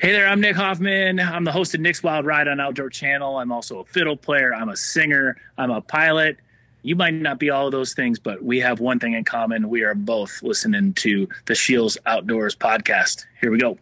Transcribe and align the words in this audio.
Hey 0.00 0.12
there, 0.12 0.26
I'm 0.26 0.40
Nick 0.40 0.56
Hoffman. 0.56 1.20
I'm 1.20 1.44
the 1.44 1.52
host 1.52 1.74
of 1.74 1.82
Nick's 1.82 2.02
Wild 2.02 2.24
Ride 2.24 2.48
on 2.48 2.58
Outdoor 2.58 2.88
Channel. 2.88 3.36
I'm 3.36 3.52
also 3.52 3.80
a 3.80 3.84
fiddle 3.84 4.16
player. 4.16 4.54
I'm 4.54 4.70
a 4.70 4.76
singer. 4.76 5.36
I'm 5.58 5.70
a 5.70 5.82
pilot. 5.82 6.38
You 6.80 6.96
might 6.96 7.12
not 7.12 7.38
be 7.38 7.50
all 7.50 7.66
of 7.66 7.72
those 7.72 7.92
things, 7.92 8.18
but 8.18 8.42
we 8.42 8.60
have 8.60 8.80
one 8.80 8.98
thing 8.98 9.12
in 9.12 9.24
common. 9.24 9.68
We 9.68 9.82
are 9.82 9.94
both 9.94 10.42
listening 10.42 10.94
to 10.94 11.28
the 11.44 11.54
Scheels 11.54 11.98
Outdoors 12.06 12.56
podcast. 12.56 13.26
Here 13.42 13.50
we 13.50 13.58
go. 13.58 13.76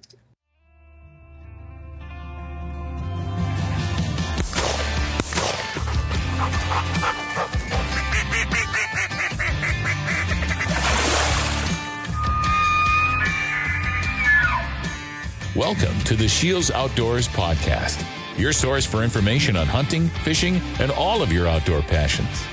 Welcome 15.59 15.99
to 16.03 16.15
the 16.15 16.29
Scheels 16.29 16.71
Outdoors 16.71 17.27
Podcast, 17.27 18.07
your 18.39 18.53
source 18.53 18.87
for 18.87 19.03
information 19.03 19.57
on 19.57 19.67
hunting, 19.67 20.07
fishing, 20.07 20.61
and 20.79 20.93
all 20.93 21.21
of 21.21 21.33
your 21.33 21.49
outdoor 21.49 21.83
passions. 21.83 22.45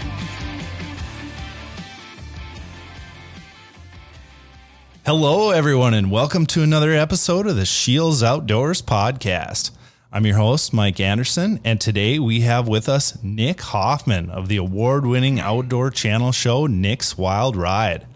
Hello, 5.05 5.51
everyone, 5.51 5.93
and 5.93 6.09
welcome 6.09 6.47
to 6.47 6.63
another 6.63 6.93
episode 6.93 7.45
of 7.45 7.55
the 7.55 7.67
Scheels 7.67 8.23
Outdoors 8.23 8.81
Podcast. 8.81 9.69
I'm 10.11 10.25
your 10.25 10.37
host, 10.37 10.73
Mike 10.73 10.99
Anderson, 10.99 11.59
and 11.63 11.79
today 11.79 12.17
we 12.17 12.41
have 12.41 12.67
with 12.67 12.89
us 12.89 13.21
Nick 13.21 13.61
Hoffman 13.61 14.31
of 14.31 14.47
the 14.47 14.57
award 14.57 15.05
winning 15.05 15.39
outdoor 15.39 15.91
channel 15.91 16.31
show 16.31 16.65
Nick's 16.65 17.15
Wild 17.15 17.55
Ride. 17.55 18.07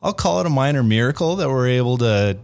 I'll 0.00 0.14
call 0.14 0.38
it 0.38 0.46
a 0.46 0.50
minor 0.50 0.84
miracle 0.84 1.34
that 1.34 1.48
we're 1.48 1.66
able 1.66 1.98
to 1.98 2.38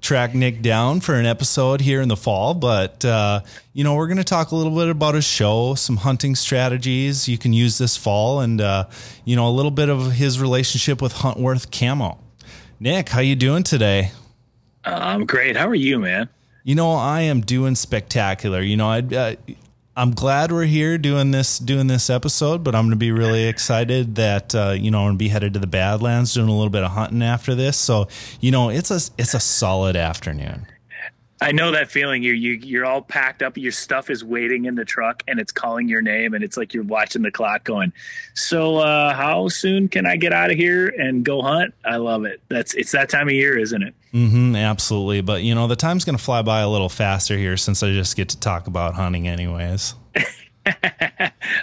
track 0.00 0.34
Nick 0.34 0.62
down 0.62 1.00
for 1.00 1.14
an 1.14 1.26
episode 1.26 1.80
here 1.80 2.00
in 2.00 2.08
the 2.08 2.16
fall, 2.16 2.54
but 2.54 3.04
uh, 3.04 3.40
you 3.72 3.84
know 3.84 3.94
we're 3.94 4.06
going 4.06 4.18
to 4.18 4.24
talk 4.24 4.50
a 4.50 4.56
little 4.56 4.74
bit 4.74 4.88
about 4.88 5.14
his 5.14 5.24
show, 5.24 5.74
some 5.74 5.96
hunting 5.96 6.34
strategies 6.34 7.28
you 7.28 7.38
can 7.38 7.52
use 7.52 7.78
this 7.78 7.96
fall, 7.96 8.40
and 8.40 8.60
uh, 8.60 8.84
you 9.24 9.36
know 9.36 9.48
a 9.48 9.50
little 9.50 9.70
bit 9.70 9.88
of 9.88 10.12
his 10.12 10.40
relationship 10.40 11.02
with 11.02 11.14
Huntworth 11.14 11.70
Camo. 11.70 12.18
Nick, 12.80 13.08
how 13.08 13.20
you 13.20 13.36
doing 13.36 13.62
today? 13.62 14.12
I'm 14.84 15.26
great. 15.26 15.56
How 15.56 15.68
are 15.68 15.74
you, 15.74 15.98
man? 15.98 16.28
You 16.64 16.74
know 16.74 16.92
I 16.92 17.22
am 17.22 17.40
doing 17.40 17.74
spectacular. 17.74 18.60
You 18.60 18.76
know 18.76 18.88
I. 18.88 18.98
Uh, 19.00 19.34
I'm 19.98 20.12
glad 20.12 20.52
we're 20.52 20.64
here 20.64 20.96
doing 20.96 21.32
this 21.32 21.58
doing 21.58 21.88
this 21.88 22.08
episode, 22.08 22.62
but 22.62 22.76
I'm 22.76 22.84
going 22.84 22.90
to 22.90 22.96
be 22.96 23.10
really 23.10 23.48
excited 23.48 24.14
that 24.14 24.54
uh, 24.54 24.70
you 24.78 24.92
know 24.92 25.00
I'm 25.00 25.06
going 25.06 25.14
to 25.14 25.18
be 25.18 25.28
headed 25.28 25.54
to 25.54 25.58
the 25.58 25.66
Badlands 25.66 26.34
doing 26.34 26.48
a 26.48 26.52
little 26.52 26.70
bit 26.70 26.84
of 26.84 26.92
hunting 26.92 27.20
after 27.20 27.56
this. 27.56 27.76
So 27.76 28.06
you 28.40 28.52
know 28.52 28.68
it's 28.68 28.92
a 28.92 29.00
it's 29.18 29.34
a 29.34 29.40
solid 29.40 29.96
afternoon. 29.96 30.68
I 31.40 31.52
know 31.52 31.70
that 31.70 31.90
feeling. 31.90 32.22
You 32.22 32.32
you 32.32 32.52
you're 32.54 32.84
all 32.84 33.00
packed 33.00 33.42
up. 33.42 33.56
Your 33.56 33.70
stuff 33.70 34.10
is 34.10 34.24
waiting 34.24 34.64
in 34.64 34.74
the 34.74 34.84
truck, 34.84 35.22
and 35.28 35.38
it's 35.38 35.52
calling 35.52 35.88
your 35.88 36.02
name, 36.02 36.34
and 36.34 36.42
it's 36.42 36.56
like 36.56 36.74
you're 36.74 36.84
watching 36.84 37.22
the 37.22 37.30
clock, 37.30 37.64
going. 37.64 37.92
So 38.34 38.78
uh, 38.78 39.14
how 39.14 39.48
soon 39.48 39.88
can 39.88 40.04
I 40.04 40.16
get 40.16 40.32
out 40.32 40.50
of 40.50 40.56
here 40.56 40.88
and 40.88 41.24
go 41.24 41.40
hunt? 41.42 41.74
I 41.84 41.96
love 41.96 42.24
it. 42.24 42.40
That's 42.48 42.74
it's 42.74 42.92
that 42.92 43.08
time 43.08 43.28
of 43.28 43.34
year, 43.34 43.56
isn't 43.56 43.82
it? 43.82 43.94
Mm-hmm, 44.12 44.56
absolutely. 44.56 45.20
But 45.20 45.42
you 45.42 45.54
know, 45.54 45.68
the 45.68 45.76
time's 45.76 46.04
going 46.04 46.18
to 46.18 46.22
fly 46.22 46.42
by 46.42 46.60
a 46.60 46.68
little 46.68 46.88
faster 46.88 47.36
here 47.36 47.56
since 47.56 47.82
I 47.82 47.92
just 47.92 48.16
get 48.16 48.30
to 48.30 48.40
talk 48.40 48.66
about 48.66 48.94
hunting, 48.94 49.28
anyways. 49.28 49.94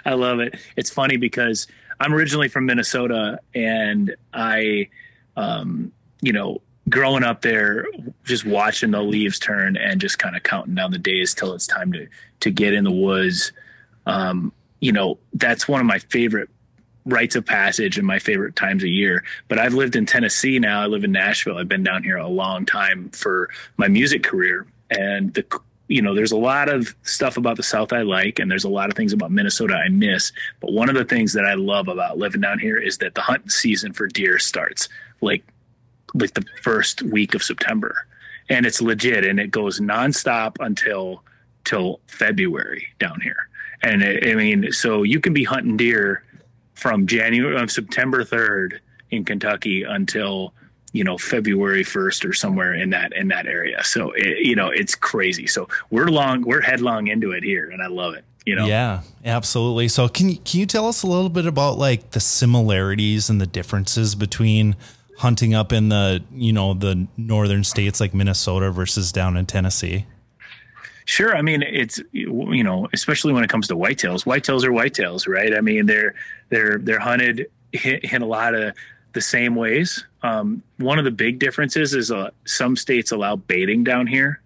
I 0.06 0.14
love 0.14 0.40
it. 0.40 0.58
It's 0.78 0.90
funny 0.90 1.18
because 1.18 1.68
I'm 2.00 2.14
originally 2.14 2.48
from 2.48 2.66
Minnesota, 2.66 3.40
and 3.54 4.16
I, 4.34 4.90
um, 5.36 5.92
you 6.22 6.34
know, 6.34 6.62
growing 6.90 7.24
up 7.24 7.42
there, 7.42 7.86
just 8.24 8.46
watching 8.46 8.92
the 8.92 9.02
leaves 9.02 9.40
turn 9.40 9.78
and 9.78 10.00
just 10.00 10.20
kind 10.20 10.36
of 10.36 10.44
counting 10.44 10.76
down 10.76 10.92
the 10.92 10.98
days 10.98 11.34
till 11.34 11.54
it's 11.54 11.68
time 11.68 11.92
to 11.94 12.08
to 12.42 12.52
get 12.52 12.74
in 12.74 12.84
the 12.84 12.92
woods. 12.92 13.52
Um, 14.06 14.52
you 14.80 14.92
know, 14.92 15.18
that's 15.34 15.68
one 15.68 15.82
of 15.82 15.88
my 15.88 16.00
favorite 16.00 16.50
rites 17.06 17.36
of 17.36 17.46
passage 17.46 17.98
and 17.98 18.06
my 18.06 18.20
favorite 18.20 18.56
times 18.56 18.84
of 18.84 18.90
year. 18.90 19.24
But 19.48 19.60
I've 19.60 19.74
lived 19.74 19.96
in 19.96 20.06
Tennessee 20.06 20.60
now. 20.60 20.82
I 20.82 20.88
live 20.88 21.04
in 21.04 21.12
Nashville. 21.12 21.58
I've 21.58 21.70
been 21.70 21.84
down 21.84 22.04
here 22.04 22.18
a 22.18 22.28
long 22.28 22.66
time 22.66 23.10
for 23.12 23.50
my 23.78 23.88
music 23.88 24.24
career. 24.24 24.68
And 24.90 25.34
the 25.34 25.46
you 25.88 26.02
know, 26.02 26.16
there's 26.16 26.32
a 26.32 26.38
lot 26.38 26.68
of 26.68 26.96
stuff 27.04 27.38
about 27.38 27.58
the 27.58 27.64
South 27.64 27.94
I 27.94 28.02
like, 28.02 28.40
and 28.40 28.50
there's 28.50 28.64
a 28.64 28.70
lot 28.70 28.90
of 28.90 28.96
things 28.96 29.14
about 29.14 29.32
Minnesota 29.32 29.76
I 29.76 29.90
miss. 29.90 30.32
But 30.60 30.74
one 30.74 30.90
of 30.90 30.96
the 30.96 31.06
things 31.06 31.34
that 31.34 31.46
I 31.46 31.54
love 31.54 31.88
about 31.88 32.18
living 32.18 32.42
down 32.42 32.58
here 32.58 32.78
is 32.78 32.98
that 33.00 33.14
the 33.14 33.22
hunt 33.22 33.52
season 33.52 33.94
for 33.94 34.08
deer 34.08 34.40
starts 34.40 34.90
like 35.22 35.44
like 36.16 36.34
the 36.34 36.46
first 36.62 37.02
week 37.02 37.36
of 37.36 37.44
September, 37.44 38.08
and 38.50 38.66
it's 38.66 38.82
legit, 38.82 39.26
and 39.26 39.40
it 39.40 39.52
goes 39.52 39.80
nonstop 39.80 40.58
until 40.60 41.24
till 41.64 42.00
February 42.08 42.88
down 43.00 43.20
here. 43.22 43.50
And 43.82 44.02
it, 44.02 44.28
I 44.28 44.36
mean, 44.36 44.72
so 44.72 45.04
you 45.04 45.20
can 45.20 45.34
be 45.34 45.44
hunting 45.44 45.78
deer 45.78 46.24
from 46.76 47.08
January 47.08 47.56
of 47.56 47.64
uh, 47.64 47.68
September 47.68 48.24
3rd 48.24 48.80
in 49.12 49.26
Kentucky 49.26 49.84
until 49.84 50.54
you 50.94 51.04
know 51.04 51.18
February 51.18 51.84
1st 51.84 52.30
or 52.30 52.34
somewhere 52.34 52.74
in 52.74 52.90
that 52.92 53.14
in 53.14 53.28
that 53.30 53.48
area. 53.48 53.84
So 53.84 54.12
it, 54.12 54.46
you 54.46 54.56
know 54.56 54.70
it's 54.70 54.96
crazy. 54.96 55.48
So 55.48 55.68
we're 55.90 56.08
long 56.08 56.42
we're 56.44 56.62
headlong 56.62 57.08
into 57.08 57.32
it 57.32 57.44
here, 57.44 57.70
and 57.70 57.82
I 57.82 57.88
love 57.88 58.14
it. 58.14 58.24
You 58.46 58.56
know? 58.56 58.68
Yeah, 58.68 59.02
absolutely. 59.26 59.88
So 59.88 60.08
can 60.08 60.30
you 60.30 60.38
can 60.38 60.60
you 60.60 60.66
tell 60.66 60.88
us 60.88 61.04
a 61.04 61.08
little 61.08 61.30
bit 61.30 61.48
about 61.48 61.78
like 61.78 62.12
the 62.12 62.20
similarities 62.20 63.30
and 63.30 63.42
the 63.42 63.48
differences 63.48 64.16
between 64.16 64.76
hunting 65.18 65.54
up 65.54 65.72
in 65.72 65.90
the 65.90 66.24
you 66.34 66.54
know 66.54 66.74
the 66.74 67.08
northern 67.18 67.64
states 67.64 68.00
like 68.00 68.14
Minnesota 68.14 68.72
versus 68.72 69.12
down 69.12 69.38
in 69.38 69.46
Tennessee? 69.46 70.06
Sure. 71.06 71.36
I 71.36 71.44
mean, 71.44 71.62
it's 71.62 72.02
you 72.12 72.64
know, 72.64 72.88
especially 72.92 73.32
when 73.32 73.44
it 73.44 73.50
comes 73.50 73.68
to 73.68 73.76
whitetails. 73.76 74.26
Whitetails 74.26 74.64
are 74.64 74.72
whitetails, 74.72 75.28
right? 75.28 75.56
I 75.56 75.62
mean, 75.62 75.86
they're 75.86 76.16
they're 76.50 76.80
they're 76.80 77.00
hunted 77.00 77.48
in 77.84 78.22
a 78.22 78.26
lot 78.26 78.56
of 78.56 78.76
the 79.14 79.22
same 79.22 79.56
ways. 79.56 80.04
Um, 80.24 80.64
one 80.78 80.98
of 80.98 81.06
the 81.06 81.12
big 81.12 81.38
differences 81.40 81.94
is 81.94 82.12
uh, 82.12 82.32
some 82.46 82.76
states 82.76 83.12
allow 83.12 83.36
baiting 83.36 83.84
down 83.84 84.08
here, 84.08 84.42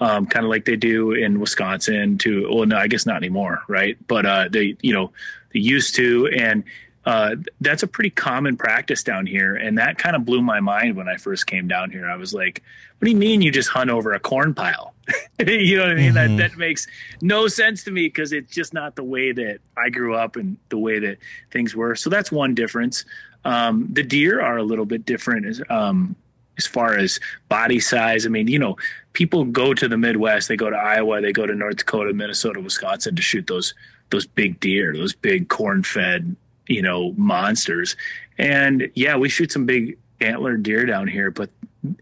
um, 0.00 0.26
kind 0.26 0.44
of 0.44 0.50
like 0.50 0.66
they 0.66 0.76
do 0.76 1.12
in 1.12 1.40
Wisconsin. 1.40 2.18
To 2.18 2.48
well, 2.54 2.66
no, 2.66 2.76
I 2.76 2.86
guess 2.86 3.06
not 3.06 3.16
anymore, 3.16 3.62
right? 3.66 3.96
But 4.06 4.26
uh, 4.26 4.48
they 4.50 4.76
you 4.82 4.92
know 4.92 5.10
they 5.54 5.60
used 5.60 5.94
to, 5.94 6.28
and 6.28 6.64
uh, 7.06 7.36
that's 7.60 7.82
a 7.82 7.86
pretty 7.86 8.10
common 8.10 8.56
practice 8.56 9.02
down 9.02 9.26
here. 9.26 9.54
And 9.54 9.78
that 9.78 9.98
kind 9.98 10.16
of 10.16 10.24
blew 10.24 10.40
my 10.40 10.60
mind 10.60 10.96
when 10.96 11.08
I 11.08 11.16
first 11.16 11.46
came 11.46 11.68
down 11.68 11.90
here. 11.90 12.08
I 12.08 12.16
was 12.16 12.32
like, 12.32 12.62
what 12.98 13.06
do 13.06 13.10
you 13.10 13.16
mean 13.16 13.42
you 13.42 13.50
just 13.50 13.68
hunt 13.68 13.90
over 13.90 14.12
a 14.12 14.20
corn 14.20 14.54
pile? 14.54 14.94
you 15.46 15.76
know 15.76 15.82
what 15.82 15.92
I 15.92 15.94
mean? 15.94 16.14
Mm-hmm. 16.14 16.36
That, 16.36 16.50
that 16.50 16.58
makes 16.58 16.86
no 17.20 17.46
sense 17.46 17.84
to 17.84 17.90
me 17.90 18.06
because 18.06 18.32
it's 18.32 18.52
just 18.52 18.72
not 18.72 18.96
the 18.96 19.04
way 19.04 19.32
that 19.32 19.58
I 19.76 19.90
grew 19.90 20.14
up 20.14 20.36
and 20.36 20.56
the 20.70 20.78
way 20.78 20.98
that 20.98 21.18
things 21.50 21.76
were. 21.76 21.94
So 21.94 22.08
that's 22.08 22.32
one 22.32 22.54
difference. 22.54 23.04
Um, 23.44 23.88
the 23.92 24.02
deer 24.02 24.40
are 24.40 24.56
a 24.56 24.62
little 24.62 24.86
bit 24.86 25.04
different 25.04 25.44
as, 25.44 25.60
um, 25.68 26.16
as 26.56 26.66
far 26.66 26.96
as 26.96 27.20
body 27.50 27.80
size. 27.80 28.24
I 28.24 28.30
mean, 28.30 28.48
you 28.48 28.58
know, 28.58 28.78
people 29.12 29.44
go 29.44 29.74
to 29.74 29.88
the 29.88 29.98
Midwest, 29.98 30.48
they 30.48 30.56
go 30.56 30.70
to 30.70 30.76
Iowa, 30.76 31.20
they 31.20 31.32
go 31.32 31.44
to 31.44 31.54
North 31.54 31.76
Dakota, 31.76 32.14
Minnesota, 32.14 32.60
Wisconsin 32.60 33.16
to 33.16 33.22
shoot 33.22 33.46
those 33.46 33.74
those 34.10 34.26
big 34.26 34.60
deer, 34.60 34.94
those 34.94 35.14
big 35.14 35.48
corn 35.48 35.82
fed 35.82 36.36
you 36.68 36.82
know 36.82 37.12
monsters. 37.16 37.96
And 38.38 38.90
yeah 38.94 39.16
we 39.16 39.28
shoot 39.28 39.52
some 39.52 39.66
big 39.66 39.98
antler 40.20 40.56
deer 40.56 40.86
down 40.86 41.06
here 41.06 41.30
but 41.30 41.50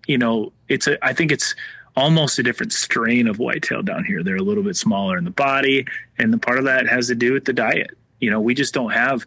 you 0.07 0.17
know 0.17 0.53
it's 0.69 0.87
a 0.87 1.03
i 1.05 1.13
think 1.13 1.33
it's 1.33 1.55
almost 1.97 2.39
a 2.39 2.43
different 2.43 2.73
strain 2.73 3.27
of 3.27 3.39
whitetail 3.39 3.83
down 3.83 4.05
here. 4.05 4.23
They're 4.23 4.37
a 4.37 4.43
little 4.43 4.63
bit 4.63 4.77
smaller 4.77 5.17
in 5.17 5.25
the 5.25 5.31
body 5.31 5.87
and 6.19 6.33
the 6.33 6.39
part 6.39 6.59
of 6.59 6.65
that 6.65 6.89
has 6.89 7.09
to 7.09 7.15
do 7.15 7.33
with 7.33 7.45
the 7.45 7.53
diet. 7.53 7.91
You 8.21 8.31
know 8.31 8.41
we 8.41 8.55
just 8.55 8.73
don't 8.73 8.91
have 8.91 9.27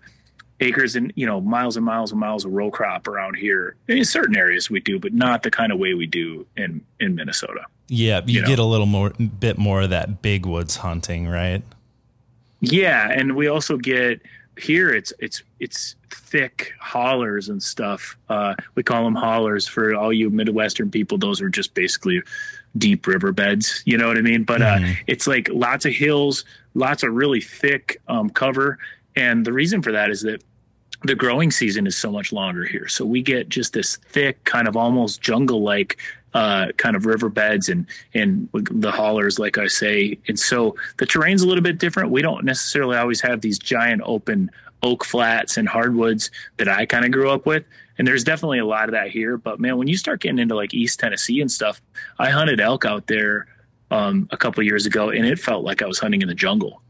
acres 0.61 0.95
and 0.95 1.11
you 1.15 1.25
know 1.25 1.41
miles 1.41 1.75
and 1.75 1.85
miles 1.85 2.11
and 2.11 2.19
miles 2.19 2.45
of 2.45 2.53
row 2.53 2.71
crop 2.71 3.07
around 3.07 3.35
here. 3.35 3.75
In 3.87 4.05
certain 4.05 4.37
areas 4.37 4.69
we 4.69 4.79
do 4.79 4.99
but 4.99 5.13
not 5.13 5.43
the 5.43 5.51
kind 5.51 5.71
of 5.71 5.79
way 5.79 5.93
we 5.93 6.07
do 6.07 6.45
in 6.57 6.81
in 6.99 7.15
minnesota. 7.15 7.65
Yeah 7.87 8.21
you, 8.25 8.35
you 8.35 8.41
know? 8.41 8.47
get 8.47 8.59
a 8.59 8.63
little 8.63 8.85
more 8.85 9.11
bit 9.11 9.57
more 9.57 9.81
of 9.81 9.89
that 9.91 10.21
big 10.21 10.45
woods 10.45 10.77
hunting 10.77 11.27
right? 11.27 11.63
Yeah 12.61 13.11
and 13.11 13.35
we 13.35 13.47
also 13.47 13.77
get 13.77 14.21
here 14.57 14.93
it's 14.93 15.13
it's 15.19 15.43
it's 15.59 15.95
thick 16.09 16.73
hollers 16.79 17.49
and 17.49 17.61
stuff. 17.61 18.17
Uh, 18.29 18.55
we 18.75 18.83
call 18.83 19.03
them 19.03 19.15
hollers 19.15 19.67
for 19.67 19.95
all 19.95 20.13
you 20.13 20.29
Midwestern 20.29 20.89
people. 20.89 21.17
Those 21.17 21.41
are 21.41 21.49
just 21.49 21.73
basically 21.73 22.21
deep 22.77 23.07
riverbeds. 23.07 23.83
You 23.85 23.97
know 23.97 24.07
what 24.07 24.17
I 24.17 24.21
mean? 24.21 24.43
But 24.43 24.61
uh, 24.61 24.77
mm-hmm. 24.77 24.93
it's 25.07 25.27
like 25.27 25.49
lots 25.51 25.85
of 25.85 25.93
hills, 25.93 26.45
lots 26.73 27.03
of 27.03 27.13
really 27.13 27.41
thick 27.41 28.01
um, 28.07 28.29
cover, 28.29 28.77
and 29.15 29.45
the 29.45 29.53
reason 29.53 29.81
for 29.81 29.91
that 29.91 30.09
is 30.09 30.21
that 30.21 30.43
the 31.03 31.15
growing 31.15 31.51
season 31.51 31.85
is 31.85 31.95
so 31.95 32.11
much 32.11 32.31
longer 32.31 32.65
here. 32.65 32.87
So 32.87 33.05
we 33.05 33.21
get 33.21 33.49
just 33.49 33.73
this 33.73 33.97
thick, 33.97 34.43
kind 34.43 34.67
of 34.67 34.75
almost 34.75 35.21
jungle 35.21 35.61
like 35.61 35.99
uh, 36.35 36.67
kind 36.75 36.97
of 36.97 37.05
riverbeds 37.05 37.69
and 37.69 37.87
and 38.13 38.49
the 38.53 38.91
hollers, 38.91 39.39
like 39.39 39.57
I 39.57 39.67
say. 39.67 40.19
And 40.27 40.37
so 40.37 40.75
the 40.97 41.05
terrain's 41.05 41.41
a 41.41 41.47
little 41.47 41.63
bit 41.63 41.79
different. 41.79 42.11
We 42.11 42.21
don't 42.21 42.43
necessarily 42.43 42.97
always 42.97 43.21
have 43.21 43.39
these 43.39 43.57
giant 43.57 44.01
open 44.03 44.51
oak 44.83 45.05
flats 45.05 45.55
and 45.55 45.67
hardwoods 45.67 46.29
that 46.57 46.67
I 46.67 46.85
kind 46.85 47.05
of 47.05 47.11
grew 47.11 47.31
up 47.31 47.45
with. 47.45 47.63
And 47.97 48.05
there's 48.05 48.25
definitely 48.25 48.59
a 48.59 48.65
lot 48.65 48.89
of 48.89 48.91
that 48.91 49.09
here. 49.09 49.37
But 49.37 49.61
man, 49.61 49.77
when 49.77 49.87
you 49.87 49.95
start 49.95 50.19
getting 50.19 50.37
into 50.37 50.55
like 50.55 50.73
East 50.73 50.99
Tennessee 50.99 51.39
and 51.39 51.49
stuff, 51.49 51.81
I 52.19 52.29
hunted 52.29 52.59
elk 52.59 52.83
out 52.83 53.07
there 53.07 53.47
um, 53.89 54.27
a 54.31 54.37
couple 54.37 54.61
years 54.61 54.85
ago, 54.85 55.11
and 55.11 55.25
it 55.25 55.39
felt 55.39 55.63
like 55.63 55.81
I 55.81 55.85
was 55.85 55.99
hunting 55.99 56.21
in 56.21 56.27
the 56.27 56.35
jungle. 56.35 56.81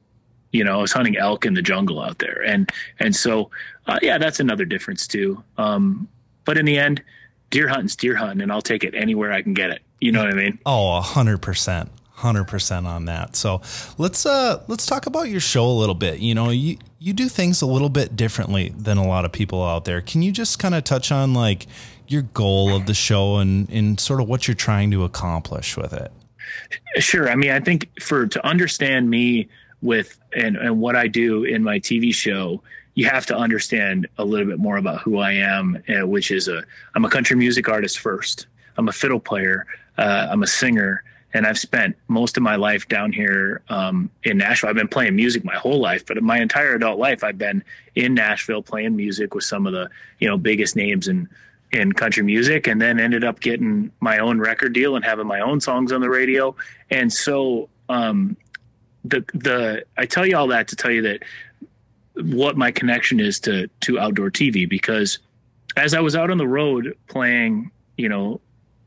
You 0.54 0.64
know, 0.64 0.80
I 0.80 0.82
was 0.82 0.92
hunting 0.92 1.18
elk 1.18 1.46
in 1.46 1.54
the 1.54 1.62
jungle 1.62 2.02
out 2.02 2.18
there, 2.18 2.42
and 2.44 2.68
and 3.00 3.16
so 3.16 3.52
uh, 3.86 4.00
yeah, 4.02 4.18
that's 4.18 4.40
another 4.40 4.66
difference 4.66 5.06
too. 5.06 5.44
Um, 5.60 6.08
but 6.46 6.58
in 6.58 6.66
the 6.66 6.80
end, 6.80 7.04
deer 7.50 7.68
hunting's 7.68 7.96
deer 7.96 8.16
hunting, 8.16 8.42
and 8.42 8.52
I'll 8.52 8.62
take 8.62 8.84
it 8.84 8.96
anywhere 8.96 9.32
I 9.32 9.42
can 9.42 9.54
get 9.54 9.70
it. 9.70 9.82
You 10.00 10.12
know 10.12 10.24
what 10.24 10.32
I 10.32 10.36
mean? 10.36 10.60
Oh, 10.66 10.98
a 10.98 11.02
hundred 11.02 11.42
percent. 11.42 11.90
100% 12.18 12.86
on 12.86 13.06
that. 13.06 13.36
So 13.36 13.62
let's 13.98 14.26
uh 14.26 14.64
let's 14.68 14.86
talk 14.86 15.06
about 15.06 15.28
your 15.28 15.42
show 15.42 15.66
a 15.66 15.78
little 15.78 15.96
bit. 15.96 16.20
You 16.20 16.34
know, 16.34 16.50
you 16.50 16.78
you 16.98 17.14
do 17.14 17.28
things 17.28 17.62
a 17.62 17.66
little 17.66 17.90
bit 17.90 18.16
differently 18.16 18.74
than 18.78 18.98
a 18.98 19.06
lot 19.06 19.26
of 19.26 19.32
people 19.32 19.64
out 19.64 19.86
there. 19.86 20.02
Can 20.02 20.22
you 20.22 20.32
just 20.32 20.58
kind 20.58 20.74
of 20.76 20.84
touch 20.84 21.12
on 21.12 21.34
like 21.34 21.68
your 22.08 22.22
goal 22.22 22.74
of 22.74 22.86
the 22.86 22.94
show 22.94 23.38
and 23.38 23.70
and 23.70 24.00
sort 24.00 24.22
of 24.22 24.28
what 24.28 24.48
you're 24.48 24.56
trying 24.56 24.92
to 24.92 25.04
accomplish 25.04 25.76
with 25.76 25.94
it? 25.94 26.12
Sure. 27.00 27.30
I 27.30 27.36
mean, 27.36 27.52
I 27.52 27.60
think 27.60 27.90
for 28.02 28.28
to 28.28 28.48
understand 28.48 29.10
me 29.10 29.50
with 29.82 30.18
and 30.36 30.56
and 30.56 30.80
what 30.80 30.96
I 30.96 31.08
do 31.08 31.44
in 31.44 31.64
my 31.64 31.80
TV 31.80 32.14
show, 32.14 32.62
you 32.96 33.06
have 33.06 33.26
to 33.28 33.36
understand 33.36 34.08
a 34.18 34.26
little 34.26 34.48
bit 34.48 34.60
more 34.60 34.78
about 34.78 35.02
who 35.02 35.20
I 35.20 35.34
am, 35.34 35.82
uh, 35.88 36.08
which 36.08 36.32
is 36.32 36.48
a 36.48 36.64
I'm 36.96 37.06
a 37.06 37.10
country 37.10 37.36
music 37.36 37.70
artist 37.70 38.00
first. 38.00 38.48
I'm 38.78 38.90
a 38.90 38.94
fiddle 38.94 39.20
player. 39.20 39.66
Uh, 39.98 40.28
I'm 40.30 40.44
a 40.44 40.48
singer 40.48 41.04
and 41.36 41.46
I've 41.46 41.60
spent 41.60 41.98
most 42.08 42.38
of 42.38 42.44
my 42.44 42.56
life 42.56 42.88
down 42.88 43.12
here 43.12 43.62
um, 43.68 44.10
in 44.24 44.38
Nashville. 44.38 44.70
I've 44.70 44.78
been 44.78 44.88
playing 44.88 45.18
music 45.18 45.44
my 45.44 45.56
whole 45.56 45.82
life, 45.82 46.06
but 46.06 46.24
my 46.24 46.40
entire 46.40 46.76
adult 46.76 46.98
life, 46.98 47.26
I've 47.26 47.38
been 47.38 47.62
in 47.94 48.14
Nashville 48.14 48.64
playing 48.64 48.96
music 48.96 49.36
with 49.36 49.44
some 49.44 49.68
of 49.68 49.74
the 49.74 49.90
you 50.20 50.30
know 50.30 50.38
biggest 50.38 50.78
names 50.78 51.10
in 51.10 51.28
in 51.74 51.92
country 51.92 52.24
music, 52.24 52.68
and 52.68 52.82
then 52.82 53.02
ended 53.02 53.26
up 53.26 53.42
getting 53.42 53.92
my 54.00 54.20
own 54.20 54.40
record 54.40 54.72
deal 54.72 54.96
and 54.96 55.04
having 55.04 55.28
my 55.28 55.42
own 55.42 55.60
songs 55.60 55.92
on 55.92 56.00
the 56.00 56.10
radio. 56.10 56.56
And 56.90 57.12
so 57.12 57.68
um, 57.90 58.38
the 59.04 59.26
the 59.34 59.84
I 59.98 60.06
tell 60.06 60.26
you 60.26 60.38
all 60.38 60.48
that 60.48 60.70
to 60.70 60.78
tell 60.78 60.92
you 60.92 61.02
that 61.02 61.24
what 62.18 62.58
my 62.58 62.72
connection 62.72 63.20
is 63.20 63.40
to 63.42 63.68
to 63.82 64.00
outdoor 64.00 64.32
TV 64.32 64.68
because 64.68 65.20
as 65.78 65.94
I 65.94 66.00
was 66.00 66.16
out 66.16 66.32
on 66.32 66.38
the 66.38 66.48
road 66.48 66.98
playing, 67.08 67.72
you 67.98 68.08
know, 68.08 68.40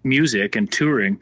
music 0.02 0.56
and 0.56 0.70
touring 0.70 1.20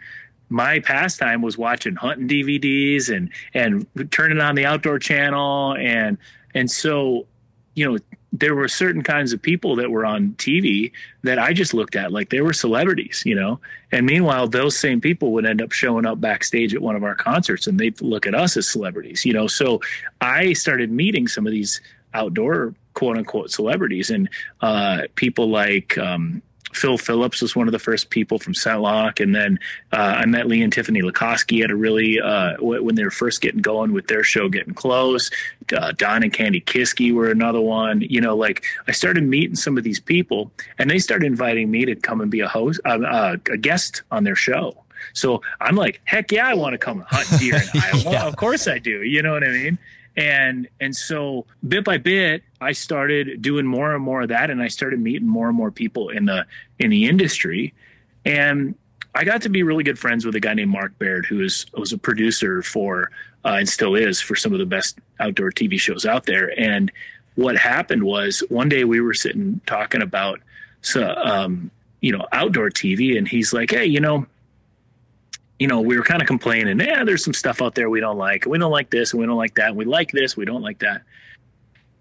my 0.48 0.78
pastime 0.80 1.42
was 1.42 1.58
watching 1.58 1.96
hunting 1.96 2.28
DVDs 2.28 3.14
and 3.14 3.30
and 3.54 3.86
turning 4.12 4.40
on 4.40 4.54
the 4.54 4.64
outdoor 4.64 4.98
channel 4.98 5.74
and 5.76 6.18
and 6.54 6.70
so 6.70 7.26
you 7.74 7.84
know 7.84 7.98
there 8.32 8.54
were 8.54 8.68
certain 8.68 9.02
kinds 9.02 9.32
of 9.32 9.40
people 9.40 9.76
that 9.76 9.90
were 9.90 10.04
on 10.04 10.32
TV 10.32 10.92
that 11.22 11.38
I 11.38 11.52
just 11.52 11.72
looked 11.72 11.96
at 11.96 12.12
like 12.12 12.28
they 12.28 12.40
were 12.40 12.52
celebrities, 12.52 13.22
you 13.24 13.34
know. 13.34 13.60
And 13.92 14.04
meanwhile, 14.04 14.46
those 14.46 14.78
same 14.78 15.00
people 15.00 15.32
would 15.32 15.46
end 15.46 15.62
up 15.62 15.72
showing 15.72 16.04
up 16.04 16.20
backstage 16.20 16.74
at 16.74 16.82
one 16.82 16.96
of 16.96 17.04
our 17.04 17.14
concerts 17.14 17.66
and 17.66 17.78
they'd 17.78 18.00
look 18.02 18.26
at 18.26 18.34
us 18.34 18.56
as 18.56 18.68
celebrities, 18.68 19.24
you 19.24 19.32
know. 19.32 19.46
So 19.46 19.80
I 20.20 20.52
started 20.52 20.90
meeting 20.90 21.28
some 21.28 21.46
of 21.46 21.52
these 21.52 21.80
outdoor 22.16 22.74
quote 22.94 23.18
unquote 23.18 23.50
celebrities 23.50 24.10
and 24.10 24.28
uh, 24.62 25.02
people 25.14 25.50
like 25.50 25.98
um, 25.98 26.42
Phil 26.76 26.98
Phillips 26.98 27.40
was 27.40 27.56
one 27.56 27.68
of 27.68 27.72
the 27.72 27.78
first 27.78 28.10
people 28.10 28.38
from 28.38 28.52
ScentLok, 28.52 29.20
and 29.20 29.34
then 29.34 29.58
uh, 29.92 30.16
I 30.18 30.26
met 30.26 30.46
Lee 30.46 30.62
and 30.62 30.72
Tiffany 30.72 31.00
Lakosky 31.00 31.64
at 31.64 31.70
a 31.70 31.76
really 31.76 32.20
uh, 32.20 32.56
when 32.60 32.94
they 32.96 33.04
were 33.04 33.10
first 33.10 33.40
getting 33.40 33.62
going 33.62 33.92
with 33.92 34.08
their 34.08 34.22
show, 34.22 34.48
getting 34.48 34.74
close. 34.74 35.30
Uh, 35.74 35.92
Don 35.92 36.22
and 36.22 36.32
Kandi 36.32 36.62
Kisky 36.62 37.14
were 37.14 37.30
another 37.30 37.60
one. 37.62 38.02
You 38.02 38.20
know, 38.20 38.36
like 38.36 38.64
I 38.86 38.92
started 38.92 39.24
meeting 39.24 39.56
some 39.56 39.78
of 39.78 39.84
these 39.84 40.00
people, 40.00 40.50
and 40.78 40.90
they 40.90 40.98
started 40.98 41.26
inviting 41.26 41.70
me 41.70 41.86
to 41.86 41.94
come 41.94 42.20
and 42.20 42.30
be 42.30 42.40
a 42.40 42.48
host, 42.48 42.80
uh, 42.84 43.00
uh, 43.00 43.36
a 43.50 43.56
guest 43.56 44.02
on 44.10 44.24
their 44.24 44.36
show. 44.36 44.76
So 45.14 45.40
I'm 45.60 45.76
like, 45.76 46.00
heck 46.04 46.30
yeah, 46.30 46.46
I 46.46 46.54
want 46.54 46.74
to 46.74 46.78
come 46.78 47.04
hunt 47.08 47.40
deer 47.40 47.56
in 47.56 47.62
Iowa. 47.82 48.12
yeah. 48.12 48.26
Of 48.26 48.36
course 48.36 48.68
I 48.68 48.78
do. 48.78 49.02
You 49.02 49.22
know 49.22 49.32
what 49.32 49.44
I 49.44 49.48
mean? 49.48 49.78
And 50.16 50.68
and 50.80 50.96
so 50.96 51.44
bit 51.66 51.84
by 51.84 51.98
bit 51.98 52.42
i 52.60 52.72
started 52.72 53.42
doing 53.42 53.66
more 53.66 53.94
and 53.94 54.02
more 54.02 54.22
of 54.22 54.28
that 54.28 54.50
and 54.50 54.62
i 54.62 54.68
started 54.68 54.98
meeting 54.98 55.28
more 55.28 55.48
and 55.48 55.56
more 55.56 55.70
people 55.70 56.08
in 56.08 56.24
the 56.24 56.46
in 56.78 56.90
the 56.90 57.06
industry. 57.06 57.74
And 58.24 58.74
i 59.14 59.24
got 59.24 59.42
to 59.42 59.48
be 59.48 59.62
really 59.62 59.84
good 59.84 59.98
friends 59.98 60.24
with 60.24 60.34
a 60.34 60.40
guy 60.40 60.54
named 60.54 60.70
mark 60.70 60.98
baird 60.98 61.26
who 61.26 61.42
is 61.42 61.66
was 61.74 61.92
a 61.92 61.98
producer 61.98 62.62
for 62.62 63.10
uh, 63.44 63.56
and 63.58 63.68
still 63.68 63.94
is 63.94 64.20
for 64.20 64.34
some 64.34 64.52
of 64.52 64.58
the 64.58 64.66
best 64.66 64.98
outdoor 65.20 65.52
tv 65.52 65.78
shows 65.78 66.04
out 66.04 66.26
there. 66.26 66.52
And 66.58 66.90
what 67.36 67.56
happened 67.56 68.02
was 68.02 68.42
one 68.48 68.68
day 68.68 68.84
we 68.84 69.00
were 69.00 69.14
sitting 69.14 69.60
talking 69.66 70.02
about 70.02 70.40
so 70.82 71.14
um, 71.14 71.70
you 72.00 72.12
know 72.12 72.26
outdoor 72.32 72.70
tv 72.70 73.16
and 73.16 73.28
he's 73.28 73.52
like 73.52 73.70
hey 73.70 73.84
you 73.84 74.00
know 74.00 74.26
you 75.58 75.66
know, 75.66 75.80
we 75.80 75.96
were 75.96 76.04
kind 76.04 76.20
of 76.20 76.28
complaining, 76.28 76.78
yeah, 76.80 77.04
there's 77.04 77.24
some 77.24 77.34
stuff 77.34 77.62
out 77.62 77.74
there 77.74 77.88
we 77.88 78.00
don't 78.00 78.18
like. 78.18 78.44
We 78.46 78.58
don't 78.58 78.70
like 78.70 78.90
this 78.90 79.12
and 79.12 79.20
we 79.20 79.26
don't 79.26 79.36
like 79.36 79.54
that. 79.54 79.74
We 79.74 79.84
like 79.84 80.12
this, 80.12 80.36
we 80.36 80.44
don't 80.44 80.62
like 80.62 80.80
that. 80.80 81.02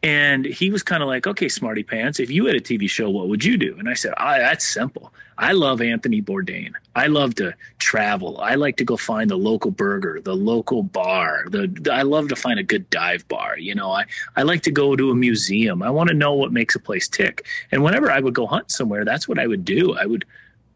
And 0.04 0.46
he 0.46 0.70
was 0.70 0.84
kind 0.84 1.02
of 1.02 1.08
like, 1.08 1.26
okay, 1.26 1.50
smarty 1.50 1.82
pants, 1.82 2.20
if 2.20 2.30
you 2.30 2.46
had 2.46 2.56
a 2.56 2.60
TV 2.60 2.88
show, 2.88 3.10
what 3.10 3.28
would 3.28 3.44
you 3.44 3.58
do? 3.58 3.76
And 3.80 3.90
I 3.90 3.96
said, 3.96 4.14
oh, 4.20 4.38
that's 4.38 4.64
simple. 4.64 5.12
I 5.38 5.54
love 5.54 5.82
Anthony 5.82 6.22
Bourdain. 6.22 6.74
I 6.96 7.08
love 7.08 7.34
to 7.36 7.56
travel. 7.80 8.40
I 8.40 8.54
like 8.54 8.78
to 8.78 8.86
go 8.86 8.98
find 8.98 9.30
the 9.30 9.36
local 9.36 9.72
burger, 9.72 10.22
the 10.22 10.36
local 10.36 10.84
bar. 10.84 11.46
The 11.50 11.90
I 11.92 12.04
love 12.04 12.30
to 12.30 12.36
find 12.36 12.60
a 12.60 12.64
good 12.64 12.90
dive 12.90 13.28
bar. 13.28 13.58
You 13.58 13.74
know, 13.74 13.92
I, 13.92 14.06
I 14.36 14.44
like 14.44 14.62
to 14.64 14.72
go 14.72 14.96
to 14.96 15.12
a 15.12 15.16
museum. 15.16 15.82
I 15.82 15.90
want 15.90 16.10
to 16.10 16.16
know 16.16 16.34
what 16.34 16.54
makes 16.54 16.76
a 16.76 16.80
place 16.80 17.08
tick. 17.08 17.46
And 17.72 17.84
whenever 17.84 18.12
I 18.12 18.20
would 18.20 18.36
go 18.36 18.46
hunt 18.46 18.72
somewhere, 18.72 19.06
that's 19.06 19.28
what 19.28 19.40
I 19.40 19.48
would 19.48 19.66
do. 19.66 19.96
I 19.98 20.06
would 20.06 20.24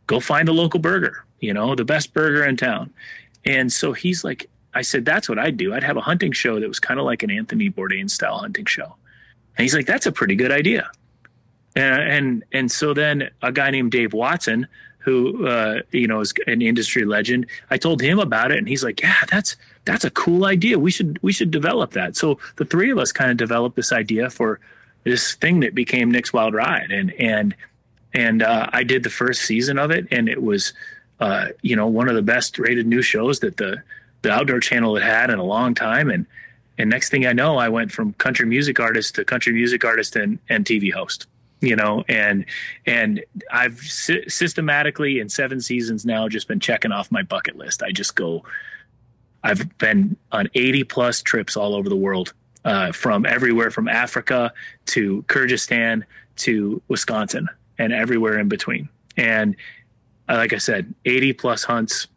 go 0.08 0.20
find 0.20 0.50
a 0.50 0.54
local 0.54 0.80
burger 0.80 1.24
you 1.40 1.54
know, 1.54 1.76
the 1.76 1.86
best 1.86 2.14
burger 2.14 2.44
in 2.44 2.58
town. 2.58 2.92
And 3.46 3.72
so 3.72 3.94
he's 3.94 4.24
like, 4.24 4.50
I 4.74 4.82
said, 4.82 5.06
that's 5.06 5.28
what 5.28 5.40
I'd 5.40 5.58
do. 5.58 5.74
I'd 5.74 5.84
have 5.84 5.98
a 5.98 6.02
hunting 6.02 6.32
show 6.32 6.60
that 6.60 6.68
was 6.68 6.80
kind 6.80 7.00
of 7.00 7.06
like 7.06 7.24
an 7.24 7.32
Anthony 7.32 7.70
Bourdain 7.70 8.10
style 8.10 8.40
hunting 8.40 8.66
show. 8.66 8.96
And 9.58 9.64
he's 9.64 9.74
like, 9.74 9.86
that's 9.86 10.06
a 10.06 10.12
pretty 10.12 10.36
good 10.36 10.52
idea. 10.52 10.92
And, 11.76 12.02
and, 12.02 12.44
and 12.52 12.72
so 12.72 12.94
then 12.94 13.30
a 13.42 13.52
guy 13.52 13.72
named 13.72 13.92
Dave 13.92 14.14
Watson, 14.14 14.68
who, 15.00 15.48
uh, 15.48 15.82
you 15.92 16.08
know, 16.08 16.20
is 16.20 16.34
an 16.46 16.62
industry 16.62 17.06
legend, 17.06 17.48
I 17.70 17.78
told 17.78 18.02
him 18.02 18.20
about 18.20 18.52
it 18.52 18.58
and 18.58 18.68
he's 18.68 18.84
like, 18.84 19.02
yeah, 19.02 19.24
that's, 19.30 19.56
that's 19.86 20.04
a 20.04 20.12
cool 20.12 20.46
idea. 20.46 20.78
We 20.78 20.92
should, 20.92 21.20
we 21.22 21.32
should 21.32 21.52
develop 21.52 21.92
that. 21.92 22.16
So 22.16 22.38
the 22.58 22.66
three 22.66 22.92
of 22.92 22.98
us 22.98 23.12
kind 23.12 23.32
of 23.32 23.38
developed 23.38 23.76
this 23.76 23.92
idea 23.92 24.30
for 24.30 24.60
this 25.04 25.36
thing 25.36 25.62
that 25.62 25.74
became 25.74 26.12
Nick's 26.12 26.34
Wild 26.34 26.54
Ride. 26.54 26.92
And, 26.92 27.12
and, 27.14 27.56
and, 28.14 28.44
uh, 28.44 28.70
I 28.72 28.84
did 28.84 29.04
the 29.04 29.10
first 29.10 29.44
season 29.44 29.80
of 29.80 29.90
it 29.90 30.08
and 30.12 30.28
it 30.28 30.44
was, 30.44 30.74
uh, 31.20 31.48
you 31.62 31.76
know, 31.76 31.88
one 31.88 32.08
of 32.08 32.16
the 32.16 32.22
best 32.22 32.58
rated 32.60 32.88
new 32.88 33.02
shows 33.02 33.40
that 33.40 33.58
the 33.58 33.82
the 34.22 34.32
Outdoor 34.32 34.60
Channel 34.60 34.96
had 34.96 35.04
had 35.04 35.30
in 35.30 35.40
a 35.40 35.44
long 35.44 35.74
time. 35.74 36.10
And 36.10 36.26
and 36.78 36.90
next 36.90 37.10
thing 37.10 37.26
I 37.26 37.34
know, 37.34 37.58
I 37.58 37.70
went 37.70 37.92
from 37.92 38.14
country 38.14 38.46
music 38.46 38.80
artist 38.80 39.16
to 39.16 39.26
country 39.26 39.54
music 39.54 39.84
artist 39.84 40.16
and, 40.16 40.40
and 40.48 40.66
TV 40.66 40.94
host. 40.94 41.28
You 41.62 41.76
know, 41.76 42.06
and 42.08 42.46
and 42.86 43.24
I've 43.52 43.80
sy- 43.80 44.24
systematically 44.28 45.20
in 45.20 45.28
seven 45.28 45.60
seasons 45.60 46.06
now 46.06 46.30
just 46.30 46.48
been 46.48 46.62
checking 46.62 46.94
off 46.94 47.12
my 47.12 47.24
bucket 47.24 47.58
list. 47.58 47.84
I 47.84 47.92
just 47.92 48.16
go. 48.16 48.44
I've 49.44 49.78
been 49.78 50.18
on 50.34 50.50
80 50.54 50.84
plus 50.86 51.22
trips 51.22 51.56
all 51.56 51.74
over 51.74 51.88
the 51.88 51.96
world, 51.96 52.34
uh, 52.66 52.92
from 52.92 53.26
everywhere 53.26 53.72
from 53.72 53.88
Africa 53.88 54.54
to 54.88 55.24
Kyrgyzstan 55.24 56.04
to 56.38 56.82
Wisconsin 56.88 57.48
and 57.78 57.94
everywhere 57.94 58.38
in 58.38 58.50
between. 58.50 58.90
And 59.18 59.56
Uh, 60.30 60.36
like 60.36 60.54
I 60.54 60.58
said, 60.58 60.94
80 61.06 61.34
plus 61.34 61.64
hunts 61.64 62.08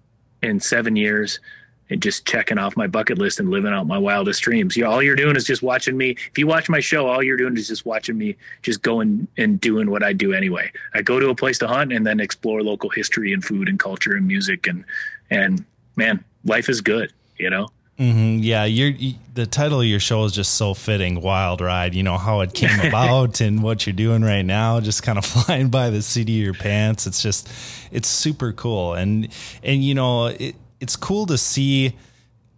in 0.42 0.60
seven 0.60 0.96
years 0.96 1.40
and 1.88 2.02
just 2.02 2.26
checking 2.26 2.58
off 2.58 2.76
my 2.76 2.86
bucket 2.86 3.18
list 3.18 3.38
and 3.38 3.50
living 3.50 3.72
out 3.72 3.86
my 3.86 3.98
wildest 3.98 4.42
dreams. 4.42 4.76
You 4.76 4.86
all 4.86 5.02
you're 5.02 5.16
doing 5.16 5.36
is 5.36 5.44
just 5.44 5.62
watching 5.62 5.96
me. 5.96 6.10
If 6.10 6.38
you 6.38 6.46
watch 6.46 6.68
my 6.68 6.80
show, 6.80 7.06
all 7.06 7.22
you're 7.22 7.36
doing 7.36 7.56
is 7.56 7.68
just 7.68 7.84
watching 7.84 8.16
me 8.16 8.36
just 8.62 8.82
going 8.82 9.28
and 9.36 9.60
doing 9.60 9.90
what 9.90 10.02
I 10.02 10.12
do 10.12 10.32
anyway. 10.32 10.72
I 10.94 11.02
go 11.02 11.20
to 11.20 11.28
a 11.28 11.34
place 11.34 11.58
to 11.58 11.68
hunt 11.68 11.92
and 11.92 12.06
then 12.06 12.20
explore 12.20 12.62
local 12.62 12.90
history 12.90 13.32
and 13.32 13.44
food 13.44 13.68
and 13.68 13.78
culture 13.78 14.14
and 14.16 14.26
music 14.26 14.66
and 14.66 14.84
and 15.30 15.64
man, 15.96 16.24
life 16.44 16.68
is 16.68 16.80
good, 16.80 17.12
you 17.38 17.50
know. 17.50 17.68
Mm-hmm. 17.98 18.42
Yeah, 18.42 18.64
you, 18.64 19.14
the 19.34 19.46
title 19.46 19.80
of 19.80 19.86
your 19.86 20.00
show 20.00 20.24
is 20.24 20.32
just 20.32 20.54
so 20.54 20.74
fitting. 20.74 21.20
Wild 21.20 21.60
Ride. 21.60 21.94
You 21.94 22.02
know 22.02 22.18
how 22.18 22.40
it 22.40 22.54
came 22.54 22.80
about 22.86 23.40
and 23.40 23.62
what 23.62 23.86
you're 23.86 23.94
doing 23.94 24.22
right 24.22 24.42
now. 24.42 24.80
Just 24.80 25.02
kind 25.02 25.18
of 25.18 25.24
flying 25.26 25.68
by 25.68 25.90
the 25.90 26.02
seat 26.02 26.28
of 26.28 26.34
your 26.34 26.54
pants. 26.54 27.06
It's 27.06 27.22
just, 27.22 27.48
it's 27.92 28.08
super 28.08 28.52
cool. 28.52 28.94
And 28.94 29.28
and 29.62 29.84
you 29.84 29.94
know, 29.94 30.26
it, 30.26 30.56
it's 30.80 30.96
cool 30.96 31.26
to 31.26 31.38
see 31.38 31.94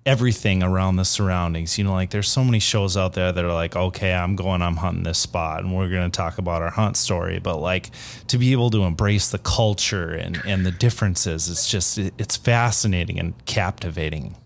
everything 0.06 0.62
around 0.62 0.96
the 0.96 1.04
surroundings. 1.04 1.78
You 1.78 1.84
know, 1.84 1.92
like 1.92 2.10
there's 2.10 2.28
so 2.28 2.44
many 2.44 2.58
shows 2.58 2.96
out 2.96 3.14
there 3.14 3.32
that 3.32 3.44
are 3.44 3.52
like, 3.52 3.74
okay, 3.74 4.12
I'm 4.14 4.36
going, 4.36 4.62
I'm 4.62 4.76
hunting 4.76 5.02
this 5.02 5.18
spot, 5.18 5.64
and 5.64 5.74
we're 5.74 5.88
going 5.88 6.10
to 6.10 6.16
talk 6.16 6.38
about 6.38 6.62
our 6.62 6.70
hunt 6.70 6.96
story. 6.96 7.38
But 7.38 7.58
like 7.58 7.90
to 8.28 8.38
be 8.38 8.52
able 8.52 8.70
to 8.70 8.84
embrace 8.84 9.30
the 9.30 9.38
culture 9.38 10.10
and 10.10 10.40
and 10.46 10.64
the 10.64 10.72
differences, 10.72 11.48
it's 11.48 11.68
just 11.68 11.98
it's 11.98 12.36
fascinating 12.36 13.18
and 13.18 13.34
captivating. 13.46 14.36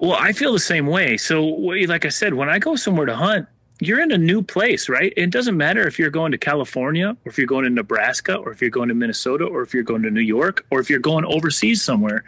Well, 0.00 0.16
I 0.18 0.32
feel 0.32 0.52
the 0.52 0.58
same 0.58 0.86
way. 0.86 1.16
So, 1.18 1.44
like 1.44 2.06
I 2.06 2.08
said, 2.08 2.32
when 2.34 2.48
I 2.48 2.58
go 2.58 2.74
somewhere 2.74 3.06
to 3.06 3.14
hunt, 3.14 3.46
you're 3.80 4.00
in 4.00 4.12
a 4.12 4.18
new 4.18 4.42
place, 4.42 4.88
right? 4.88 5.12
It 5.16 5.30
doesn't 5.30 5.56
matter 5.56 5.86
if 5.86 5.98
you're 5.98 6.10
going 6.10 6.32
to 6.32 6.38
California 6.38 7.16
or 7.24 7.30
if 7.30 7.38
you're 7.38 7.46
going 7.46 7.64
to 7.64 7.70
Nebraska 7.70 8.34
or 8.36 8.50
if 8.50 8.60
you're 8.60 8.70
going 8.70 8.88
to 8.88 8.94
Minnesota 8.94 9.44
or 9.44 9.62
if 9.62 9.74
you're 9.74 9.82
going 9.82 10.02
to 10.02 10.10
New 10.10 10.20
York 10.20 10.66
or 10.70 10.80
if 10.80 10.90
you're 10.90 10.98
going 11.00 11.24
overseas 11.24 11.82
somewhere. 11.82 12.24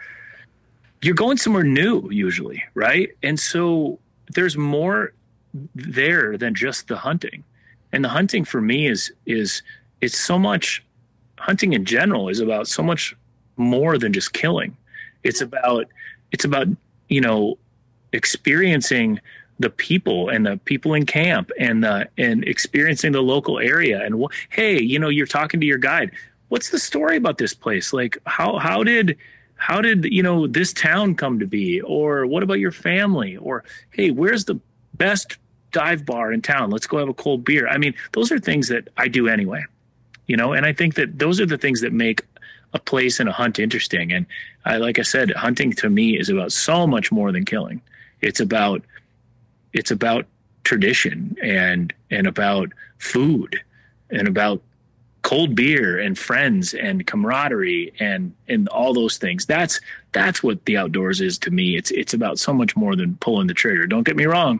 you're 1.03 1.13
going 1.13 1.37
somewhere 1.37 1.63
new 1.63 2.09
usually, 2.09 2.63
right? 2.73 3.09
And 3.21 3.39
so 3.39 3.99
there's 4.33 4.57
more 4.57 5.13
there 5.75 6.37
than 6.37 6.55
just 6.55 6.87
the 6.87 6.97
hunting. 6.97 7.43
And 7.91 8.03
the 8.03 8.09
hunting 8.09 8.45
for 8.45 8.61
me 8.61 8.87
is 8.87 9.11
is 9.25 9.61
it's 10.01 10.17
so 10.17 10.39
much 10.39 10.83
hunting 11.37 11.73
in 11.73 11.85
general 11.85 12.29
is 12.29 12.39
about 12.39 12.67
so 12.67 12.81
much 12.81 13.15
more 13.57 13.97
than 13.97 14.13
just 14.13 14.33
killing. 14.33 14.75
It's 15.23 15.41
about 15.41 15.87
it's 16.31 16.45
about, 16.45 16.67
you 17.09 17.21
know, 17.21 17.57
experiencing 18.13 19.19
the 19.59 19.69
people 19.69 20.29
and 20.29 20.45
the 20.45 20.57
people 20.65 20.93
in 20.93 21.05
camp 21.05 21.51
and 21.59 21.83
the 21.83 22.09
and 22.17 22.43
experiencing 22.45 23.11
the 23.11 23.21
local 23.21 23.59
area 23.59 24.03
and 24.03 24.25
hey, 24.49 24.81
you 24.81 24.97
know, 24.97 25.09
you're 25.09 25.27
talking 25.27 25.59
to 25.59 25.65
your 25.65 25.77
guide. 25.77 26.11
What's 26.49 26.69
the 26.69 26.79
story 26.79 27.17
about 27.17 27.37
this 27.37 27.53
place? 27.53 27.93
Like 27.93 28.17
how 28.25 28.57
how 28.57 28.83
did 28.83 29.17
how 29.55 29.81
did 29.81 30.05
you 30.05 30.23
know 30.23 30.47
this 30.47 30.73
town 30.73 31.15
come 31.15 31.39
to 31.39 31.47
be? 31.47 31.81
Or 31.81 32.25
what 32.25 32.43
about 32.43 32.59
your 32.59 32.71
family? 32.71 33.37
Or 33.37 33.63
hey 33.91 34.11
where's 34.11 34.45
the 34.45 34.59
best 34.93 35.37
dive 35.71 36.05
bar 36.05 36.31
in 36.31 36.41
town? 36.41 36.69
Let's 36.69 36.87
go 36.87 36.97
have 36.97 37.09
a 37.09 37.13
cold 37.13 37.43
beer. 37.43 37.67
I 37.67 37.77
mean 37.77 37.93
those 38.13 38.31
are 38.31 38.39
things 38.39 38.69
that 38.69 38.87
i 38.97 39.07
do 39.07 39.27
anyway 39.27 39.65
you 40.27 40.37
know? 40.37 40.53
And 40.53 40.65
i 40.65 40.73
think 40.73 40.95
that 40.95 41.19
those 41.19 41.39
are 41.39 41.45
the 41.45 41.57
things 41.57 41.81
that 41.81 41.93
make 41.93 42.23
a 42.73 42.79
place 42.79 43.19
and 43.19 43.29
a 43.29 43.31
hunt 43.31 43.59
interesting. 43.59 44.11
And 44.11 44.25
I, 44.65 44.77
like 44.77 44.97
i 44.97 45.03
said 45.03 45.31
hunting 45.31 45.73
to 45.73 45.89
me 45.89 46.17
is 46.17 46.29
about 46.29 46.51
so 46.51 46.87
much 46.87 47.11
more 47.11 47.31
than 47.31 47.45
killing 47.45 47.81
it's 48.23 48.39
about 48.39 48.83
it's 49.73 49.91
about 49.91 50.25
tradition 50.63 51.35
and 51.41 51.93
and 52.09 52.27
about 52.27 52.71
food 52.97 53.61
and 54.09 54.27
about 54.27 54.61
cold 55.23 55.55
beer 55.55 55.99
and 55.99 56.17
friends 56.17 56.73
and 56.73 57.07
camaraderie 57.07 57.93
and 57.99 58.33
and 58.47 58.67
all 58.69 58.93
those 58.93 59.17
things. 59.17 59.45
That's 59.45 59.79
that's 60.11 60.43
what 60.43 60.65
the 60.65 60.77
outdoors 60.77 61.21
is 61.21 61.37
to 61.39 61.51
me. 61.51 61.75
It's 61.75 61.91
it's 61.91 62.13
about 62.13 62.39
so 62.39 62.53
much 62.53 62.75
more 62.75 62.95
than 62.95 63.17
pulling 63.17 63.47
the 63.47 63.53
trigger. 63.53 63.87
Don't 63.87 64.03
get 64.03 64.15
me 64.15 64.25
wrong. 64.25 64.59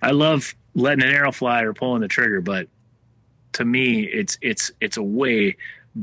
I 0.00 0.10
love 0.10 0.54
letting 0.74 1.04
an 1.04 1.10
arrow 1.12 1.32
fly 1.32 1.62
or 1.62 1.72
pulling 1.72 2.00
the 2.00 2.08
trigger, 2.08 2.40
but 2.40 2.68
to 3.54 3.64
me 3.64 4.02
it's 4.04 4.38
it's 4.40 4.70
it's 4.80 4.96
a 4.96 5.02
way 5.02 5.56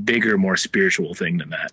bigger, 0.04 0.38
more 0.38 0.58
spiritual 0.58 1.14
thing 1.14 1.38
than 1.38 1.50
that. 1.50 1.72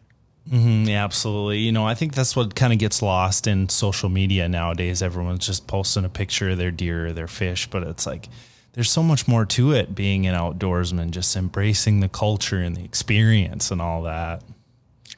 Mm-hmm, 0.50 0.85
yeah, 0.88 1.03
absolutely. 1.03 1.59
You 1.59 1.73
know, 1.73 1.87
I 1.87 1.95
think 1.95 2.15
that's 2.15 2.37
what 2.37 2.55
kind 2.55 2.73
of 2.73 2.79
gets 2.79 3.03
lost 3.03 3.47
in 3.47 3.69
social 3.69 4.09
media 4.09 4.49
nowadays. 4.49 5.03
Everyone's 5.03 5.45
just 5.45 5.67
posting 5.67 6.05
a 6.05 6.09
picture 6.09 6.50
of 6.50 6.59
their 6.59 6.71
deer 6.71 7.09
or 7.09 7.12
their 7.12 7.26
fish, 7.26 7.69
but 7.69 7.83
it's 7.83 8.07
like 8.07 8.29
there's 8.75 8.91
so 8.91 9.03
much 9.03 9.26
more 9.26 9.45
to 9.47 9.73
it 9.73 9.95
being 9.95 10.26
an 10.26 10.35
outdoorsman, 10.35 11.11
just 11.11 11.35
embracing 11.35 12.00
the 12.00 12.09
culture 12.09 12.59
and 12.59 12.76
the 12.76 12.85
experience 12.85 13.71
and 13.71 13.83
all 13.83 14.03
that. 14.03 14.43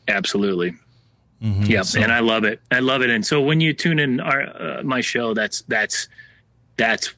Absolutely. 0.06 0.74
Mm-hmm. 1.42 1.64
Yeah, 1.64 1.82
so, 1.82 2.00
and 2.00 2.10
I 2.10 2.20
love 2.20 2.44
it. 2.44 2.60
I 2.70 2.80
love 2.80 3.02
it. 3.02 3.10
And 3.10 3.24
so 3.24 3.40
when 3.40 3.60
you 3.60 3.72
tune 3.72 3.98
in 3.98 4.20
our 4.20 4.42
uh, 4.42 4.82
my 4.82 5.00
show, 5.00 5.34
that's 5.34 5.60
that's 5.62 6.08
that's 6.76 7.14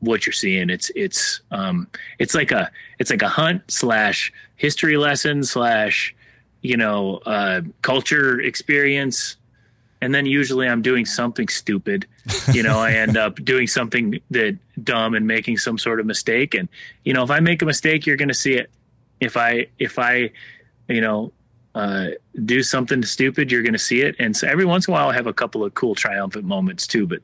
what 0.00 0.26
you're 0.26 0.32
seeing. 0.32 0.70
It's 0.70 0.90
it's 0.96 1.40
um 1.50 1.88
it's 2.18 2.34
like 2.34 2.52
a 2.52 2.70
it's 2.98 3.10
like 3.10 3.22
a 3.22 3.28
hunt 3.28 3.62
slash 3.68 4.32
history 4.56 4.96
lesson 4.96 5.44
slash 5.44 6.14
you 6.64 6.76
know 6.76 7.18
uh, 7.26 7.60
culture 7.82 8.40
experience 8.40 9.36
and 10.04 10.14
then 10.14 10.26
usually 10.26 10.68
I'm 10.68 10.82
doing 10.82 11.06
something 11.06 11.48
stupid. 11.48 12.06
You 12.52 12.62
know, 12.62 12.78
I 12.78 12.92
end 12.92 13.16
up 13.16 13.36
doing 13.42 13.66
something 13.66 14.20
that 14.32 14.58
dumb 14.84 15.14
and 15.14 15.26
making 15.26 15.56
some 15.56 15.78
sort 15.78 15.98
of 15.98 16.04
mistake. 16.04 16.54
And 16.54 16.68
you 17.04 17.14
know, 17.14 17.22
if 17.22 17.30
I 17.30 17.40
make 17.40 17.62
a 17.62 17.64
mistake, 17.64 18.04
you're 18.04 18.18
going 18.18 18.28
to 18.28 18.34
see 18.34 18.52
it. 18.52 18.70
If 19.20 19.38
I 19.38 19.68
if 19.78 19.98
I, 19.98 20.30
you 20.88 21.00
know, 21.00 21.32
uh, 21.74 22.08
do 22.44 22.62
something 22.62 23.02
stupid, 23.02 23.50
you're 23.50 23.62
going 23.62 23.72
to 23.72 23.78
see 23.78 24.02
it. 24.02 24.14
And 24.18 24.36
so 24.36 24.46
every 24.46 24.66
once 24.66 24.88
in 24.88 24.92
a 24.92 24.94
while, 24.94 25.08
I 25.08 25.14
have 25.14 25.26
a 25.26 25.32
couple 25.32 25.64
of 25.64 25.72
cool 25.72 25.94
triumphant 25.94 26.44
moments 26.44 26.86
too. 26.86 27.06
But 27.06 27.20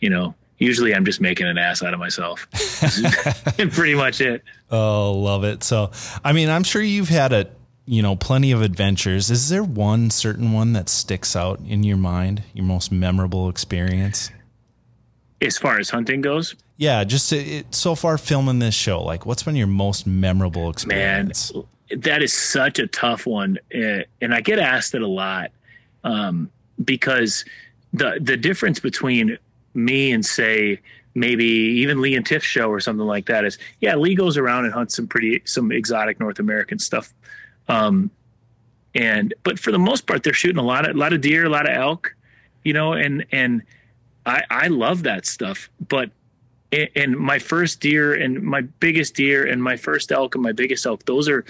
you 0.00 0.08
know, 0.08 0.34
usually 0.56 0.94
I'm 0.94 1.04
just 1.04 1.20
making 1.20 1.46
an 1.46 1.58
ass 1.58 1.82
out 1.82 1.92
of 1.92 2.00
myself. 2.00 2.48
pretty 3.72 3.94
much 3.94 4.22
it. 4.22 4.42
Oh, 4.70 5.18
love 5.18 5.44
it. 5.44 5.62
So, 5.62 5.90
I 6.24 6.32
mean, 6.32 6.48
I'm 6.48 6.64
sure 6.64 6.80
you've 6.80 7.10
had 7.10 7.34
a 7.34 7.50
you 7.86 8.02
know, 8.02 8.16
plenty 8.16 8.52
of 8.52 8.62
adventures. 8.62 9.30
Is 9.30 9.48
there 9.48 9.64
one 9.64 10.10
certain 10.10 10.52
one 10.52 10.72
that 10.72 10.88
sticks 10.88 11.34
out 11.34 11.60
in 11.60 11.82
your 11.82 11.96
mind, 11.96 12.42
your 12.54 12.64
most 12.64 12.92
memorable 12.92 13.48
experience? 13.48 14.30
As 15.40 15.58
far 15.58 15.78
as 15.78 15.90
hunting 15.90 16.20
goes? 16.20 16.54
Yeah, 16.76 17.04
just 17.04 17.32
it, 17.32 17.74
so 17.74 17.94
far 17.94 18.18
filming 18.18 18.60
this 18.60 18.74
show, 18.74 19.02
like 19.02 19.26
what's 19.26 19.42
been 19.42 19.56
your 19.56 19.66
most 19.66 20.06
memorable 20.06 20.70
experience? 20.70 21.52
Man, 21.52 21.64
that 21.98 22.22
is 22.22 22.32
such 22.32 22.78
a 22.78 22.86
tough 22.86 23.26
one. 23.26 23.58
Eh, 23.72 24.04
and 24.20 24.34
I 24.34 24.40
get 24.40 24.58
asked 24.58 24.94
it 24.94 25.02
a 25.02 25.08
lot 25.08 25.50
um, 26.04 26.50
because 26.84 27.44
the 27.92 28.18
the 28.20 28.36
difference 28.36 28.80
between 28.80 29.38
me 29.74 30.12
and 30.12 30.24
say 30.24 30.80
maybe 31.14 31.44
even 31.44 32.00
Lee 32.00 32.14
and 32.14 32.24
Tiff 32.24 32.42
show 32.42 32.68
or 32.68 32.80
something 32.80 33.06
like 33.06 33.26
that 33.26 33.44
is 33.44 33.58
yeah, 33.80 33.96
Lee 33.96 34.14
goes 34.14 34.36
around 34.36 34.64
and 34.64 34.72
hunts 34.72 34.96
some 34.96 35.06
pretty 35.06 35.42
some 35.44 35.72
exotic 35.72 36.20
North 36.20 36.38
American 36.38 36.78
stuff 36.78 37.12
um, 37.68 38.10
and 38.94 39.34
but 39.42 39.58
for 39.58 39.72
the 39.72 39.78
most 39.78 40.06
part, 40.06 40.22
they're 40.22 40.32
shooting 40.32 40.58
a 40.58 40.62
lot 40.62 40.88
of 40.88 40.96
a 40.96 40.98
lot 40.98 41.12
of 41.12 41.20
deer, 41.20 41.46
a 41.46 41.48
lot 41.48 41.68
of 41.68 41.76
elk, 41.76 42.14
you 42.64 42.72
know, 42.72 42.92
and 42.92 43.24
and 43.32 43.62
I 44.26 44.42
I 44.50 44.66
love 44.68 45.04
that 45.04 45.26
stuff. 45.26 45.70
But 45.88 46.10
and 46.96 47.16
my 47.18 47.38
first 47.38 47.80
deer 47.80 48.14
and 48.14 48.42
my 48.42 48.62
biggest 48.62 49.14
deer 49.14 49.46
and 49.46 49.62
my 49.62 49.76
first 49.76 50.10
elk 50.10 50.34
and 50.34 50.42
my 50.42 50.52
biggest 50.52 50.86
elk, 50.86 51.04
those 51.04 51.28
are 51.28 51.44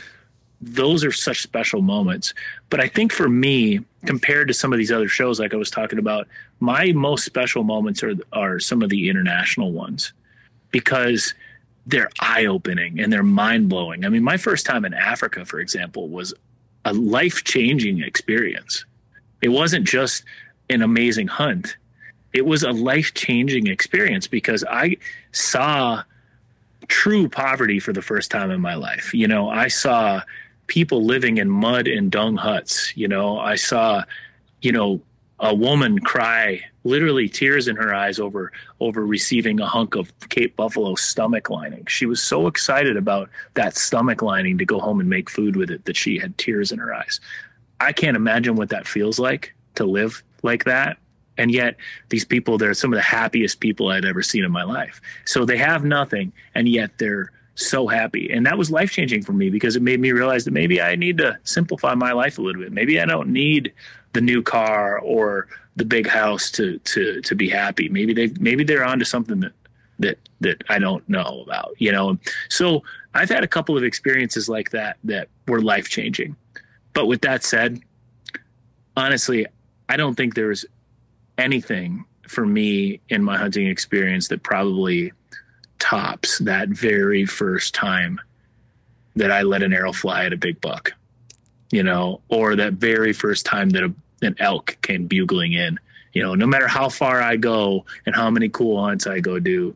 those 0.61 1.05
are 1.05 1.13
such 1.13 1.43
special 1.43 1.83
moments. 1.83 2.35
But 2.71 2.81
I 2.81 2.87
think 2.87 3.13
for 3.13 3.29
me, 3.29 3.81
compared 4.07 4.49
to 4.49 4.55
some 4.55 4.73
of 4.73 4.79
these 4.79 4.93
other 4.93 5.09
shows, 5.09 5.41
like 5.41 5.53
I 5.53 5.57
was 5.57 5.71
talking 5.71 5.99
about, 5.99 6.29
my 6.61 6.93
most 6.93 7.25
special 7.25 7.65
moments 7.65 8.03
are 8.03 8.15
are 8.33 8.61
some 8.61 8.83
of 8.83 8.89
the 8.89 9.09
international 9.09 9.73
ones 9.73 10.13
because 10.71 11.35
they're 11.87 12.11
eye 12.21 12.47
opening 12.47 13.01
and 13.01 13.13
they're 13.13 13.23
mind 13.23 13.69
blowing. 13.69 14.05
I 14.05 14.09
mean, 14.09 14.23
my 14.23 14.37
first 14.37 14.67
time 14.67 14.85
in 14.85 14.95
Africa, 14.95 15.45
for 15.45 15.61
example, 15.61 16.09
was 16.09 16.33
a 16.85 16.93
life 16.93 17.45
changing 17.45 18.03
experience. 18.03 18.85
It 19.41 19.49
wasn't 19.49 19.87
just 19.87 20.25
an 20.71 20.83
amazing 20.83 21.29
hunt, 21.29 21.77
it 22.33 22.47
was 22.47 22.63
a 22.63 22.71
life 22.73 23.13
changing 23.15 23.67
experience 23.67 24.27
because 24.27 24.65
I 24.69 24.97
saw 25.33 26.03
true 26.89 27.29
poverty 27.29 27.79
for 27.79 27.93
the 27.93 28.03
first 28.03 28.31
time 28.31 28.51
in 28.51 28.61
my 28.61 28.75
life. 28.75 29.13
You 29.13 29.29
know, 29.29 29.51
I 29.51 29.69
saw 29.69 30.23
people 30.67 31.05
living 31.05 31.37
in 31.37 31.51
mud 31.51 31.89
and 31.89 32.11
dung 32.11 32.37
huts. 32.37 32.97
You 32.97 33.09
know, 33.09 33.39
I 33.39 33.57
saw, 33.57 34.05
you 34.63 34.73
know, 34.73 35.03
a 35.43 35.53
woman 35.53 35.99
cry 35.99 36.63
literally 36.85 37.29
tears 37.29 37.67
in 37.67 37.75
her 37.75 37.93
eyes 37.93 38.21
over 38.21 38.53
over 38.81 39.05
receiving 39.05 39.61
a 39.61 39.67
hunk 39.67 39.97
of 39.97 40.13
Cape 40.29 40.57
Buffalo 40.57 40.95
stomach 40.95 41.51
lining. 41.51 41.85
She 41.87 42.07
was 42.07 42.23
so 42.23 42.47
excited 42.47 42.97
about 42.97 43.29
that 43.55 43.77
stomach 43.77 44.23
lining 44.23 44.57
to 44.59 44.65
go 44.65 44.79
home 44.79 45.01
and 45.01 45.11
make 45.11 45.29
food 45.29 45.57
with 45.57 45.71
it 45.71 45.85
that 45.85 45.97
she 45.97 46.19
had 46.19 46.39
tears 46.39 46.71
in 46.71 46.79
her 46.79 46.95
eyes. 46.95 47.21
I 47.81 47.93
can't 47.93 48.17
imagine 48.17 48.55
what 48.55 48.69
that 48.69 48.87
feels 48.87 49.19
like 49.19 49.53
to 49.75 49.85
live 49.85 50.23
like 50.45 50.65
that. 50.65 50.97
And 51.37 51.51
yet 51.51 51.77
these 52.09 52.25
people 52.25 52.57
they're 52.57 52.73
some 52.73 52.93
of 52.93 52.97
the 52.97 53.03
happiest 53.03 53.59
people 53.59 53.89
I'd 53.89 54.05
ever 54.05 54.23
seen 54.23 54.45
in 54.45 54.53
my 54.53 54.65
life. 54.65 55.01
So 55.25 55.45
they 55.45 55.59
have 55.59 55.85
nothing 55.85 56.33
and 56.55 56.69
yet 56.69 56.99
they're 56.99 57.33
so 57.57 57.89
happy. 57.89 58.31
And 58.33 58.47
that 58.47 58.57
was 58.57 58.71
life 58.71 58.93
changing 58.93 59.23
for 59.25 59.33
me 59.33 59.51
because 59.51 59.75
it 59.75 59.83
made 59.83 60.01
me 60.01 60.13
realize 60.13 60.45
that 60.45 60.53
maybe 60.53 60.81
I 60.81 60.95
need 60.95 61.19
to 61.19 61.39
simplify 61.43 61.95
my 61.95 62.13
life 62.13 62.39
a 62.39 62.43
little 62.43 62.63
bit. 62.63 62.73
Maybe 62.73 63.01
I 63.01 63.07
don't 63.07 63.29
need 63.29 63.73
the 64.13 64.21
new 64.21 64.43
car 64.43 64.99
or 64.99 65.49
the 65.77 65.85
big 65.85 66.07
house 66.07 66.51
to 66.53 66.79
to 66.81 67.21
to 67.23 67.35
be 67.35 67.49
happy. 67.49 67.89
Maybe 67.89 68.13
they 68.13 68.33
maybe 68.41 68.65
they're 68.65 68.85
onto 68.85 69.05
something 69.05 69.41
that 69.41 69.53
that 69.99 70.19
that 70.41 70.63
I 70.69 70.79
don't 70.79 71.07
know 71.09 71.43
about, 71.47 71.75
you 71.79 71.93
know. 71.93 72.19
So 72.49 72.83
I've 73.15 73.31
had 73.31 73.45
a 73.45 73.49
couple 73.49 73.77
of 73.77 73.85
experiences 73.85 74.49
like 74.49 74.71
that 74.71 74.97
that 75.05 75.29
were 75.49 75.61
life 75.61 75.89
changing. 75.89 76.37
But 76.93 77.07
with 77.07 77.23
that 77.23 77.43
said, 77.43 77.81
honestly, 78.97 79.47
I 79.89 79.97
don't 79.97 80.15
think 80.15 80.35
there's 80.35 80.65
anything 81.39 82.05
for 82.29 82.47
me 82.47 83.01
in 83.09 83.23
my 83.23 83.37
hunting 83.37 83.67
experience 83.67 84.29
that 84.29 84.43
probably 84.43 85.13
tops 85.79 86.39
that 86.39 86.69
very 86.69 87.27
first 87.27 87.75
time 87.75 88.21
that 89.17 89.31
I 89.31 89.43
let 89.43 89.63
an 89.63 89.73
arrow 89.73 89.93
fly 89.93 90.25
at 90.25 90.33
a 90.33 90.37
big 90.37 90.61
buck, 90.61 90.93
you 91.71 91.83
know, 91.83 92.21
or 92.29 92.57
that 92.57 92.75
very 92.75 93.13
first 93.13 93.45
time 93.45 93.71
that 93.71 93.83
a, 93.83 93.93
an 94.23 94.37
elk 94.39 94.77
came 94.83 95.07
bugling 95.07 95.53
in. 95.53 95.79
You 96.13 96.23
know, 96.23 96.35
no 96.35 96.47
matter 96.47 96.69
how 96.69 96.89
far 96.89 97.23
I 97.23 97.37
go 97.37 97.87
and 98.05 98.15
how 98.15 98.31
many 98.31 98.49
cool 98.49 98.83
hunts 98.83 99.07
I 99.07 99.21
go 99.21 99.39
do, 99.39 99.75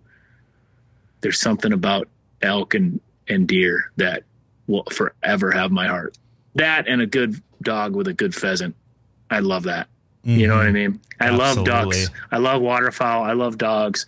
there's 1.21 1.41
something 1.41 1.73
about 1.73 2.09
elk 2.43 2.75
and, 2.75 3.01
and 3.29 3.49
deer 3.49 3.91
that 3.97 4.25
will 4.67 4.85
forever 4.93 5.51
have 5.51 5.71
my 5.71 5.87
heart. 5.87 6.17
That 6.55 6.89
and 6.89 7.01
a 7.01 7.07
good 7.07 7.41
dog 7.63 7.97
with 7.97 8.09
a 8.09 8.13
good 8.13 8.35
pheasant. 8.35 8.75
I 9.31 9.41
love 9.41 9.65
that. 9.65 9.89
Mm-hmm. 10.27 10.41
You 10.41 10.47
know 10.49 10.57
what 10.57 10.67
I 10.67 10.73
mean? 10.73 11.01
I 11.21 11.29
Absolutely. 11.29 11.55
love 11.57 11.65
ducks. 11.65 12.11
I 12.31 12.39
love 12.39 12.61
waterfowl. 12.61 13.23
I 13.23 13.33
love 13.33 13.59
dogs. 13.59 14.07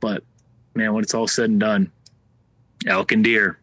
But 0.00 0.22
man, 0.74 0.94
when 0.94 1.04
it's 1.04 1.14
all 1.14 1.28
said 1.28 1.50
and 1.50 1.60
done, 1.60 1.90
elk 2.86 3.12
and 3.12 3.24
deer. 3.24 3.58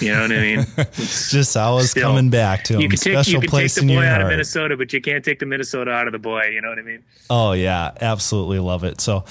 You 0.00 0.12
know 0.12 0.22
what 0.22 0.32
I 0.32 0.40
mean? 0.40 0.66
It's 0.76 1.30
just 1.30 1.56
always 1.56 1.90
still, 1.90 2.08
coming 2.08 2.30
back 2.30 2.64
to 2.64 2.74
him. 2.74 2.80
You 2.80 2.88
can 2.88 2.98
take, 2.98 3.14
Special 3.14 3.42
you 3.42 3.48
can 3.48 3.58
take 3.60 3.74
the 3.74 3.86
boy 3.86 4.04
out 4.04 4.12
heart. 4.12 4.22
of 4.22 4.28
Minnesota, 4.28 4.76
but 4.76 4.92
you 4.92 5.00
can't 5.00 5.24
take 5.24 5.38
the 5.38 5.46
Minnesota 5.46 5.90
out 5.90 6.06
of 6.06 6.12
the 6.12 6.18
boy. 6.18 6.46
You 6.46 6.60
know 6.60 6.68
what 6.68 6.78
I 6.78 6.82
mean? 6.82 7.02
Oh 7.30 7.52
yeah, 7.52 7.92
absolutely 8.00 8.58
love 8.58 8.84
it. 8.84 9.00
So, 9.00 9.24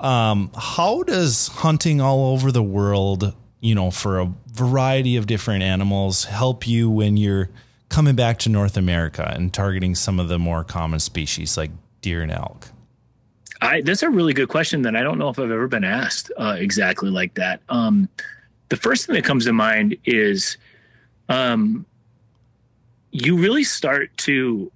um, 0.00 0.50
how 0.56 1.02
does 1.02 1.48
hunting 1.48 2.00
all 2.00 2.32
over 2.32 2.52
the 2.52 2.62
world, 2.62 3.34
you 3.60 3.74
know, 3.74 3.90
for 3.90 4.20
a 4.20 4.32
variety 4.52 5.16
of 5.16 5.26
different 5.26 5.62
animals, 5.62 6.24
help 6.24 6.66
you 6.66 6.90
when 6.90 7.16
you're 7.16 7.50
coming 7.88 8.16
back 8.16 8.38
to 8.40 8.48
North 8.48 8.76
America 8.76 9.32
and 9.34 9.52
targeting 9.52 9.94
some 9.94 10.18
of 10.18 10.28
the 10.28 10.38
more 10.38 10.64
common 10.64 11.00
species 11.00 11.56
like 11.56 11.70
deer 12.00 12.22
and 12.22 12.32
elk? 12.32 12.68
I, 13.62 13.80
that's 13.80 14.02
a 14.02 14.10
really 14.10 14.34
good 14.34 14.48
question 14.48 14.82
that 14.82 14.94
I 14.94 15.02
don't 15.02 15.18
know 15.18 15.28
if 15.28 15.38
I've 15.38 15.50
ever 15.50 15.68
been 15.68 15.84
asked 15.84 16.30
uh, 16.36 16.56
exactly 16.58 17.10
like 17.10 17.34
that. 17.34 17.60
Um, 17.68 18.08
the 18.68 18.76
first 18.76 19.06
thing 19.06 19.14
that 19.14 19.24
comes 19.24 19.44
to 19.44 19.52
mind 19.52 19.96
is 20.04 20.56
um, 21.28 21.86
you 23.10 23.36
really 23.36 23.64
start 23.64 24.14
to 24.18 24.70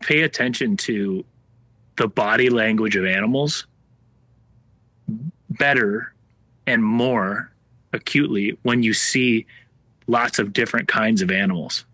pay 0.00 0.22
attention 0.22 0.76
to 0.76 1.24
the 1.96 2.08
body 2.08 2.50
language 2.50 2.96
of 2.96 3.04
animals 3.04 3.66
better 5.50 6.12
and 6.66 6.84
more 6.84 7.50
acutely 7.92 8.58
when 8.62 8.82
you 8.82 8.92
see 8.92 9.46
lots 10.06 10.38
of 10.38 10.52
different 10.52 10.88
kinds 10.88 11.22
of 11.22 11.30
animals. 11.30 11.84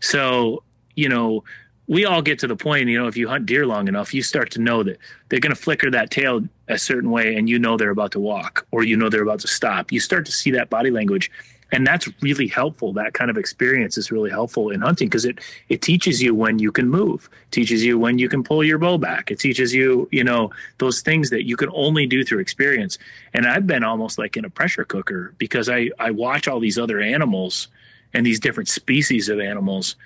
So, 0.00 0.62
you 0.96 1.08
know, 1.08 1.44
we 1.88 2.04
all 2.04 2.20
get 2.20 2.38
to 2.40 2.46
the 2.46 2.54
point, 2.54 2.88
you 2.88 3.00
know, 3.00 3.08
if 3.08 3.16
you 3.16 3.26
hunt 3.28 3.46
deer 3.46 3.66
long 3.66 3.88
enough, 3.88 4.12
you 4.12 4.22
start 4.22 4.50
to 4.52 4.60
know 4.60 4.82
that 4.82 4.98
they're 5.28 5.40
going 5.40 5.54
to 5.54 5.60
flicker 5.60 5.90
that 5.90 6.10
tail 6.10 6.42
a 6.68 6.78
certain 6.78 7.10
way 7.10 7.34
and 7.34 7.48
you 7.48 7.58
know 7.58 7.78
they're 7.78 7.90
about 7.90 8.12
to 8.12 8.20
walk 8.20 8.66
or 8.70 8.84
you 8.84 8.94
know 8.94 9.08
they're 9.08 9.22
about 9.22 9.40
to 9.40 9.48
stop. 9.48 9.90
You 9.90 9.98
start 9.98 10.26
to 10.26 10.32
see 10.32 10.50
that 10.52 10.68
body 10.68 10.90
language. 10.90 11.30
And 11.70 11.86
that's 11.86 12.08
really 12.22 12.46
helpful. 12.46 12.94
That 12.94 13.12
kind 13.12 13.30
of 13.30 13.36
experience 13.36 13.98
is 13.98 14.10
really 14.10 14.30
helpful 14.30 14.70
in 14.70 14.80
hunting 14.80 15.08
because 15.08 15.26
it 15.26 15.38
it 15.68 15.82
teaches 15.82 16.22
you 16.22 16.34
when 16.34 16.58
you 16.58 16.72
can 16.72 16.88
move, 16.88 17.28
teaches 17.50 17.84
you 17.84 17.98
when 17.98 18.18
you 18.18 18.26
can 18.28 18.42
pull 18.42 18.64
your 18.64 18.78
bow 18.78 18.96
back. 18.96 19.30
It 19.30 19.38
teaches 19.38 19.74
you, 19.74 20.08
you 20.10 20.24
know, 20.24 20.50
those 20.78 21.02
things 21.02 21.28
that 21.28 21.46
you 21.46 21.56
can 21.56 21.68
only 21.74 22.06
do 22.06 22.24
through 22.24 22.38
experience. 22.38 22.96
And 23.34 23.46
I've 23.46 23.66
been 23.66 23.84
almost 23.84 24.18
like 24.18 24.38
in 24.38 24.46
a 24.46 24.50
pressure 24.50 24.86
cooker 24.86 25.34
because 25.36 25.68
I 25.68 25.90
I 25.98 26.10
watch 26.10 26.48
all 26.48 26.58
these 26.58 26.78
other 26.78 27.00
animals 27.00 27.68
and 28.14 28.24
these 28.24 28.40
different 28.40 28.70
species 28.70 29.28
of 29.28 29.38
animals 29.38 29.96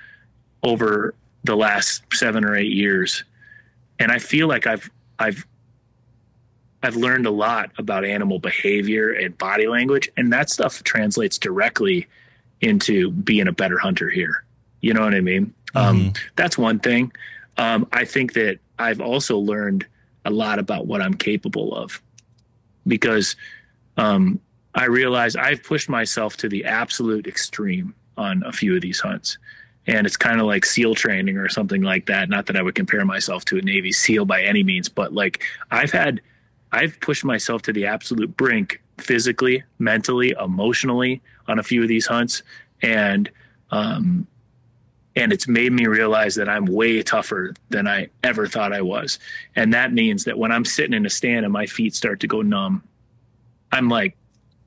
over 0.64 1.14
the 1.44 1.56
last 1.56 2.02
seven 2.12 2.44
or 2.44 2.56
eight 2.56 2.72
years, 2.72 3.24
and 3.98 4.10
I 4.12 4.18
feel 4.18 4.48
like 4.48 4.66
I've 4.66 4.90
I've 5.18 5.46
I've 6.82 6.96
learned 6.96 7.26
a 7.26 7.30
lot 7.30 7.70
about 7.78 8.04
animal 8.04 8.38
behavior 8.38 9.12
and 9.12 9.36
body 9.38 9.66
language, 9.66 10.10
and 10.16 10.32
that 10.32 10.50
stuff 10.50 10.82
translates 10.82 11.38
directly 11.38 12.08
into 12.60 13.10
being 13.10 13.48
a 13.48 13.52
better 13.52 13.78
hunter 13.78 14.08
here. 14.08 14.44
You 14.80 14.94
know 14.94 15.02
what 15.02 15.14
I 15.14 15.20
mean? 15.20 15.54
Um, 15.74 15.96
mm-hmm. 15.96 16.06
Um, 16.08 16.12
that's 16.36 16.58
one 16.58 16.78
thing. 16.80 17.12
Um, 17.56 17.86
I 17.92 18.04
think 18.04 18.32
that 18.34 18.58
I've 18.78 19.00
also 19.00 19.38
learned 19.38 19.86
a 20.24 20.30
lot 20.30 20.58
about 20.58 20.86
what 20.86 21.02
I'm 21.02 21.14
capable 21.14 21.74
of 21.74 22.00
because 22.86 23.36
um, 23.96 24.40
I 24.74 24.86
realize 24.86 25.36
I've 25.36 25.62
pushed 25.62 25.88
myself 25.88 26.36
to 26.38 26.48
the 26.48 26.64
absolute 26.64 27.26
extreme 27.26 27.94
on 28.16 28.42
a 28.44 28.52
few 28.52 28.74
of 28.74 28.82
these 28.82 29.00
hunts 29.00 29.38
and 29.86 30.06
it's 30.06 30.16
kind 30.16 30.40
of 30.40 30.46
like 30.46 30.64
SEAL 30.64 30.94
training 30.94 31.36
or 31.38 31.48
something 31.48 31.82
like 31.82 32.06
that. 32.06 32.28
Not 32.28 32.46
that 32.46 32.56
I 32.56 32.62
would 32.62 32.74
compare 32.74 33.04
myself 33.04 33.44
to 33.46 33.58
a 33.58 33.62
Navy 33.62 33.92
SEAL 33.92 34.24
by 34.26 34.42
any 34.42 34.62
means, 34.62 34.88
but 34.88 35.12
like 35.12 35.42
I've 35.70 35.90
had, 35.90 36.20
I've 36.70 36.98
pushed 37.00 37.24
myself 37.24 37.62
to 37.62 37.72
the 37.72 37.86
absolute 37.86 38.36
brink 38.36 38.80
physically, 38.98 39.64
mentally, 39.78 40.34
emotionally 40.40 41.20
on 41.48 41.58
a 41.58 41.62
few 41.62 41.82
of 41.82 41.88
these 41.88 42.06
hunts, 42.06 42.42
and 42.80 43.30
um, 43.70 44.26
and 45.14 45.32
it's 45.32 45.48
made 45.48 45.72
me 45.72 45.86
realize 45.86 46.36
that 46.36 46.48
I'm 46.48 46.64
way 46.66 47.02
tougher 47.02 47.54
than 47.68 47.86
I 47.86 48.08
ever 48.22 48.46
thought 48.46 48.72
I 48.72 48.82
was, 48.82 49.18
and 49.56 49.74
that 49.74 49.92
means 49.92 50.24
that 50.24 50.38
when 50.38 50.52
I'm 50.52 50.64
sitting 50.64 50.94
in 50.94 51.04
a 51.04 51.10
stand 51.10 51.44
and 51.44 51.52
my 51.52 51.66
feet 51.66 51.94
start 51.94 52.20
to 52.20 52.26
go 52.26 52.42
numb, 52.42 52.82
I'm 53.72 53.88
like, 53.88 54.16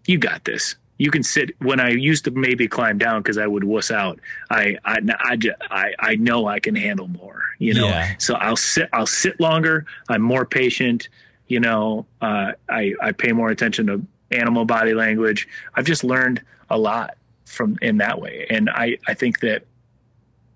"You 0.05 0.17
got 0.17 0.43
this." 0.43 0.75
You 0.97 1.11
can 1.11 1.23
sit 1.23 1.51
when 1.59 1.79
I 1.79 1.89
used 1.89 2.25
to 2.25 2.31
maybe 2.31 2.67
climb 2.67 2.97
down 2.97 3.21
because 3.21 3.37
I 3.37 3.47
would 3.47 3.63
wuss 3.63 3.91
out. 3.91 4.19
I, 4.49 4.77
I, 4.85 4.99
I, 5.19 5.37
I, 5.69 5.93
I 5.99 6.15
know 6.15 6.47
I 6.47 6.59
can 6.59 6.75
handle 6.75 7.07
more, 7.07 7.41
you 7.59 7.73
know, 7.73 7.87
yeah. 7.87 8.15
so 8.17 8.35
I'll 8.35 8.55
sit, 8.55 8.89
I'll 8.93 9.05
sit 9.05 9.39
longer. 9.39 9.85
I'm 10.07 10.21
more 10.21 10.45
patient, 10.45 11.09
you 11.47 11.59
know, 11.59 12.05
uh, 12.21 12.53
I, 12.69 12.93
I 13.01 13.11
pay 13.11 13.33
more 13.33 13.49
attention 13.49 13.87
to 13.87 14.05
animal 14.31 14.65
body 14.65 14.93
language. 14.93 15.47
I've 15.73 15.85
just 15.85 16.03
learned 16.03 16.41
a 16.69 16.77
lot 16.77 17.17
from 17.45 17.77
in 17.81 17.97
that 17.97 18.21
way. 18.21 18.47
And 18.49 18.69
I, 18.69 18.97
I 19.07 19.13
think 19.13 19.41
that, 19.41 19.65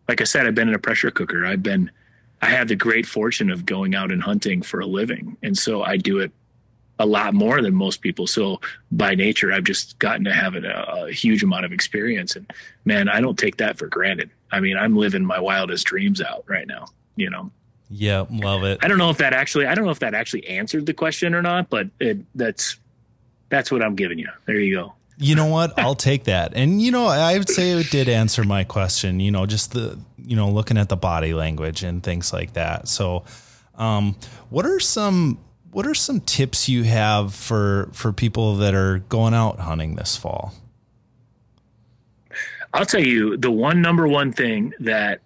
like 0.08 0.22
I 0.22 0.24
said, 0.24 0.48
I've 0.48 0.56
been 0.56 0.70
in 0.70 0.76
a 0.76 0.80
pressure 0.80 1.12
cooker. 1.12 1.46
I've 1.46 1.62
been, 1.62 1.92
I 2.42 2.48
have 2.48 2.70
the 2.70 2.76
great 2.76 3.06
fortune 3.06 3.52
of 3.52 3.66
going 3.66 3.94
out 3.94 4.12
and 4.12 4.24
hunting 4.24 4.62
for 4.62 4.80
a 4.80 4.86
living. 4.86 5.38
And 5.44 5.58
so 5.58 5.84
I 5.84 5.98
do 5.98 6.20
it 6.20 6.32
a 7.00 7.06
lot 7.06 7.34
more 7.34 7.62
than 7.62 7.74
most 7.74 8.02
people. 8.02 8.28
So 8.28 8.60
by 8.92 9.16
nature, 9.16 9.54
I've 9.54 9.64
just 9.64 9.98
gotten 10.00 10.26
to 10.26 10.34
have 10.34 10.54
a, 10.56 11.06
a, 11.08 11.12
huge 11.12 11.42
amount 11.42 11.64
of 11.64 11.72
experience. 11.72 12.36
And 12.36 12.52
man, 12.84 13.08
I 13.08 13.22
don't 13.22 13.40
take 13.40 13.58
that 13.58 13.78
for 13.78 13.88
granted. 13.88 14.30
I 14.52 14.60
mean, 14.60 14.78
I'm 14.78 14.98
living 14.98 15.24
my 15.24 15.40
wildest 15.40 15.88
dreams 15.88 16.22
out 16.22 16.44
right 16.48 16.68
now, 16.68 16.86
you 17.16 17.30
know? 17.30 17.52
Yeah, 17.90 18.26
love 18.30 18.64
it. 18.66 18.80
I 18.84 18.88
don't 18.90 18.98
know 18.98 19.10
if 19.10 19.18
that 19.18 19.34
actually, 19.34 19.66
I 19.66 19.74
don't 19.74 19.86
know 19.86 19.92
if 19.92 20.00
that 20.00 20.14
actually 20.14 20.46
answered 20.48 20.86
the 20.86 20.94
question 20.94 21.34
or 21.34 21.42
not, 21.42 21.70
but 21.70 21.88
it, 22.00 22.20
that's, 22.36 22.78
that's 23.48 23.72
what 23.72 23.82
I'm 23.82 23.96
giving 23.96 24.20
you. 24.20 24.28
There 24.46 24.60
you 24.60 24.76
go. 24.76 24.94
You 25.18 25.36
know 25.36 25.48
what? 25.48 25.78
I'll 25.80 25.96
take 25.96 26.26
that. 26.26 26.54
And 26.56 26.82
you 26.82 26.92
know, 26.92 27.08
I 27.08 27.38
would 27.38 27.50
say 27.50 27.72
it 27.72 27.90
did 27.90 28.08
answer 28.08 28.44
my 28.44 28.64
question, 28.64 29.20
you 29.20 29.32
know, 29.32 29.46
just 29.46 29.72
the, 29.72 30.00
you 30.18 30.36
know, 30.36 30.50
looking 30.50 30.78
at 30.78 30.88
the 30.88 30.96
body 30.96 31.34
language 31.34 31.84
and 31.84 32.02
things 32.02 32.32
like 32.32 32.54
that. 32.54 32.88
So, 32.88 33.26
um, 33.76 34.16
what 34.50 34.66
are 34.66 34.80
some 34.80 35.40
what 35.72 35.86
are 35.86 35.94
some 35.94 36.20
tips 36.22 36.68
you 36.68 36.84
have 36.84 37.34
for 37.34 37.90
for 37.94 38.12
people 38.12 38.56
that 38.56 38.74
are 38.74 39.00
going 39.10 39.34
out 39.34 39.60
hunting 39.60 39.96
this 39.96 40.16
fall? 40.16 40.54
I'll 42.74 42.86
tell 42.86 43.04
you 43.04 43.38
the 43.38 43.52
one 43.52 43.82
number 43.82 44.08
one 44.08 44.32
thing 44.32 44.74
that 44.80 45.22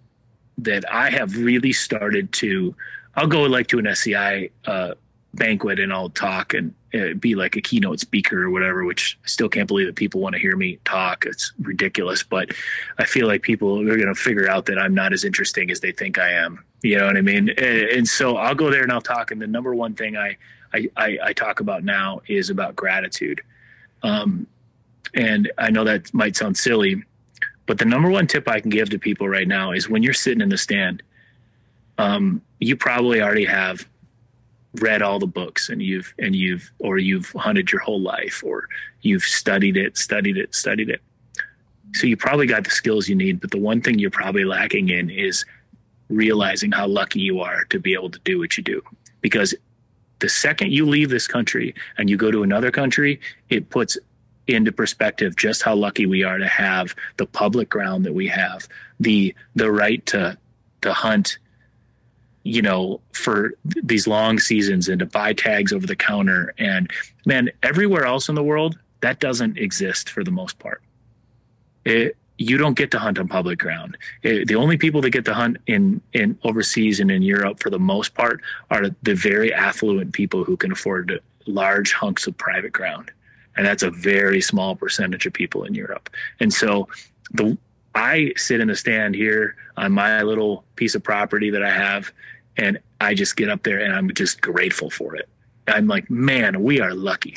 that 0.58 0.90
I 0.92 1.10
have 1.10 1.36
really 1.36 1.72
started 1.72 2.32
to. 2.34 2.74
I'll 3.16 3.26
go 3.26 3.42
like 3.42 3.68
to 3.68 3.78
an 3.78 3.86
SCI 3.86 4.50
uh, 4.66 4.94
banquet 5.34 5.78
and 5.78 5.92
I'll 5.92 6.10
talk 6.10 6.54
and 6.54 6.74
be 7.18 7.34
like 7.34 7.56
a 7.56 7.60
keynote 7.60 8.00
speaker 8.00 8.44
or 8.44 8.50
whatever. 8.50 8.84
Which 8.84 9.18
I 9.24 9.28
still 9.28 9.48
can't 9.48 9.68
believe 9.68 9.86
that 9.86 9.96
people 9.96 10.20
want 10.20 10.34
to 10.34 10.40
hear 10.40 10.56
me 10.56 10.78
talk. 10.84 11.26
It's 11.26 11.52
ridiculous, 11.60 12.22
but 12.22 12.50
I 12.98 13.04
feel 13.04 13.26
like 13.26 13.42
people 13.42 13.80
are 13.80 13.96
going 13.96 14.06
to 14.06 14.14
figure 14.14 14.48
out 14.48 14.66
that 14.66 14.78
I'm 14.78 14.94
not 14.94 15.12
as 15.12 15.24
interesting 15.24 15.70
as 15.70 15.80
they 15.80 15.92
think 15.92 16.18
I 16.18 16.30
am. 16.30 16.64
You 16.82 16.98
know 16.98 17.06
what 17.06 17.16
I 17.16 17.22
mean? 17.22 17.48
And, 17.48 17.58
and 17.58 18.08
so 18.08 18.36
I'll 18.36 18.54
go 18.54 18.70
there 18.70 18.82
and 18.82 18.92
I'll 18.92 19.00
talk. 19.00 19.30
And 19.30 19.40
the 19.40 19.46
number 19.46 19.74
one 19.74 19.94
thing 19.94 20.16
I 20.16 20.36
I, 20.74 20.88
I, 20.96 21.18
I 21.22 21.32
talk 21.32 21.60
about 21.60 21.84
now 21.84 22.20
is 22.26 22.50
about 22.50 22.74
gratitude. 22.74 23.40
Um, 24.02 24.46
and 25.14 25.50
I 25.56 25.70
know 25.70 25.84
that 25.84 26.12
might 26.12 26.36
sound 26.36 26.56
silly, 26.56 27.02
but 27.66 27.78
the 27.78 27.84
number 27.84 28.10
one 28.10 28.26
tip 28.26 28.48
I 28.48 28.60
can 28.60 28.70
give 28.70 28.90
to 28.90 28.98
people 28.98 29.28
right 29.28 29.46
now 29.46 29.70
is 29.70 29.88
when 29.88 30.02
you're 30.02 30.12
sitting 30.12 30.40
in 30.40 30.48
the 30.48 30.58
stand, 30.58 31.02
um, 31.96 32.42
you 32.58 32.76
probably 32.76 33.22
already 33.22 33.44
have 33.44 33.88
read 34.80 35.02
all 35.02 35.18
the 35.18 35.26
books 35.26 35.68
and 35.68 35.82
you've 35.82 36.14
and 36.18 36.34
you've 36.34 36.70
or 36.78 36.98
you've 36.98 37.30
hunted 37.32 37.70
your 37.70 37.80
whole 37.80 38.00
life 38.00 38.42
or 38.44 38.68
you've 39.02 39.22
studied 39.22 39.76
it, 39.76 39.96
studied 39.96 40.36
it, 40.36 40.54
studied 40.54 40.90
it. 40.90 41.00
So 41.92 42.06
you 42.06 42.16
probably 42.16 42.46
got 42.46 42.64
the 42.64 42.70
skills 42.70 43.08
you 43.08 43.14
need, 43.14 43.40
but 43.40 43.50
the 43.50 43.58
one 43.58 43.80
thing 43.80 43.98
you're 43.98 44.10
probably 44.10 44.44
lacking 44.44 44.88
in 44.88 45.10
is 45.10 45.44
realizing 46.08 46.72
how 46.72 46.86
lucky 46.88 47.20
you 47.20 47.40
are 47.40 47.64
to 47.66 47.78
be 47.78 47.94
able 47.94 48.10
to 48.10 48.18
do 48.24 48.38
what 48.38 48.56
you 48.56 48.64
do. 48.64 48.82
Because 49.20 49.54
the 50.18 50.28
second 50.28 50.72
you 50.72 50.86
leave 50.86 51.10
this 51.10 51.26
country 51.26 51.74
and 51.96 52.10
you 52.10 52.16
go 52.16 52.30
to 52.30 52.42
another 52.42 52.70
country, 52.70 53.20
it 53.48 53.70
puts 53.70 53.96
into 54.46 54.72
perspective 54.72 55.36
just 55.36 55.62
how 55.62 55.74
lucky 55.74 56.06
we 56.06 56.22
are 56.22 56.38
to 56.38 56.48
have 56.48 56.94
the 57.16 57.26
public 57.26 57.68
ground 57.68 58.04
that 58.04 58.12
we 58.12 58.26
have, 58.28 58.68
the 59.00 59.34
the 59.54 59.70
right 59.70 60.04
to 60.06 60.36
to 60.82 60.92
hunt, 60.92 61.38
you 62.44 62.62
know, 62.62 63.00
for 63.12 63.54
these 63.64 64.06
long 64.06 64.38
seasons 64.38 64.88
and 64.88 64.98
to 65.00 65.06
buy 65.06 65.32
tags 65.32 65.72
over 65.72 65.86
the 65.86 65.96
counter. 65.96 66.54
And 66.58 66.90
man, 67.26 67.50
everywhere 67.62 68.04
else 68.04 68.28
in 68.28 68.34
the 68.34 68.42
world, 68.42 68.78
that 69.00 69.18
doesn't 69.18 69.58
exist 69.58 70.10
for 70.10 70.22
the 70.22 70.30
most 70.30 70.58
part. 70.58 70.82
It, 71.84 72.16
you 72.36 72.56
don't 72.56 72.76
get 72.76 72.90
to 72.90 72.98
hunt 72.98 73.18
on 73.18 73.28
public 73.28 73.58
ground. 73.58 73.96
It, 74.22 74.48
the 74.48 74.56
only 74.56 74.76
people 74.76 75.00
that 75.02 75.10
get 75.10 75.24
to 75.26 75.34
hunt 75.34 75.56
in 75.66 76.00
in 76.12 76.38
overseas 76.44 77.00
and 77.00 77.10
in 77.10 77.22
Europe 77.22 77.60
for 77.60 77.70
the 77.70 77.78
most 77.78 78.14
part 78.14 78.40
are 78.70 78.90
the 79.02 79.14
very 79.14 79.52
affluent 79.52 80.12
people 80.12 80.44
who 80.44 80.56
can 80.56 80.72
afford 80.72 81.20
large 81.46 81.92
hunks 81.92 82.26
of 82.26 82.36
private 82.36 82.72
ground, 82.72 83.12
and 83.56 83.64
that's 83.64 83.82
a 83.82 83.90
very 83.90 84.40
small 84.40 84.74
percentage 84.74 85.26
of 85.26 85.32
people 85.32 85.64
in 85.64 85.74
Europe. 85.74 86.10
And 86.40 86.52
so 86.52 86.88
the 87.32 87.56
I 87.94 88.32
sit 88.36 88.60
in 88.60 88.68
the 88.68 88.76
stand 88.76 89.14
here 89.14 89.54
on 89.76 89.92
my 89.92 90.22
little 90.22 90.64
piece 90.74 90.94
of 90.94 91.02
property 91.02 91.50
that 91.50 91.62
I 91.62 91.70
have, 91.70 92.12
and 92.56 92.78
I 93.00 93.14
just 93.14 93.36
get 93.36 93.48
up 93.48 93.62
there 93.62 93.80
and 93.80 93.92
I'm 93.92 94.12
just 94.14 94.40
grateful 94.40 94.90
for 94.90 95.16
it. 95.16 95.28
I'm 95.66 95.86
like, 95.86 96.10
man, 96.10 96.62
we 96.62 96.80
are 96.80 96.94
lucky 96.94 97.36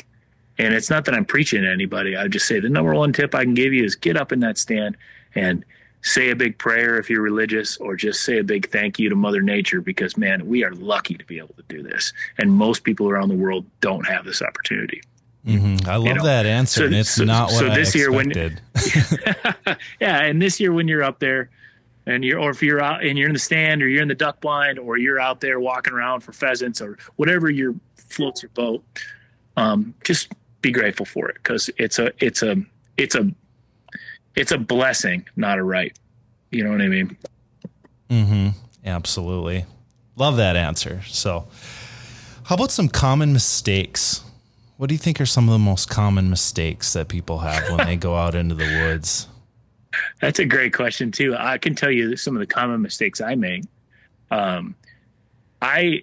And 0.58 0.74
it's 0.74 0.90
not 0.90 1.04
that 1.06 1.14
I'm 1.14 1.24
preaching 1.24 1.62
to 1.62 1.70
anybody. 1.70 2.16
I 2.16 2.28
just 2.28 2.46
say 2.46 2.60
the 2.60 2.68
number 2.68 2.94
one 2.94 3.12
tip 3.12 3.34
I 3.34 3.44
can 3.44 3.54
give 3.54 3.72
you 3.72 3.84
is 3.84 3.94
get 3.94 4.16
up 4.16 4.32
in 4.32 4.40
that 4.40 4.58
stand 4.58 4.96
and 5.34 5.64
say 6.02 6.30
a 6.30 6.36
big 6.36 6.58
prayer 6.58 6.98
if 6.98 7.10
you're 7.10 7.22
religious, 7.22 7.76
or 7.78 7.96
just 7.96 8.22
say 8.22 8.38
a 8.38 8.44
big 8.44 8.70
thank 8.70 8.98
you 8.98 9.08
to 9.08 9.16
Mother 9.16 9.42
Nature 9.42 9.80
because, 9.80 10.16
man, 10.16 10.46
we 10.46 10.64
are 10.64 10.72
lucky 10.72 11.14
to 11.14 11.24
be 11.24 11.38
able 11.38 11.54
to 11.54 11.64
do 11.68 11.82
this. 11.82 12.12
And 12.38 12.52
most 12.52 12.84
people 12.84 13.08
around 13.08 13.28
the 13.28 13.34
world 13.34 13.66
don't 13.80 14.06
have 14.06 14.24
this 14.24 14.42
opportunity. 14.42 15.02
Mm-hmm. 15.46 15.88
I 15.88 15.96
love 15.96 16.06
you 16.06 16.14
know? 16.14 16.24
that 16.24 16.46
answer. 16.46 16.80
So, 16.80 16.86
and 16.86 16.94
it's 16.94 17.10
so, 17.10 17.24
not 17.24 17.50
what 17.50 17.58
so 17.58 17.68
this 17.70 17.94
I 17.96 18.00
expected. 18.00 18.60
Year 18.76 19.36
when, 19.66 19.76
yeah, 20.00 20.22
and 20.22 20.40
this 20.40 20.60
year 20.60 20.72
when 20.72 20.88
you're 20.88 21.04
up 21.04 21.18
there, 21.18 21.50
and 22.08 22.24
you're 22.24 22.40
or 22.40 22.50
if 22.50 22.62
you're 22.62 22.82
out 22.82 23.04
and 23.04 23.18
you're 23.18 23.28
in 23.28 23.34
the 23.34 23.38
stand 23.38 23.82
or 23.82 23.88
you're 23.88 24.02
in 24.02 24.08
the 24.08 24.14
duck 24.14 24.40
blind 24.40 24.78
or 24.78 24.96
you're 24.96 25.20
out 25.20 25.40
there 25.40 25.60
walking 25.60 25.92
around 25.92 26.20
for 26.20 26.32
pheasants 26.32 26.80
or 26.80 26.98
whatever 27.16 27.50
your 27.50 27.74
floats 27.96 28.42
your 28.42 28.50
boat, 28.50 28.82
um, 29.56 29.94
just 30.02 30.32
be 30.62 30.72
grateful 30.72 31.06
for 31.06 31.28
it 31.28 31.36
because 31.36 31.70
it's 31.76 31.98
a 31.98 32.12
it's 32.18 32.42
a 32.42 32.56
it's 32.96 33.14
a 33.14 33.30
it's 34.34 34.52
a 34.52 34.58
blessing, 34.58 35.26
not 35.36 35.58
a 35.58 35.62
right. 35.62 35.96
You 36.50 36.64
know 36.64 36.70
what 36.70 36.80
I 36.80 36.88
mean? 36.88 37.16
Mm-hmm. 38.08 38.48
Absolutely. 38.86 39.66
Love 40.16 40.36
that 40.36 40.56
answer. 40.56 41.02
So, 41.06 41.48
how 42.44 42.54
about 42.54 42.70
some 42.70 42.88
common 42.88 43.32
mistakes? 43.32 44.22
What 44.78 44.88
do 44.88 44.94
you 44.94 44.98
think 44.98 45.20
are 45.20 45.26
some 45.26 45.48
of 45.48 45.52
the 45.52 45.58
most 45.58 45.90
common 45.90 46.30
mistakes 46.30 46.92
that 46.92 47.08
people 47.08 47.38
have 47.38 47.68
when 47.68 47.86
they 47.86 47.96
go 47.96 48.16
out 48.16 48.34
into 48.34 48.54
the 48.54 48.64
woods? 48.64 49.26
That's 50.20 50.38
a 50.38 50.44
great 50.44 50.74
question 50.74 51.10
too. 51.12 51.34
I 51.36 51.58
can 51.58 51.74
tell 51.74 51.90
you 51.90 52.16
some 52.16 52.36
of 52.36 52.40
the 52.40 52.46
common 52.46 52.82
mistakes 52.82 53.20
I 53.20 53.34
make. 53.34 53.64
Um, 54.30 54.74
I 55.62 56.02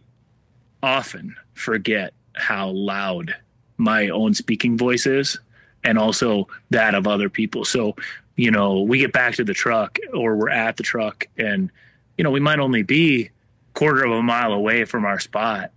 often 0.81 1.35
forget 1.53 2.13
how 2.33 2.69
loud 2.69 3.35
my 3.77 4.09
own 4.09 4.33
speaking 4.33 4.77
voice 4.77 5.05
is 5.05 5.39
and 5.83 5.97
also 5.97 6.47
that 6.69 6.95
of 6.95 7.07
other 7.07 7.29
people. 7.29 7.65
So, 7.65 7.95
you 8.35 8.51
know, 8.51 8.81
we 8.81 8.99
get 8.99 9.13
back 9.13 9.35
to 9.35 9.43
the 9.43 9.53
truck 9.53 9.99
or 10.13 10.35
we're 10.35 10.49
at 10.49 10.77
the 10.77 10.83
truck 10.83 11.27
and, 11.37 11.69
you 12.17 12.23
know, 12.23 12.31
we 12.31 12.39
might 12.39 12.59
only 12.59 12.83
be 12.83 13.29
quarter 13.73 14.05
of 14.05 14.11
a 14.11 14.23
mile 14.23 14.53
away 14.53 14.85
from 14.85 15.05
our 15.05 15.19
spot. 15.19 15.71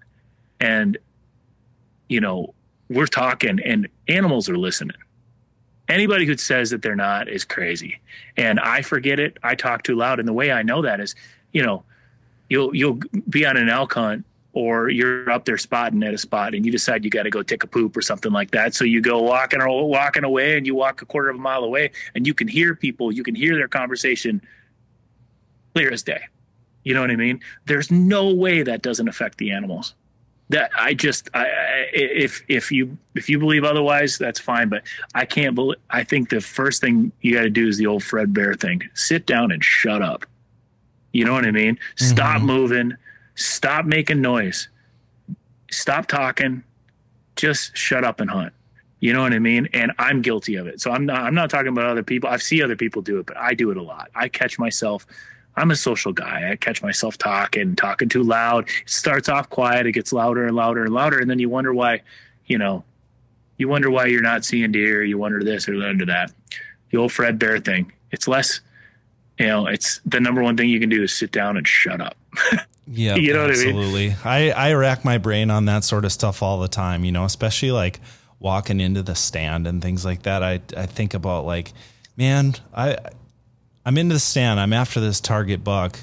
And, 0.60 0.96
you 2.08 2.20
know, 2.20 2.54
we're 2.88 3.06
talking 3.06 3.60
and 3.60 3.88
animals 4.08 4.48
are 4.48 4.56
listening. 4.56 4.96
Anybody 5.88 6.26
who 6.26 6.36
says 6.36 6.70
that 6.70 6.82
they're 6.82 6.96
not 6.96 7.28
is 7.28 7.44
crazy. 7.44 8.00
And 8.36 8.60
I 8.60 8.82
forget 8.82 9.18
it. 9.18 9.38
I 9.42 9.54
talk 9.54 9.82
too 9.82 9.96
loud. 9.96 10.18
And 10.18 10.28
the 10.28 10.32
way 10.32 10.52
I 10.52 10.62
know 10.62 10.82
that 10.82 11.00
is, 11.00 11.14
you 11.52 11.62
know, 11.62 11.82
you'll 12.48 12.74
you'll 12.74 13.00
be 13.28 13.46
on 13.46 13.56
an 13.56 13.68
elk 13.68 13.94
hunt 13.94 14.24
or 14.52 14.88
you're 14.88 15.30
up 15.30 15.44
there 15.44 15.58
spotting 15.58 16.02
at 16.02 16.12
a 16.12 16.18
spot 16.18 16.54
and 16.54 16.66
you 16.66 16.72
decide 16.72 17.04
you 17.04 17.10
got 17.10 17.22
to 17.22 17.30
go 17.30 17.42
take 17.42 17.62
a 17.62 17.66
poop 17.66 17.96
or 17.96 18.02
something 18.02 18.32
like 18.32 18.50
that. 18.50 18.74
So 18.74 18.84
you 18.84 19.00
go 19.00 19.22
walking 19.22 19.60
or 19.60 19.88
walking 19.88 20.24
away 20.24 20.56
and 20.56 20.66
you 20.66 20.74
walk 20.74 21.00
a 21.00 21.06
quarter 21.06 21.28
of 21.28 21.36
a 21.36 21.38
mile 21.38 21.64
away 21.64 21.92
and 22.14 22.26
you 22.26 22.34
can 22.34 22.48
hear 22.48 22.74
people, 22.74 23.12
you 23.12 23.22
can 23.22 23.34
hear 23.34 23.54
their 23.54 23.68
conversation 23.68 24.42
clear 25.74 25.92
as 25.92 26.02
day. 26.02 26.22
You 26.82 26.94
know 26.94 27.02
what 27.02 27.10
I 27.10 27.16
mean? 27.16 27.40
There's 27.66 27.90
no 27.90 28.34
way 28.34 28.62
that 28.62 28.82
doesn't 28.82 29.08
affect 29.08 29.38
the 29.38 29.52
animals. 29.52 29.94
That 30.50 30.70
I 30.76 30.94
just, 30.94 31.28
I, 31.34 31.46
if 31.92 32.42
if 32.48 32.72
you 32.72 32.96
if 33.14 33.28
you 33.28 33.38
believe 33.38 33.64
otherwise, 33.64 34.16
that's 34.16 34.40
fine. 34.40 34.70
But 34.70 34.82
I 35.14 35.26
can't 35.26 35.54
believe. 35.54 35.78
I 35.90 36.04
think 36.04 36.30
the 36.30 36.40
first 36.40 36.80
thing 36.80 37.12
you 37.20 37.34
got 37.34 37.42
to 37.42 37.50
do 37.50 37.68
is 37.68 37.76
the 37.76 37.86
old 37.86 38.02
Fred 38.02 38.32
Bear 38.32 38.54
thing: 38.54 38.82
sit 38.94 39.26
down 39.26 39.52
and 39.52 39.62
shut 39.62 40.00
up. 40.00 40.24
You 41.12 41.24
know 41.24 41.32
what 41.32 41.44
I 41.44 41.50
mean? 41.50 41.74
Mm-hmm. 41.76 42.04
Stop 42.04 42.42
moving 42.42 42.96
Stop 43.38 43.84
making 43.84 44.20
noise. 44.20 44.68
Stop 45.70 46.06
talking. 46.06 46.64
Just 47.36 47.76
shut 47.76 48.02
up 48.02 48.20
and 48.20 48.28
hunt. 48.28 48.52
You 48.98 49.12
know 49.12 49.22
what 49.22 49.32
I 49.32 49.38
mean? 49.38 49.68
And 49.72 49.92
I'm 49.96 50.22
guilty 50.22 50.56
of 50.56 50.66
it. 50.66 50.80
So 50.80 50.90
I'm 50.90 51.06
not 51.06 51.20
I'm 51.20 51.36
not 51.36 51.48
talking 51.48 51.68
about 51.68 51.86
other 51.86 52.02
people. 52.02 52.28
I 52.28 52.38
see 52.38 52.64
other 52.64 52.74
people 52.74 53.00
do 53.00 53.20
it, 53.20 53.26
but 53.26 53.36
I 53.36 53.54
do 53.54 53.70
it 53.70 53.76
a 53.76 53.82
lot. 53.82 54.10
I 54.12 54.28
catch 54.28 54.58
myself 54.58 55.06
I'm 55.58 55.70
a 55.70 55.76
social 55.76 56.12
guy. 56.12 56.50
I 56.50 56.56
catch 56.56 56.82
myself 56.82 57.18
talking, 57.18 57.76
talking 57.76 58.08
too 58.08 58.22
loud. 58.22 58.68
It 58.68 58.90
starts 58.90 59.28
off 59.28 59.50
quiet, 59.50 59.86
it 59.86 59.92
gets 59.92 60.12
louder 60.12 60.46
and 60.46 60.56
louder 60.56 60.84
and 60.84 60.94
louder, 60.94 61.18
and 61.18 61.28
then 61.28 61.38
you 61.38 61.48
wonder 61.48 61.74
why, 61.74 62.02
you 62.46 62.58
know, 62.58 62.84
you 63.58 63.68
wonder 63.68 63.90
why 63.90 64.06
you're 64.06 64.22
not 64.22 64.44
seeing 64.44 64.72
deer. 64.72 65.02
You 65.02 65.18
wonder 65.18 65.42
this 65.42 65.68
or 65.68 65.74
under 65.82 66.06
that. 66.06 66.32
The 66.90 66.98
old 66.98 67.12
Fred 67.12 67.38
Bear 67.38 67.58
thing. 67.58 67.92
It's 68.12 68.28
less, 68.28 68.60
you 69.38 69.46
know, 69.46 69.66
it's 69.66 70.00
the 70.06 70.20
number 70.20 70.42
one 70.42 70.56
thing 70.56 70.70
you 70.70 70.80
can 70.80 70.88
do 70.88 71.02
is 71.02 71.12
sit 71.12 71.32
down 71.32 71.56
and 71.56 71.66
shut 71.66 72.00
up. 72.00 72.16
Yeah, 72.90 73.16
you 73.16 73.34
know 73.34 73.48
absolutely. 73.48 74.08
what 74.08 74.26
I 74.26 74.40
mean. 74.40 74.54
I 74.56 74.70
I 74.70 74.72
rack 74.72 75.04
my 75.04 75.18
brain 75.18 75.50
on 75.50 75.66
that 75.66 75.84
sort 75.84 76.04
of 76.04 76.12
stuff 76.12 76.42
all 76.42 76.58
the 76.58 76.68
time. 76.68 77.04
You 77.04 77.12
know, 77.12 77.24
especially 77.24 77.70
like 77.70 78.00
walking 78.40 78.80
into 78.80 79.02
the 79.02 79.14
stand 79.14 79.66
and 79.66 79.82
things 79.82 80.04
like 80.04 80.22
that. 80.22 80.42
I 80.42 80.60
I 80.76 80.86
think 80.86 81.12
about 81.12 81.44
like, 81.44 81.72
man, 82.16 82.54
I 82.74 82.96
I'm 83.88 83.96
into 83.96 84.16
the 84.16 84.20
stand. 84.20 84.60
I'm 84.60 84.74
after 84.74 85.00
this 85.00 85.18
target 85.18 85.64
buck. 85.64 85.98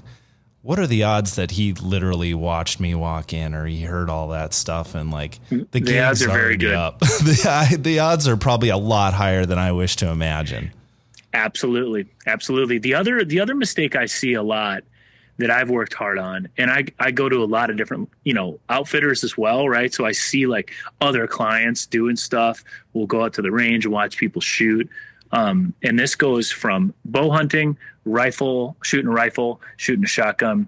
What 0.64 0.80
are 0.80 0.88
the 0.88 1.04
odds 1.04 1.36
that 1.36 1.52
he 1.52 1.74
literally 1.74 2.34
watched 2.34 2.80
me 2.80 2.96
walk 2.96 3.32
in 3.32 3.54
or 3.54 3.68
he 3.68 3.84
heard 3.84 4.10
all 4.10 4.30
that 4.30 4.56
stuff 4.56 4.96
and 4.96 5.12
like 5.12 5.38
the, 5.50 5.68
the 5.72 6.00
odds 6.00 6.24
are 6.24 6.30
very 6.30 6.58
good. 6.58 6.74
Up. 6.74 6.98
the, 7.00 7.78
the 7.80 8.00
odds 8.00 8.28
are 8.28 8.38
probably 8.38 8.70
a 8.70 8.78
lot 8.78 9.14
higher 9.14 9.46
than 9.46 9.60
I 9.60 9.72
wish 9.72 9.98
to 9.98 10.10
imagine. 10.10 10.72
Absolutely, 11.32 12.08
absolutely. 12.26 12.80
The 12.80 12.96
other 12.96 13.24
the 13.24 13.40
other 13.40 13.54
mistake 13.54 13.96
I 13.96 14.08
see 14.08 14.34
a 14.34 14.42
lot 14.42 14.84
that 15.38 15.52
I've 15.52 15.70
worked 15.70 15.94
hard 15.94 16.18
on. 16.18 16.48
And 16.58 16.72
I, 16.72 16.86
I 16.98 17.12
go 17.12 17.30
to 17.30 17.44
a 17.44 17.46
lot 17.46 17.70
of 17.70 17.78
different, 17.78 18.10
you 18.24 18.34
know, 18.34 18.60
outfitters 18.68 19.24
as 19.24 19.38
well, 19.38 19.70
right? 19.70 19.94
So 19.94 20.06
I 20.06 20.12
see 20.12 20.48
like 20.48 20.72
other 21.02 21.28
clients 21.28 21.86
doing 21.86 22.16
stuff. 22.16 22.64
We'll 22.94 23.06
go 23.06 23.24
out 23.24 23.34
to 23.34 23.44
the 23.44 23.52
range 23.52 23.86
and 23.86 23.94
watch 23.94 24.18
people 24.18 24.42
shoot. 24.42 24.90
Um, 25.32 25.74
and 25.84 25.98
this 25.98 26.16
goes 26.16 26.52
from 26.52 26.94
bow 27.04 27.32
hunting, 27.32 27.78
rifle, 28.06 28.78
shooting 28.84 29.10
rifle, 29.10 29.62
shooting 29.78 30.04
a 30.04 30.08
shotgun. 30.08 30.68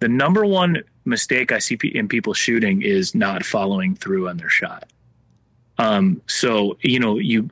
The 0.00 0.08
number 0.08 0.44
one 0.44 0.82
mistake 1.04 1.52
I 1.52 1.58
see 1.58 1.78
in 1.82 2.08
people 2.08 2.34
shooting 2.34 2.82
is 2.82 3.14
not 3.14 3.44
following 3.44 3.94
through 3.94 4.28
on 4.28 4.36
their 4.36 4.48
shot. 4.48 4.88
Um, 5.78 6.20
so, 6.26 6.76
you 6.80 6.98
know, 6.98 7.18
you, 7.18 7.50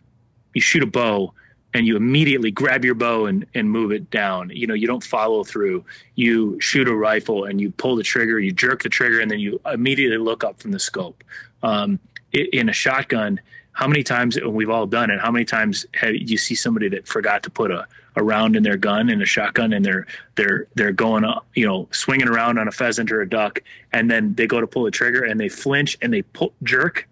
you 0.54 0.60
shoot 0.60 0.82
a 0.82 0.86
bow 0.86 1.32
and 1.74 1.86
you 1.86 1.96
immediately 1.96 2.50
grab 2.50 2.84
your 2.84 2.94
bow 2.94 3.26
and, 3.26 3.46
and 3.54 3.68
move 3.70 3.90
it 3.90 4.10
down. 4.10 4.50
You 4.50 4.66
know, 4.66 4.74
you 4.74 4.86
don't 4.86 5.02
follow 5.02 5.42
through. 5.42 5.84
You 6.14 6.60
shoot 6.60 6.86
a 6.86 6.94
rifle 6.94 7.44
and 7.44 7.60
you 7.60 7.72
pull 7.72 7.96
the 7.96 8.04
trigger, 8.04 8.38
you 8.38 8.52
jerk 8.52 8.82
the 8.82 8.88
trigger, 8.88 9.20
and 9.20 9.30
then 9.30 9.40
you 9.40 9.60
immediately 9.66 10.18
look 10.18 10.44
up 10.44 10.60
from 10.60 10.70
the 10.70 10.78
scope. 10.78 11.24
Um, 11.62 11.98
in 12.32 12.68
a 12.68 12.72
shotgun, 12.72 13.40
how 13.74 13.86
many 13.86 14.02
times, 14.02 14.36
and 14.36 14.54
we've 14.54 14.70
all 14.70 14.86
done 14.86 15.10
it, 15.10 15.20
how 15.20 15.30
many 15.30 15.44
times 15.44 15.86
have 15.94 16.14
you 16.14 16.38
see 16.38 16.54
somebody 16.54 16.88
that 16.88 17.06
forgot 17.06 17.42
to 17.42 17.50
put 17.50 17.70
a, 17.70 17.86
a 18.16 18.24
round 18.24 18.56
in 18.56 18.62
their 18.62 18.76
gun 18.76 19.10
and 19.10 19.20
a 19.20 19.26
shotgun 19.26 19.72
and 19.72 19.84
they're 19.84 20.06
they're 20.36 20.66
they're 20.74 20.92
going 20.92 21.24
up, 21.24 21.46
you 21.54 21.66
know, 21.66 21.88
swinging 21.90 22.28
around 22.28 22.58
on 22.58 22.68
a 22.68 22.72
pheasant 22.72 23.12
or 23.12 23.20
a 23.20 23.28
duck, 23.28 23.60
and 23.92 24.10
then 24.10 24.34
they 24.34 24.46
go 24.46 24.60
to 24.60 24.66
pull 24.66 24.84
the 24.84 24.90
trigger 24.90 25.24
and 25.24 25.38
they 25.38 25.48
flinch 25.48 25.98
and 26.00 26.12
they 26.12 26.22
pull 26.22 26.52
jerk, 26.62 27.08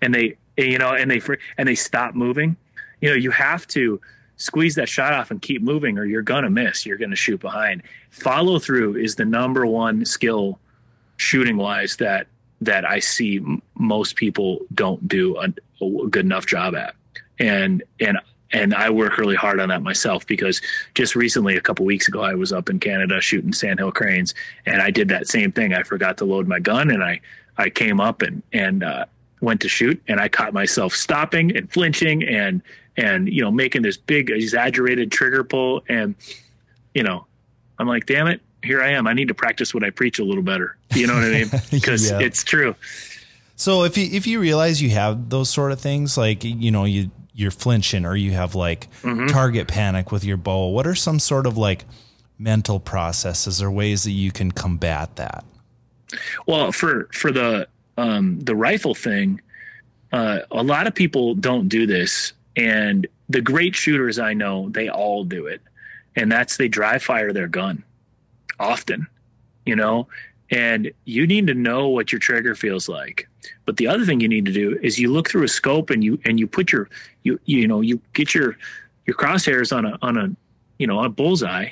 and 0.00 0.14
they 0.14 0.36
you 0.56 0.78
know 0.78 0.92
and 0.92 1.10
they 1.10 1.20
and 1.58 1.68
they 1.68 1.74
stop 1.74 2.14
moving 2.14 2.56
you 3.00 3.10
know, 3.10 3.16
you 3.16 3.30
have 3.30 3.66
to 3.68 4.00
squeeze 4.36 4.74
that 4.74 4.88
shot 4.88 5.12
off 5.12 5.30
and 5.30 5.40
keep 5.40 5.62
moving 5.62 5.98
or 5.98 6.04
you're 6.04 6.22
to 6.44 6.50
miss. 6.50 6.84
You're 6.84 6.98
to 7.10 7.16
shoot 7.16 7.40
behind. 7.40 7.82
Follow 8.10 8.58
through 8.58 8.96
is 8.96 9.14
the 9.16 9.24
number 9.24 9.66
one 9.66 10.04
skill 10.04 10.58
shooting 11.16 11.56
wise 11.56 11.96
that 11.96 12.26
that 12.62 12.88
I 12.88 13.00
see 13.00 13.40
most 13.74 14.16
people 14.16 14.60
don't 14.74 15.06
do 15.06 15.36
a, 15.80 16.08
good 16.08 16.24
enough 16.24 16.46
job 16.46 16.74
at. 16.74 16.94
And 17.38 17.82
and 18.00 18.18
and 18.52 18.74
I 18.74 18.90
work 18.90 19.18
really 19.18 19.34
hard 19.34 19.60
on 19.60 19.68
that 19.70 19.82
myself 19.82 20.26
because 20.26 20.62
just 20.94 21.16
recently, 21.16 21.56
a 21.56 21.60
couple 21.60 21.84
weeks 21.84 22.08
ago, 22.08 22.22
I 22.22 22.34
was 22.34 22.52
up 22.52 22.70
in 22.70 22.78
Canada 22.78 23.20
shooting 23.20 23.52
sandhill 23.52 23.92
cranes, 23.92 24.34
and 24.64 24.80
I 24.80 24.90
did 24.90 25.08
that 25.08 25.26
same 25.26 25.52
thing. 25.52 25.74
I 25.74 25.82
forgot 25.82 26.16
to 26.18 26.24
load 26.24 26.46
my 26.48 26.60
gun, 26.60 26.90
and 26.90 27.02
I 27.02 27.20
I 27.58 27.70
came 27.70 28.00
up 28.00 28.22
and 28.22 28.42
and 28.52 28.84
uh, 28.84 29.06
went 29.40 29.60
to 29.62 29.68
shoot, 29.68 30.00
and 30.08 30.20
I 30.20 30.28
caught 30.28 30.54
myself 30.54 30.94
stopping 30.94 31.56
and 31.56 31.70
flinching 31.70 32.22
and 32.22 32.62
and 32.96 33.28
you 33.28 33.42
know 33.42 33.50
making 33.50 33.82
this 33.82 33.96
big 33.96 34.30
exaggerated 34.30 35.12
trigger 35.12 35.44
pull 35.44 35.82
and 35.88 36.14
you 36.94 37.02
know 37.02 37.26
i'm 37.78 37.86
like 37.86 38.06
damn 38.06 38.26
it 38.26 38.40
here 38.62 38.82
i 38.82 38.88
am 38.88 39.06
i 39.06 39.12
need 39.12 39.28
to 39.28 39.34
practice 39.34 39.74
what 39.74 39.84
i 39.84 39.90
preach 39.90 40.18
a 40.18 40.24
little 40.24 40.42
better 40.42 40.76
you 40.94 41.06
know 41.06 41.14
what 41.14 41.24
i 41.24 41.30
mean 41.30 41.50
because 41.70 42.10
yeah. 42.10 42.20
it's 42.20 42.42
true 42.42 42.74
so 43.56 43.84
if 43.84 43.98
you 43.98 44.08
if 44.12 44.26
you 44.26 44.40
realize 44.40 44.80
you 44.80 44.90
have 44.90 45.28
those 45.28 45.50
sort 45.50 45.72
of 45.72 45.80
things 45.80 46.16
like 46.16 46.44
you 46.44 46.70
know 46.70 46.84
you 46.84 47.10
you're 47.34 47.50
flinching 47.50 48.06
or 48.06 48.16
you 48.16 48.30
have 48.32 48.54
like 48.54 48.88
mm-hmm. 49.02 49.26
target 49.26 49.68
panic 49.68 50.12
with 50.12 50.24
your 50.24 50.36
bow 50.36 50.68
what 50.68 50.86
are 50.86 50.94
some 50.94 51.18
sort 51.18 51.46
of 51.46 51.58
like 51.58 51.84
mental 52.38 52.78
processes 52.78 53.60
or 53.62 53.70
ways 53.70 54.04
that 54.04 54.12
you 54.12 54.30
can 54.30 54.52
combat 54.52 55.16
that 55.16 55.44
well 56.46 56.70
for 56.70 57.08
for 57.12 57.32
the 57.32 57.66
um 57.96 58.38
the 58.40 58.54
rifle 58.54 58.94
thing 58.94 59.40
uh, 60.12 60.40
a 60.52 60.62
lot 60.62 60.86
of 60.86 60.94
people 60.94 61.34
don't 61.34 61.68
do 61.68 61.86
this 61.86 62.32
and 62.56 63.06
the 63.28 63.40
great 63.40 63.74
shooters 63.74 64.18
I 64.18 64.34
know, 64.34 64.68
they 64.70 64.88
all 64.88 65.24
do 65.24 65.46
it. 65.46 65.60
And 66.14 66.30
that's 66.30 66.56
they 66.56 66.68
dry 66.68 66.98
fire 66.98 67.32
their 67.32 67.48
gun 67.48 67.84
often, 68.58 69.06
you 69.66 69.76
know, 69.76 70.08
and 70.50 70.90
you 71.04 71.26
need 71.26 71.46
to 71.46 71.54
know 71.54 71.88
what 71.88 72.12
your 72.12 72.18
trigger 72.18 72.54
feels 72.54 72.88
like. 72.88 73.28
But 73.64 73.76
the 73.76 73.88
other 73.88 74.04
thing 74.04 74.20
you 74.20 74.28
need 74.28 74.44
to 74.46 74.52
do 74.52 74.78
is 74.82 74.98
you 74.98 75.12
look 75.12 75.28
through 75.28 75.44
a 75.44 75.48
scope 75.48 75.90
and 75.90 76.02
you 76.02 76.18
and 76.24 76.38
you 76.38 76.46
put 76.46 76.72
your 76.72 76.88
you 77.22 77.38
you 77.44 77.66
know 77.66 77.80
you 77.80 78.00
get 78.12 78.34
your 78.34 78.56
your 79.06 79.16
crosshairs 79.16 79.76
on 79.76 79.84
a 79.84 79.98
on 80.02 80.16
a 80.16 80.30
you 80.78 80.86
know 80.86 80.98
on 80.98 81.06
a 81.06 81.10
bullseye, 81.10 81.70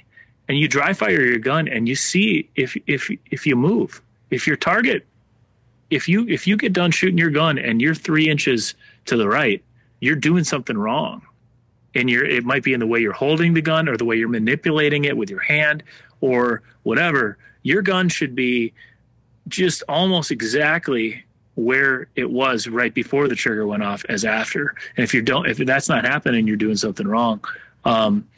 and 0.49 0.59
you 0.59 0.69
dry 0.69 0.93
fire 0.93 1.23
your 1.23 1.39
gun 1.39 1.69
and 1.69 1.89
you 1.89 1.95
see 1.95 2.49
if 2.57 2.77
if 2.87 3.11
if 3.31 3.47
you 3.47 3.57
move 3.57 4.03
if 4.31 4.47
your 4.47 4.57
target 4.57 5.07
if 5.91 6.09
you 6.09 6.27
if 6.29 6.47
you 6.47 6.57
get 6.57 6.73
done 6.73 6.91
shooting 6.91 7.19
your 7.19 7.31
gun 7.31 7.59
and 7.59 7.81
you're 7.81 7.95
three 7.95 8.29
inches 8.29 8.75
to 9.07 9.17
the 9.17 9.29
right, 9.29 9.63
you're 10.01 10.17
doing 10.17 10.45
something 10.45 10.77
wrong. 10.77 11.23
And 11.95 12.11
you're 12.11 12.25
it 12.25 12.45
might 12.45 12.65
be 12.65 12.73
in 12.73 12.81
the 12.81 12.87
way 12.87 13.01
you're 13.01 13.13
holding 13.13 13.55
the 13.55 13.63
gun 13.63 13.89
or 13.89 13.97
the 13.97 14.05
way 14.05 14.17
you're 14.17 14.29
manipulating 14.29 15.05
it 15.05 15.17
with 15.17 15.31
your 15.31 15.41
hand 15.41 15.83
or 16.21 16.63
whatever. 16.83 17.39
Your 17.65 17.83
gun 17.83 18.09
should 18.09 18.37
be 18.37 18.73
just 19.49 19.83
almost 19.89 20.31
exactly 20.31 21.25
where 21.57 22.09
it 22.15 22.31
was 22.31 22.69
right 22.69 22.95
before 22.95 23.27
the 23.27 23.35
trigger 23.35 23.67
went 23.67 23.83
off 23.83 24.05
as 24.09 24.25
after. 24.25 24.75
And 24.97 25.03
if 25.03 25.13
you 25.13 25.23
don't 25.23 25.49
if 25.49 25.59
that's 25.59 25.89
not 25.89 26.05
happening, 26.05 26.47
you're 26.47 26.57
doing 26.57 26.77
something 26.77 27.07
wrong. 27.07 27.45
Um, 27.85 28.29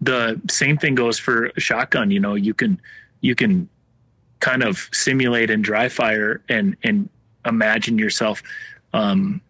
the 0.00 0.40
same 0.48 0.78
thing 0.78 0.94
goes 0.94 1.18
for 1.18 1.46
a 1.46 1.60
shotgun. 1.60 2.12
You 2.12 2.20
know, 2.20 2.34
you 2.34 2.54
can 2.54 2.80
you 3.20 3.34
can 3.34 3.68
kind 4.40 4.62
of 4.62 4.88
simulate 4.92 5.50
and 5.50 5.64
dry 5.64 5.88
fire 5.88 6.42
and 6.48 6.76
and 6.82 7.08
imagine 7.44 7.98
yourself 7.98 8.42
um, 8.92 9.40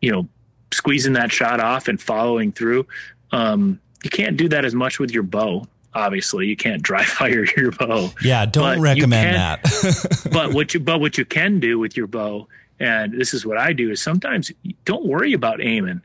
you 0.00 0.10
know 0.12 0.28
squeezing 0.72 1.14
that 1.14 1.32
shot 1.32 1.60
off 1.60 1.88
and 1.88 2.00
following 2.00 2.52
through 2.52 2.86
um, 3.32 3.80
you 4.04 4.10
can't 4.10 4.36
do 4.36 4.48
that 4.48 4.64
as 4.64 4.74
much 4.74 4.98
with 4.98 5.10
your 5.10 5.22
bow 5.22 5.66
obviously 5.94 6.46
you 6.46 6.56
can't 6.56 6.82
dry 6.82 7.04
fire 7.18 7.44
your 7.56 7.72
bow. 7.72 8.10
Yeah 8.22 8.46
don't 8.46 8.76
But 8.76 8.78
recommend 8.80 9.34
can- 9.36 9.60
that. 9.62 10.28
But 10.32 10.52
what 10.54 10.74
you 10.74 10.80
but 10.80 11.00
what 11.00 11.18
you 11.18 11.24
can 11.24 11.60
do 11.60 11.78
with 11.78 11.96
your 11.96 12.06
bow 12.06 12.48
and 12.80 13.12
this 13.12 13.34
is 13.34 13.44
what 13.44 13.58
i 13.58 13.72
do 13.72 13.90
is 13.90 14.00
sometimes 14.00 14.52
don't 14.84 15.04
worry 15.06 15.32
about 15.32 15.60
aiming. 15.62 16.00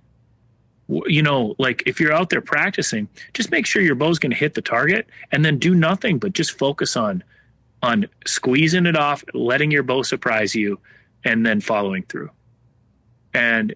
You 0.90 1.22
know 1.22 1.56
like 1.60 1.84
if 1.86 2.00
you're 2.00 2.12
out 2.14 2.30
there 2.30 2.42
practicing 2.42 3.08
just 3.34 3.52
make 3.52 3.66
sure 3.66 3.82
your 3.82 3.96
bow's 3.96 4.20
going 4.20 4.32
to 4.32 4.38
hit 4.38 4.54
the 4.54 4.62
target 4.62 5.08
and 5.32 5.44
then 5.46 5.58
do 5.60 5.74
nothing 5.76 6.18
but 6.20 6.34
just 6.34 6.58
focus 6.58 6.96
on 6.98 7.24
on 7.82 8.06
squeezing 8.26 8.86
it 8.86 8.96
off 8.98 9.24
letting 9.34 9.72
your 9.72 9.84
bow 9.84 10.02
surprise 10.04 10.56
you 10.56 10.80
and 11.26 11.46
then 11.46 11.62
following 11.62 12.04
through. 12.04 12.30
And 13.34 13.74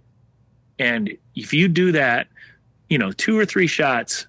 and 0.79 1.15
if 1.35 1.53
you 1.53 1.67
do 1.67 1.91
that 1.93 2.27
you 2.89 2.97
know 2.97 3.11
two 3.11 3.37
or 3.37 3.45
three 3.45 3.67
shots 3.67 4.27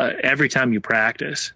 uh, 0.00 0.12
every 0.22 0.48
time 0.48 0.72
you 0.72 0.80
practice 0.80 1.52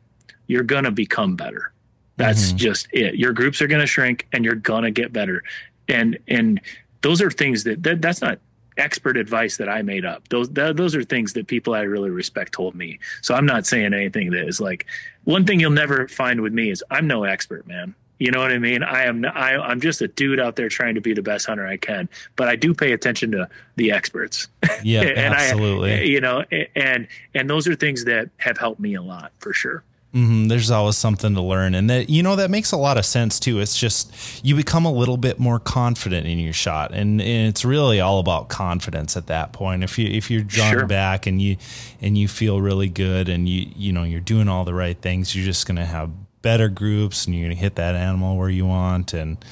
you're 0.46 0.62
going 0.62 0.84
to 0.84 0.90
become 0.90 1.36
better 1.36 1.72
that's 2.16 2.52
just 2.52 2.86
it 2.92 3.16
your 3.16 3.32
groups 3.32 3.60
are 3.60 3.66
going 3.66 3.80
to 3.80 3.86
shrink 3.86 4.26
and 4.32 4.44
you're 4.44 4.54
going 4.54 4.84
to 4.84 4.90
get 4.90 5.12
better 5.12 5.42
and 5.88 6.18
and 6.28 6.60
those 7.02 7.20
are 7.20 7.30
things 7.30 7.64
that, 7.64 7.82
that 7.82 8.00
that's 8.00 8.22
not 8.22 8.38
expert 8.76 9.16
advice 9.16 9.56
that 9.58 9.68
I 9.68 9.82
made 9.82 10.04
up. 10.04 10.28
Those 10.28 10.48
th- 10.48 10.76
those 10.76 10.94
are 10.94 11.04
things 11.04 11.32
that 11.34 11.46
people 11.46 11.74
I 11.74 11.82
really 11.82 12.10
respect 12.10 12.52
told 12.52 12.74
me. 12.74 12.98
So 13.22 13.34
I'm 13.34 13.46
not 13.46 13.66
saying 13.66 13.94
anything 13.94 14.30
that 14.32 14.46
is 14.48 14.60
like 14.60 14.86
one 15.24 15.44
thing 15.44 15.60
you'll 15.60 15.70
never 15.70 16.08
find 16.08 16.40
with 16.40 16.52
me 16.52 16.70
is 16.70 16.82
I'm 16.90 17.06
no 17.06 17.24
expert, 17.24 17.66
man. 17.66 17.94
You 18.18 18.30
know 18.30 18.40
what 18.40 18.52
I 18.52 18.58
mean? 18.58 18.82
I 18.82 19.02
am 19.04 19.24
I, 19.24 19.56
I'm 19.56 19.80
just 19.80 20.00
a 20.00 20.08
dude 20.08 20.38
out 20.38 20.56
there 20.56 20.68
trying 20.68 20.94
to 20.94 21.00
be 21.00 21.14
the 21.14 21.22
best 21.22 21.46
hunter 21.46 21.66
I 21.66 21.76
can, 21.76 22.08
but 22.36 22.48
I 22.48 22.56
do 22.56 22.72
pay 22.72 22.92
attention 22.92 23.32
to 23.32 23.48
the 23.76 23.90
experts. 23.90 24.48
yeah 24.82 25.02
and 25.02 25.34
absolutely 25.34 25.92
I, 25.92 26.00
you 26.02 26.20
know, 26.20 26.44
and 26.76 27.08
and 27.34 27.50
those 27.50 27.66
are 27.66 27.74
things 27.74 28.04
that 28.04 28.30
have 28.38 28.56
helped 28.58 28.80
me 28.80 28.94
a 28.94 29.02
lot 29.02 29.32
for 29.40 29.52
sure. 29.52 29.82
hmm 30.12 30.46
There's 30.46 30.70
always 30.70 30.96
something 30.96 31.34
to 31.34 31.42
learn, 31.42 31.74
and 31.74 31.90
that 31.90 32.08
you 32.08 32.22
know 32.22 32.36
that 32.36 32.48
makes 32.50 32.70
a 32.70 32.76
lot 32.76 32.98
of 32.98 33.04
sense 33.04 33.40
too. 33.40 33.58
It's 33.58 33.76
just 33.76 34.44
you 34.44 34.54
become 34.54 34.84
a 34.84 34.92
little 34.92 35.16
bit 35.16 35.40
more 35.40 35.58
confident 35.58 36.24
in 36.28 36.38
your 36.38 36.52
shot, 36.52 36.92
and, 36.94 37.20
and 37.20 37.48
it's 37.48 37.64
really 37.64 38.00
all 38.00 38.20
about 38.20 38.48
confidence 38.48 39.16
at 39.16 39.26
that 39.26 39.52
point. 39.52 39.82
If 39.82 39.98
you 39.98 40.06
if 40.06 40.30
you're 40.30 40.44
drawn 40.44 40.70
Sure. 40.70 40.86
back 40.86 41.26
and 41.26 41.42
you 41.42 41.56
and 42.00 42.16
you 42.16 42.28
feel 42.28 42.60
really 42.60 42.88
good, 42.88 43.28
and 43.28 43.48
you 43.48 43.68
you 43.74 43.92
know 43.92 44.04
you're 44.04 44.20
doing 44.20 44.48
all 44.48 44.64
the 44.64 44.74
right 44.74 44.96
things, 44.96 45.34
you're 45.34 45.44
just 45.44 45.66
gonna 45.66 45.84
have 45.84 46.10
better 46.44 46.68
groups, 46.68 47.26
and 47.26 47.34
you're 47.34 47.48
gonna 47.48 47.58
hit 47.58 47.74
that 47.74 47.96
animal 47.96 48.36
where 48.36 48.50
you 48.50 48.66
want, 48.66 49.12
and 49.14 49.44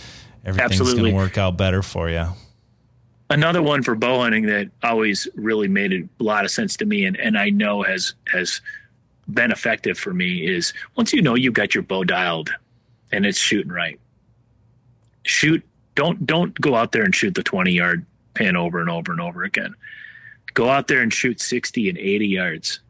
everything's 0.45 0.81
Absolutely. 0.81 1.11
gonna 1.11 1.23
work 1.25 1.37
out 1.39 1.57
better 1.57 1.83
for 1.83 2.09
you. 2.09 2.27
another 3.31 3.63
one 3.63 3.83
for 3.83 3.95
bow 3.95 4.21
hunting 4.21 4.45
that 4.47 4.71
always 4.83 5.27
really 5.35 5.67
made 5.67 5.93
a 5.93 6.23
lot 6.23 6.45
of 6.45 6.51
sense 6.51 6.77
to 6.77 6.85
me 6.85 7.07
and, 7.07 7.17
and 7.17 7.39
I 7.39 7.49
know 7.49 7.83
has 7.83 8.13
has 8.31 8.61
been 9.33 9.51
effective 9.51 9.99
for 9.99 10.13
me 10.13 10.47
is 10.47 10.75
once 10.97 11.15
you 11.15 11.23
know 11.23 11.35
you've 11.35 11.55
got 11.55 11.75
your 11.75 11.83
bow 11.83 12.05
dialed 12.05 12.51
and 13.11 13.25
it's 13.25 13.39
shooting 13.39 13.73
right. 13.73 13.99
Shoot 15.25 15.65
don't 15.95 16.27
don't 16.27 16.59
go 16.61 16.75
out 16.75 16.93
there 16.93 17.05
and 17.05 17.15
shoot 17.15 17.35
the 17.35 17.43
20 17.43 17.73
yard 17.73 18.05
pin 18.35 18.55
over 18.55 18.81
and 18.81 18.91
over 18.91 19.13
and 19.13 19.21
over 19.21 19.45
again. 19.45 19.75
Go 20.53 20.69
out 20.69 20.89
there 20.89 21.01
and 21.01 21.13
shoot 21.13 21.41
60 21.41 21.89
and 21.89 21.97
80 21.97 22.27
yards 22.27 22.81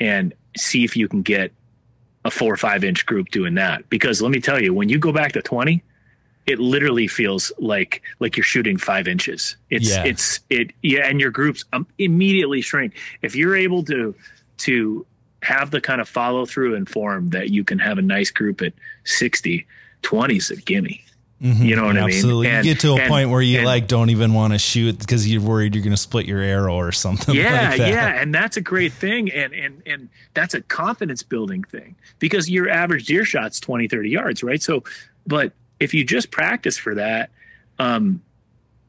and 0.00 0.34
see 0.56 0.84
if 0.84 0.96
you 0.96 1.08
can 1.08 1.22
get 1.22 1.50
a 2.28 2.30
four 2.30 2.52
or 2.52 2.56
five 2.56 2.84
inch 2.84 3.04
group 3.06 3.30
doing 3.30 3.54
that. 3.54 3.88
Because 3.88 4.22
let 4.22 4.30
me 4.30 4.40
tell 4.40 4.62
you, 4.62 4.72
when 4.72 4.88
you 4.88 4.98
go 4.98 5.12
back 5.12 5.32
to 5.32 5.42
20, 5.42 5.82
it 6.46 6.58
literally 6.58 7.08
feels 7.08 7.50
like 7.58 8.02
like 8.20 8.36
you're 8.36 8.44
shooting 8.44 8.76
five 8.78 9.08
inches. 9.08 9.56
It's 9.70 9.90
Yeah. 9.90 10.04
it's 10.04 10.40
it 10.48 10.72
yeah, 10.82 11.06
and 11.08 11.20
your 11.20 11.30
groups 11.30 11.64
um, 11.72 11.86
immediately 11.98 12.60
shrink. 12.60 12.94
If 13.22 13.34
you're 13.34 13.56
able 13.56 13.82
to 13.84 14.14
to 14.58 15.04
have 15.42 15.70
the 15.70 15.80
kind 15.80 16.00
of 16.00 16.08
follow 16.08 16.44
through 16.46 16.74
and 16.76 16.88
form 16.88 17.30
that 17.30 17.50
you 17.50 17.64
can 17.64 17.78
have 17.78 17.96
a 17.98 18.02
nice 18.02 18.30
group 18.30 18.60
at 18.60 18.72
60, 19.04 19.64
20 20.02 20.36
is 20.36 20.50
a 20.50 20.56
gimme. 20.56 21.04
You 21.40 21.76
know 21.76 21.84
what 21.84 21.96
I 21.96 22.06
mean? 22.06 22.14
Absolutely. 22.16 22.48
And- 22.48 22.66
you 22.66 22.74
get 22.74 22.80
to 22.80 22.94
a 22.94 22.96
and- 22.96 23.08
point 23.08 23.30
where 23.30 23.40
you 23.40 23.58
and- 23.58 23.66
like 23.66 23.86
don't 23.86 24.10
even 24.10 24.34
want 24.34 24.54
to 24.54 24.58
shoot 24.58 24.98
because 24.98 25.30
you're 25.30 25.40
worried 25.40 25.74
you're 25.74 25.84
going 25.84 25.92
to 25.94 25.96
split 25.96 26.26
your 26.26 26.40
arrow 26.40 26.74
or 26.74 26.90
something. 26.90 27.34
yeah 27.36 27.68
like 27.70 27.78
that. 27.78 27.88
yeah 27.90 28.20
and 28.20 28.34
that's 28.34 28.56
a 28.56 28.60
great 28.60 28.92
thing 28.92 29.30
and 29.30 29.52
and 29.52 29.80
and 29.86 30.08
that's 30.34 30.54
a 30.54 30.60
confidence 30.62 31.22
building 31.22 31.62
thing 31.62 31.94
because 32.18 32.50
your 32.50 32.68
average 32.68 33.06
deer 33.06 33.24
shot's 33.24 33.60
20 33.60 33.86
30 33.86 34.10
yards 34.10 34.42
right 34.42 34.60
so 34.62 34.82
but 35.28 35.52
if 35.78 35.94
you 35.94 36.02
just 36.02 36.32
practice 36.32 36.76
for 36.76 36.96
that 36.96 37.30
um 37.78 38.20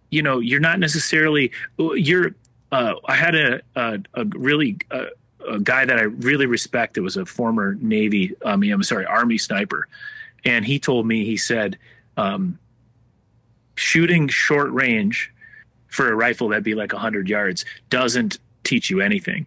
you 0.09 0.23
know 0.23 0.39
you're 0.39 0.59
not 0.59 0.79
necessarily 0.79 1.51
you're 1.77 2.31
uh 2.71 2.95
i 3.05 3.13
had 3.13 3.35
a 3.35 3.61
a, 3.75 3.99
a 4.15 4.25
really 4.25 4.75
uh, 4.89 5.05
a 5.47 5.59
guy 5.59 5.85
that 5.85 5.99
i 5.99 6.03
really 6.03 6.47
respect 6.47 6.95
that 6.95 7.03
was 7.03 7.15
a 7.15 7.25
former 7.27 7.75
navy 7.79 8.33
i 8.43 8.55
mean 8.55 8.71
i'm 8.73 8.81
sorry 8.81 9.05
army 9.05 9.37
sniper 9.37 9.87
and 10.45 10.65
he 10.65 10.79
told 10.79 11.05
me 11.05 11.25
he 11.25 11.37
said 11.37 11.77
um 12.19 12.59
shooting 13.75 14.27
short 14.27 14.71
range 14.71 15.31
for 15.87 16.11
a 16.11 16.15
rifle 16.15 16.49
that'd 16.49 16.63
be 16.63 16.75
like 16.75 16.91
100 16.93 17.27
yards 17.29 17.65
doesn't 17.89 18.37
teach 18.63 18.89
you 18.89 19.01
anything. 19.01 19.45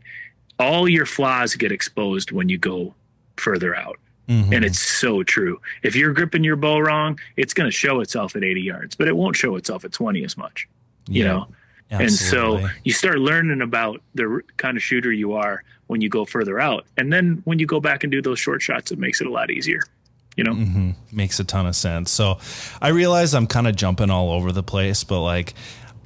All 0.59 0.89
your 0.89 1.07
flaws 1.07 1.55
get 1.55 1.71
exposed 1.71 2.33
when 2.33 2.49
you 2.49 2.59
go 2.59 2.95
further 3.37 3.75
out. 3.77 3.99
Mhm. 4.29 4.53
And 4.55 4.65
it's 4.65 4.79
so 4.81 5.23
true. 5.23 5.61
If 5.83 5.95
you're 5.97 6.13
gripping 6.13 6.45
your 6.45 6.57
bow 6.57 6.79
wrong, 6.79 7.19
it's 7.37 7.53
going 7.55 7.69
to 7.69 7.77
show 7.77 8.01
itself 8.01 8.35
at 8.37 8.43
80 8.45 8.63
yards, 8.63 8.95
but 8.97 9.07
it 9.09 9.17
won't 9.17 9.37
show 9.37 9.57
itself 9.57 9.85
at 9.85 9.93
20 9.93 10.25
as 10.25 10.37
much, 10.37 10.69
you 11.09 11.25
Yeah, 11.25 11.33
know? 11.33 11.49
And 11.91 12.11
so 12.11 12.69
you 12.85 12.93
start 12.93 13.19
learning 13.19 13.61
about 13.61 14.01
the 14.15 14.41
kind 14.57 14.77
of 14.79 14.83
shooter 14.83 15.13
you 15.13 15.35
are 15.35 15.63
when 15.89 16.01
you 16.01 16.09
go 16.09 16.25
further 16.25 16.59
out. 16.59 16.87
And 16.97 17.13
then 17.13 17.43
when 17.45 17.59
you 17.59 17.67
go 17.67 17.81
back 17.81 18.03
and 18.03 18.11
do 18.11 18.23
those 18.23 18.39
short 18.39 18.63
shots, 18.63 18.91
it 18.93 18.99
makes 18.99 19.21
it 19.21 19.27
a 19.27 19.31
lot 19.31 19.51
easier, 19.51 19.81
you 20.37 20.45
know? 20.45 20.53
Mm-hmm. 20.53 20.91
makes 21.11 21.41
a 21.41 21.45
ton 21.45 21.67
of 21.67 21.77
sense. 21.77 22.11
So 22.11 22.39
I 22.81 22.89
realize 22.89 23.35
I'm 23.35 23.47
kind 23.47 23.67
of 23.67 23.77
jumping 23.77 24.11
all 24.11 24.33
over 24.33 24.53
the 24.53 24.63
place, 24.63 25.05
but 25.05 25.21
like 25.21 25.55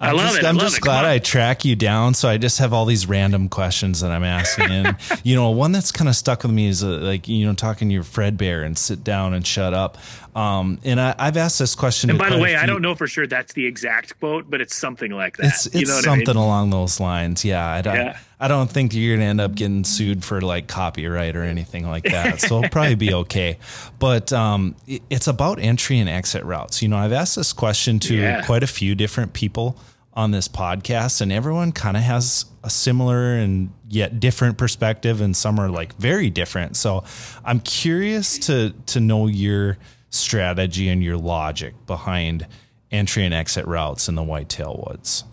I 0.01 0.11
I'm 0.11 0.17
love 0.17 0.27
just, 0.27 0.39
it. 0.39 0.45
I'm 0.45 0.59
just 0.59 0.77
it. 0.79 0.81
Glad. 0.83 1.05
I 1.05 1.19
track 1.19 1.65
you 1.65 1.75
down. 1.75 2.15
So 2.15 2.29
I 2.29 2.37
just 2.37 2.59
have 2.59 2.73
all 2.73 2.85
these 2.85 3.07
random 3.07 3.49
questions 3.49 4.01
that 4.01 4.11
I'm 4.11 4.25
asking. 4.25 4.71
And, 4.71 4.97
you 5.23 5.35
know, 5.35 5.51
one 5.51 5.73
that's 5.73 5.91
kind 5.91 6.09
of 6.09 6.17
stuck 6.17 6.43
with 6.43 6.53
me 6.53 6.69
is 6.69 6.85
uh, 6.85 6.89
like, 6.89 7.29
you 7.29 7.47
know, 7.47 7.55
talking 7.55 7.89
to 7.89 7.95
your 7.95 8.03
Fred 8.03 8.37
Bear 8.37 8.62
and 8.62 8.77
sit 8.77 9.03
down 9.03 9.33
and 9.33 9.47
shut 9.47 9.73
up. 9.73 9.97
Um, 10.37 10.79
and 10.85 11.01
I, 11.01 11.14
I've 11.18 11.38
asked 11.38 11.59
this 11.59 11.75
question. 11.75 12.11
And 12.11 12.18
by 12.18 12.29
the 12.29 12.38
way, 12.38 12.57
I 12.57 12.66
don't 12.66 12.83
know 12.83 12.94
for 12.94 13.07
sure 13.07 13.27
that's 13.27 13.55
the 13.55 13.64
exact 13.64 14.20
quote, 14.20 14.51
but 14.51 14.61
it's 14.61 14.77
something 14.77 15.11
like 15.12 15.38
that. 15.38 15.46
It's, 15.46 15.64
it's 15.66 15.75
you 15.75 15.87
know 15.87 16.01
something 16.03 16.29
I 16.29 16.33
mean? 16.35 16.37
along 16.42 16.70
those 16.70 17.01
lines. 17.01 17.42
Yeah. 17.42 17.66
I 17.66 17.81
don't, 17.81 17.94
Yeah. 17.96 18.18
I 18.38 18.46
don't 18.49 18.70
think 18.70 18.92
you're 18.94 19.16
going 19.16 19.20
to 19.20 19.27
end 19.31 19.40
up 19.40 19.55
getting 19.55 19.83
sued 19.85 20.22
for 20.22 20.42
like 20.42 20.68
copyright 20.68 21.37
or 21.37 21.42
anything 21.42 21.88
like 21.88 22.05
that. 22.11 22.42
So 22.42 22.59
it'll 22.59 22.68
probably 22.70 22.96
be 22.96 23.14
okay. 23.14 23.59
But 23.99 24.31
um, 24.35 24.77
it- 24.87 25.01
it's 25.09 25.27
about 25.27 25.59
entry 25.59 25.99
and 26.01 26.09
exit 26.11 26.44
routes. 26.44 26.83
You 26.83 26.88
know, 26.88 26.99
I've 26.99 27.12
asked 27.14 27.37
this 27.37 27.55
question 27.55 27.99
to 28.01 28.14
Yeah. 28.14 28.42
quite 28.44 28.62
a 28.62 28.66
few 28.66 28.94
different 28.94 29.33
people 29.33 29.79
on 30.12 30.33
this 30.33 30.49
podcast, 30.49 31.20
and 31.22 31.31
everyone 31.33 31.72
kind 31.72 31.94
of 31.96 32.03
has 32.03 32.44
a 32.64 32.70
similar 32.70 33.35
and 33.37 33.70
yet 33.88 34.18
different 34.18 34.57
perspective, 34.59 35.20
and 35.20 35.37
some 35.37 35.59
are 35.59 35.68
like 35.68 35.94
very 35.96 36.31
different. 36.31 36.75
So 36.77 37.05
I'm 37.44 37.61
curious 37.61 38.38
to 38.40 38.72
to 38.87 39.01
know 39.01 39.27
your 39.27 39.77
strategy 40.11 40.88
and 40.88 41.03
your 41.03 41.16
logic 41.16 41.75
behind 41.87 42.47
entry 42.90 43.25
and 43.25 43.35
exit 43.35 43.66
routes 43.66 44.09
in 44.09 44.14
the 44.14 44.23
whitetail 44.23 44.85
woods. 44.87 45.25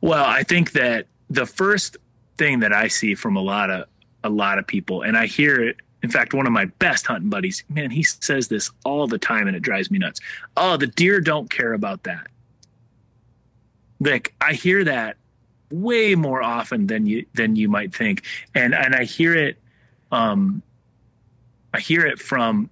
Well, 0.00 0.24
I 0.24 0.42
think 0.42 0.72
that 0.72 1.06
the 1.30 1.46
first 1.46 1.96
thing 2.36 2.60
that 2.60 2.72
I 2.72 2.88
see 2.88 3.14
from 3.14 3.36
a 3.36 3.40
lot 3.42 3.70
of 3.70 3.86
a 4.22 4.28
lot 4.28 4.58
of 4.58 4.66
people, 4.66 5.02
and 5.02 5.16
I 5.16 5.26
hear 5.26 5.62
it 5.62 5.76
In 6.04 6.10
fact, 6.10 6.34
one 6.34 6.46
of 6.46 6.52
my 6.52 6.66
best 6.66 7.06
hunting 7.06 7.30
buddies, 7.30 7.64
man, 7.70 7.90
he 7.90 8.02
says 8.02 8.48
this 8.48 8.70
all 8.84 9.06
the 9.06 9.18
time 9.18 9.46
and 9.46 9.56
it 9.56 9.60
drives 9.60 9.90
me 9.90 9.98
nuts. 9.98 10.20
Oh, 10.54 10.76
the 10.76 10.86
deer 10.86 11.18
don't 11.18 11.48
care 11.48 11.72
about 11.72 12.02
that. 12.02 12.26
Like 14.00 14.34
I 14.38 14.52
hear 14.52 14.84
that 14.84 15.16
way 15.70 16.14
more 16.14 16.42
often 16.42 16.86
than 16.88 17.06
you 17.06 17.24
than 17.32 17.56
you 17.56 17.70
might 17.70 17.94
think. 17.94 18.22
And 18.54 18.74
and 18.74 18.94
I 18.94 19.04
hear 19.04 19.34
it 19.34 19.56
um 20.12 20.62
I 21.72 21.80
hear 21.80 22.04
it 22.04 22.18
from 22.18 22.68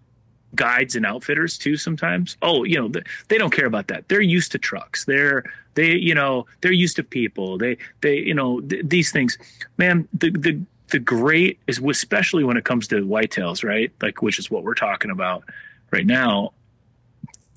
guides 0.54 0.96
and 0.96 1.06
outfitters 1.06 1.58
too 1.58 1.76
sometimes. 1.76 2.36
Oh, 2.42 2.64
you 2.64 2.78
know, 2.78 2.90
they 3.28 3.38
don't 3.38 3.52
care 3.52 3.66
about 3.66 3.88
that. 3.88 4.08
They're 4.08 4.20
used 4.20 4.52
to 4.52 4.58
trucks. 4.58 5.04
They're 5.04 5.44
they 5.74 5.92
you 5.92 6.14
know, 6.14 6.46
they're 6.60 6.72
used 6.72 6.96
to 6.96 7.02
people. 7.02 7.58
They 7.58 7.78
they 8.00 8.18
you 8.18 8.34
know, 8.34 8.60
th- 8.60 8.84
these 8.86 9.10
things. 9.12 9.38
Man, 9.78 10.08
the 10.12 10.30
the 10.30 10.60
the 10.88 10.98
great 10.98 11.58
is 11.66 11.78
especially 11.78 12.44
when 12.44 12.56
it 12.56 12.64
comes 12.64 12.86
to 12.88 12.96
whitetails, 12.96 13.64
right? 13.64 13.90
Like 14.00 14.22
which 14.22 14.38
is 14.38 14.50
what 14.50 14.62
we're 14.62 14.74
talking 14.74 15.10
about 15.10 15.44
right 15.90 16.06
now. 16.06 16.52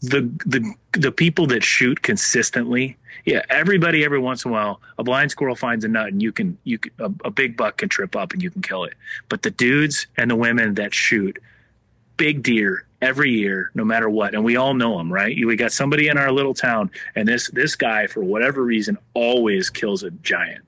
The 0.02 0.22
the 0.46 0.74
the 0.94 1.12
people 1.12 1.48
that 1.48 1.64
shoot 1.64 2.02
consistently, 2.02 2.98
yeah, 3.26 3.42
everybody 3.50 4.06
every 4.06 4.20
once 4.20 4.46
in 4.46 4.52
a 4.52 4.54
while, 4.54 4.82
a 4.98 5.04
blind 5.04 5.32
squirrel 5.32 5.56
finds 5.56 5.84
a 5.84 5.88
nut 5.88 6.08
and 6.08 6.22
you 6.22 6.32
can 6.32 6.58
you 6.64 6.78
can, 6.78 6.92
a, 7.00 7.12
a 7.26 7.32
big 7.32 7.58
buck 7.58 7.78
can 7.78 7.90
trip 7.90 8.16
up 8.16 8.32
and 8.32 8.42
you 8.42 8.52
can 8.52 8.62
kill 8.62 8.84
it. 8.84 8.94
But 9.30 9.42
the 9.42 9.52
dudes 9.52 10.08
and 10.16 10.30
the 10.30 10.36
women 10.36 10.76
that 10.76 10.94
shoot 10.94 11.40
big 12.18 12.44
deer 12.44 12.86
every 13.02 13.32
year, 13.32 13.72
no 13.76 13.84
matter 13.84 14.10
what, 14.10 14.34
and 14.34 14.44
we 14.44 14.56
all 14.56 14.74
know 14.74 14.98
them, 14.98 15.12
right? 15.12 15.36
We 15.46 15.56
got 15.56 15.72
somebody 15.72 16.08
in 16.08 16.18
our 16.18 16.32
little 16.32 16.54
town, 16.54 16.92
and 17.16 17.28
this 17.28 17.50
this 17.52 17.76
guy, 17.76 18.08
for 18.08 18.24
whatever 18.24 18.64
reason, 18.64 18.98
always 19.14 19.70
kills 19.70 20.04
a 20.04 20.12
giant 20.12 20.66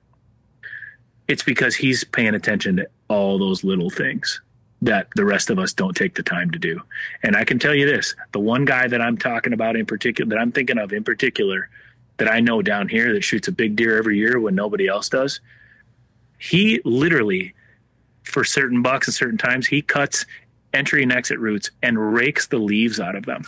it's 1.28 1.42
because 1.42 1.76
he's 1.76 2.02
paying 2.04 2.34
attention 2.34 2.76
to 2.76 2.88
all 3.08 3.38
those 3.38 3.62
little 3.62 3.90
things 3.90 4.40
that 4.80 5.08
the 5.14 5.24
rest 5.24 5.50
of 5.50 5.58
us 5.58 5.72
don't 5.72 5.94
take 5.94 6.14
the 6.14 6.22
time 6.22 6.50
to 6.50 6.58
do. 6.58 6.80
And 7.22 7.36
I 7.36 7.44
can 7.44 7.58
tell 7.58 7.74
you 7.74 7.86
this, 7.86 8.14
the 8.32 8.40
one 8.40 8.64
guy 8.64 8.88
that 8.88 9.00
I'm 9.00 9.18
talking 9.18 9.52
about 9.52 9.76
in 9.76 9.86
particular 9.86 10.28
that 10.30 10.40
I'm 10.40 10.52
thinking 10.52 10.78
of 10.78 10.92
in 10.92 11.04
particular 11.04 11.68
that 12.16 12.30
I 12.30 12.40
know 12.40 12.62
down 12.62 12.88
here 12.88 13.12
that 13.12 13.22
shoots 13.22 13.48
a 13.48 13.52
big 13.52 13.76
deer 13.76 13.98
every 13.98 14.16
year 14.16 14.40
when 14.40 14.54
nobody 14.54 14.88
else 14.88 15.08
does, 15.08 15.40
he 16.38 16.80
literally 16.84 17.54
for 18.22 18.44
certain 18.44 18.82
bucks 18.82 19.08
and 19.08 19.14
certain 19.14 19.38
times 19.38 19.66
he 19.66 19.82
cuts 19.82 20.26
entry 20.72 21.02
and 21.02 21.12
exit 21.12 21.38
routes 21.38 21.70
and 21.82 22.14
rakes 22.14 22.46
the 22.46 22.58
leaves 22.58 23.00
out 23.00 23.14
of 23.14 23.26
them. 23.26 23.42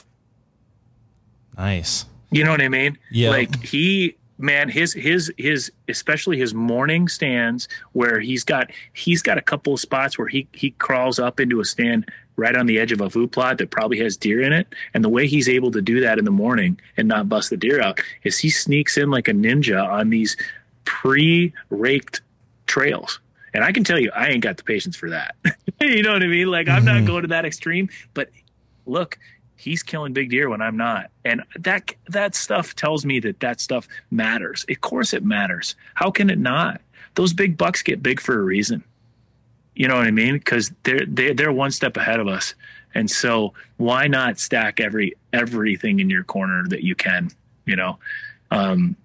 Nice. 1.57 2.07
You 2.31 2.45
know 2.45 2.53
what 2.53 2.63
I 2.63 2.69
mean? 2.69 2.99
Yeah. 3.11 3.31
Like 3.31 3.63
he 3.63 4.17
man 4.39 4.71
his 4.71 4.95
his 4.95 5.33
his 5.37 5.71
especially 5.89 6.39
his 6.39 6.55
morning 6.55 7.09
stands 7.09 7.69
where 7.93 8.21
he's 8.21 8.43
got 8.43 8.71
he's 8.95 9.21
got 9.21 9.37
a 9.37 9.43
couple 9.43 9.75
of 9.75 9.81
spots 9.81 10.19
where 10.19 10.29
he 10.29 10.49
he 10.53 10.71
crawls 10.73 11.19
up 11.19 11.39
into 11.39 11.61
a 11.61 11.65
stand 11.65 12.11
right 12.37 12.57
on 12.57 12.65
the 12.65 12.79
edge 12.79 12.91
of 12.91 13.03
a 13.03 13.11
food 13.11 13.31
plot 13.31 13.59
that 13.59 13.71
probably 13.71 13.99
has 13.99 14.17
deer 14.17 14.41
in 14.41 14.53
it 14.53 14.67
and 14.95 15.05
the 15.05 15.11
way 15.11 15.27
he's 15.27 15.49
able 15.49 15.71
to 15.71 15.83
do 15.83 16.01
that 16.01 16.19
in 16.19 16.25
the 16.25 16.31
morning 16.31 16.81
and 16.97 17.07
not 17.07 17.29
bust 17.29 17.51
the 17.51 17.57
deer 17.57 17.83
out 17.83 18.01
is 18.23 18.39
he 18.39 18.49
sneaks 18.49 18.97
in 18.97 19.11
like 19.11 19.29
a 19.29 19.33
ninja 19.33 19.87
on 19.87 20.09
these 20.09 20.39
pre-raked 20.87 22.23
trails 22.67 23.21
and 23.55 23.65
I 23.65 23.73
can 23.73 23.85
tell 23.85 23.99
you 23.99 24.11
I 24.15 24.29
ain't 24.29 24.43
got 24.43 24.57
the 24.57 24.65
patience 24.65 24.97
for 24.97 25.11
that 25.11 25.35
you 25.81 26.03
know 26.03 26.13
what 26.13 26.23
I 26.23 26.27
mean 26.27 26.49
like 26.49 26.69
I'm 26.69 26.85
mm-hmm. 26.85 26.99
not 26.99 27.07
going 27.07 27.23
to 27.23 27.29
that 27.29 27.45
extreme 27.45 27.89
but 28.15 28.31
look 28.87 29.19
he's 29.61 29.83
killing 29.83 30.13
big 30.13 30.31
deer 30.31 30.49
when 30.49 30.63
I'm 30.63 30.77
not. 30.77 31.11
And 31.25 31.43
that 31.59 31.95
that 32.09 32.35
stuff 32.35 32.75
tells 32.75 33.05
me 33.05 33.21
that 33.21 33.41
that 33.41 33.61
stuff 33.61 33.87
matters. 34.11 34.65
Of 34.69 34.81
course 34.81 35.13
it 35.13 35.25
matters. 35.25 35.77
How 35.95 36.11
can 36.11 36.31
it 36.31 36.39
not? 36.39 36.81
Those 37.15 37.33
big 37.33 37.59
bucks 37.59 37.83
get 37.83 38.03
big 38.03 38.21
for 38.21 38.39
a 38.39 38.43
reason. 38.43 38.83
You 39.75 39.89
know 39.89 39.97
what 39.97 40.07
I 40.07 40.11
mean? 40.11 40.35
Because 40.35 40.73
they're 40.83 41.05
they, 41.07 41.33
they're 41.33 41.53
one 41.53 41.71
step 41.71 41.97
ahead 41.97 42.21
of 42.21 42.27
us. 42.27 42.55
And 42.95 43.09
so 43.11 43.53
why 43.77 44.09
not 44.09 44.39
stack 44.39 44.81
every 44.81 45.15
everything 45.33 46.01
in 46.01 46.11
your 46.11 46.25
corner 46.25 46.67
that 46.69 46.83
you 46.83 46.95
can, 46.95 47.31
you 47.67 47.77
know? 47.77 47.99
Um, 48.51 48.97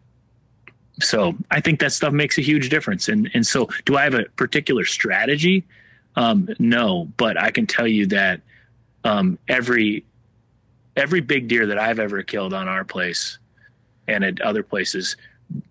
so 1.00 1.36
I 1.52 1.62
think 1.62 1.80
that 1.80 1.92
stuff 1.92 2.14
makes 2.14 2.38
a 2.38 2.42
huge 2.42 2.70
difference. 2.70 3.08
And 3.10 3.30
and 3.34 3.46
so 3.46 3.70
do 3.86 3.98
I 3.98 4.04
have 4.04 4.14
a 4.14 4.24
particular 4.36 4.86
strategy? 4.86 5.66
Um, 6.16 6.50
no, 6.60 7.10
but 7.18 7.42
I 7.42 7.52
can 7.52 7.68
tell 7.68 7.88
you 7.88 8.08
that 8.08 8.42
um, 9.04 9.38
every 9.48 10.06
every 10.96 11.22
big 11.22 11.48
deer 11.48 11.68
that 11.68 11.78
I've 11.78 12.00
ever 12.00 12.24
killed 12.24 12.54
on 12.54 12.68
our 12.68 12.86
place 12.86 13.38
and 14.08 14.24
at 14.24 14.42
other 14.42 14.64
places, 14.64 15.18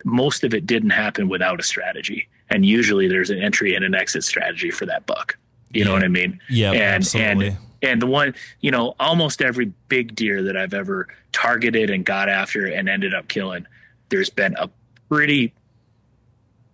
most 0.04 0.44
of 0.44 0.52
it 0.52 0.66
didn't 0.66 0.90
happen 0.90 1.28
without 1.28 1.60
a 1.60 1.62
strategy. 1.62 2.28
And 2.50 2.66
usually 2.66 3.08
there's 3.08 3.30
an 3.30 3.42
entry 3.42 3.74
and 3.74 3.84
an 3.84 3.94
exit 3.94 4.22
strategy 4.24 4.70
for 4.70 4.84
that 4.86 5.06
buck. 5.06 5.38
You 5.72 5.80
yeah. 5.80 5.86
know 5.86 5.92
what 5.94 6.04
I 6.04 6.08
mean? 6.08 6.40
Yeah. 6.50 6.72
And 6.72 6.80
absolutely. 6.82 7.48
and 7.48 7.58
and 7.82 8.02
the 8.02 8.06
one, 8.06 8.34
you 8.60 8.70
know, 8.70 8.94
almost 8.98 9.42
every 9.42 9.72
big 9.88 10.14
deer 10.14 10.42
that 10.44 10.56
I've 10.56 10.74
ever 10.74 11.08
targeted 11.32 11.90
and 11.90 12.04
got 12.04 12.28
after 12.28 12.66
and 12.66 12.88
ended 12.88 13.14
up 13.14 13.28
killing, 13.28 13.66
there's 14.08 14.30
been 14.30 14.54
a 14.58 14.70
pretty 15.08 15.52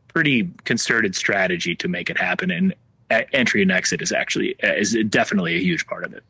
pretty 0.09 0.51
concerted 0.65 1.15
strategy 1.15 1.75
to 1.77 1.87
make 1.87 2.11
it 2.11 2.19
happen 2.19 2.51
and 2.51 2.75
entry 3.33 3.63
and 3.63 3.71
exit 3.71 4.03
is 4.03 4.13
actually 4.13 4.55
is 4.61 4.97
definitely 5.09 5.57
a 5.57 5.61
huge 5.61 5.87
part 5.87 6.05
of 6.05 6.13
it. 6.13 6.23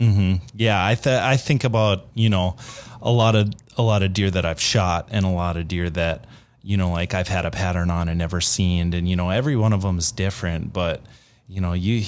Mm-hmm. 0.00 0.44
Yeah, 0.56 0.84
I 0.84 0.94
th- 0.94 1.20
I 1.20 1.36
think 1.36 1.64
about 1.64 2.06
you 2.14 2.28
know 2.28 2.56
a 3.00 3.10
lot 3.10 3.34
of 3.34 3.52
a 3.76 3.82
lot 3.82 4.02
of 4.02 4.12
deer 4.12 4.30
that 4.30 4.44
I've 4.44 4.60
shot 4.60 5.08
and 5.10 5.24
a 5.24 5.30
lot 5.30 5.56
of 5.56 5.68
deer 5.68 5.88
that 5.90 6.26
you 6.62 6.76
know 6.76 6.90
like 6.90 7.14
I've 7.14 7.28
had 7.28 7.44
a 7.46 7.50
pattern 7.50 7.90
on 7.90 8.08
and 8.08 8.18
never 8.18 8.40
seen, 8.40 8.92
and 8.92 9.08
you 9.08 9.16
know 9.16 9.30
every 9.30 9.56
one 9.56 9.72
of 9.72 9.82
them 9.82 9.98
is 9.98 10.10
different, 10.10 10.72
but 10.72 11.02
you 11.48 11.60
know 11.60 11.74
you 11.74 12.04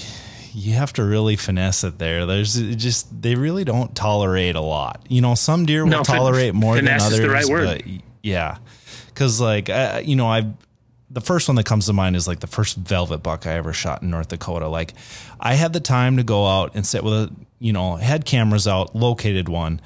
you 0.52 0.72
have 0.72 0.92
to 0.94 1.04
really 1.04 1.36
finesse 1.36 1.84
it 1.84 1.98
there. 1.98 2.26
There's 2.26 2.54
just 2.76 3.22
they 3.22 3.34
really 3.34 3.64
don't 3.64 3.94
tolerate 3.94 4.56
a 4.56 4.60
lot. 4.60 5.04
You 5.08 5.20
know, 5.20 5.34
some 5.34 5.66
deer 5.66 5.84
will 5.84 5.90
no, 5.90 6.02
tolerate 6.02 6.54
more 6.54 6.76
than 6.76 6.88
others. 6.88 7.12
Is 7.12 7.20
the 7.20 7.28
right. 7.28 7.46
But 7.46 7.82
yeah, 8.22 8.58
because 9.16 9.40
like 9.40 9.68
you 10.06 10.14
know 10.16 10.28
I've 10.28 10.52
the 11.08 11.20
first 11.20 11.48
one 11.48 11.54
that 11.54 11.64
comes 11.64 11.86
to 11.86 11.92
mind 11.92 12.16
is 12.16 12.26
like 12.26 12.40
the 12.40 12.48
first 12.48 12.76
velvet 12.76 13.18
buck 13.18 13.46
I 13.46 13.52
ever 13.52 13.72
shot 13.72 14.02
in 14.02 14.10
North 14.10 14.28
Dakota. 14.28 14.66
Like 14.66 14.92
I 15.38 15.54
had 15.54 15.72
the 15.72 15.80
time 15.80 16.16
to 16.16 16.24
go 16.24 16.46
out 16.46 16.74
and 16.74 16.84
sit 16.84 17.04
with 17.04 17.12
a 17.14 17.32
you 17.58 17.72
know, 17.72 17.96
had 17.96 18.24
cameras 18.24 18.68
out, 18.68 18.94
located 18.94 19.48
one, 19.48 19.80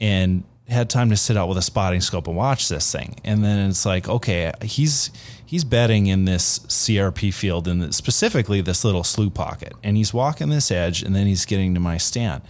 and 0.00 0.44
had 0.68 0.88
time 0.88 1.10
to 1.10 1.16
sit 1.16 1.36
out 1.36 1.48
with 1.48 1.58
a 1.58 1.62
spotting 1.62 2.00
scope 2.00 2.26
and 2.26 2.36
watch 2.36 2.68
this 2.68 2.90
thing. 2.90 3.20
And 3.24 3.44
then 3.44 3.68
it's 3.70 3.84
like, 3.86 4.08
okay, 4.08 4.52
he's 4.62 5.10
he's 5.44 5.64
bedding 5.64 6.06
in 6.06 6.24
this 6.24 6.60
CRP 6.60 7.32
field 7.32 7.68
and 7.68 7.94
specifically 7.94 8.60
this 8.60 8.84
little 8.84 9.04
slough 9.04 9.34
pocket, 9.34 9.74
and 9.82 9.96
he's 9.96 10.12
walking 10.12 10.48
this 10.48 10.70
edge, 10.70 11.02
and 11.02 11.14
then 11.14 11.26
he's 11.26 11.44
getting 11.44 11.74
to 11.74 11.80
my 11.80 11.98
stand, 11.98 12.42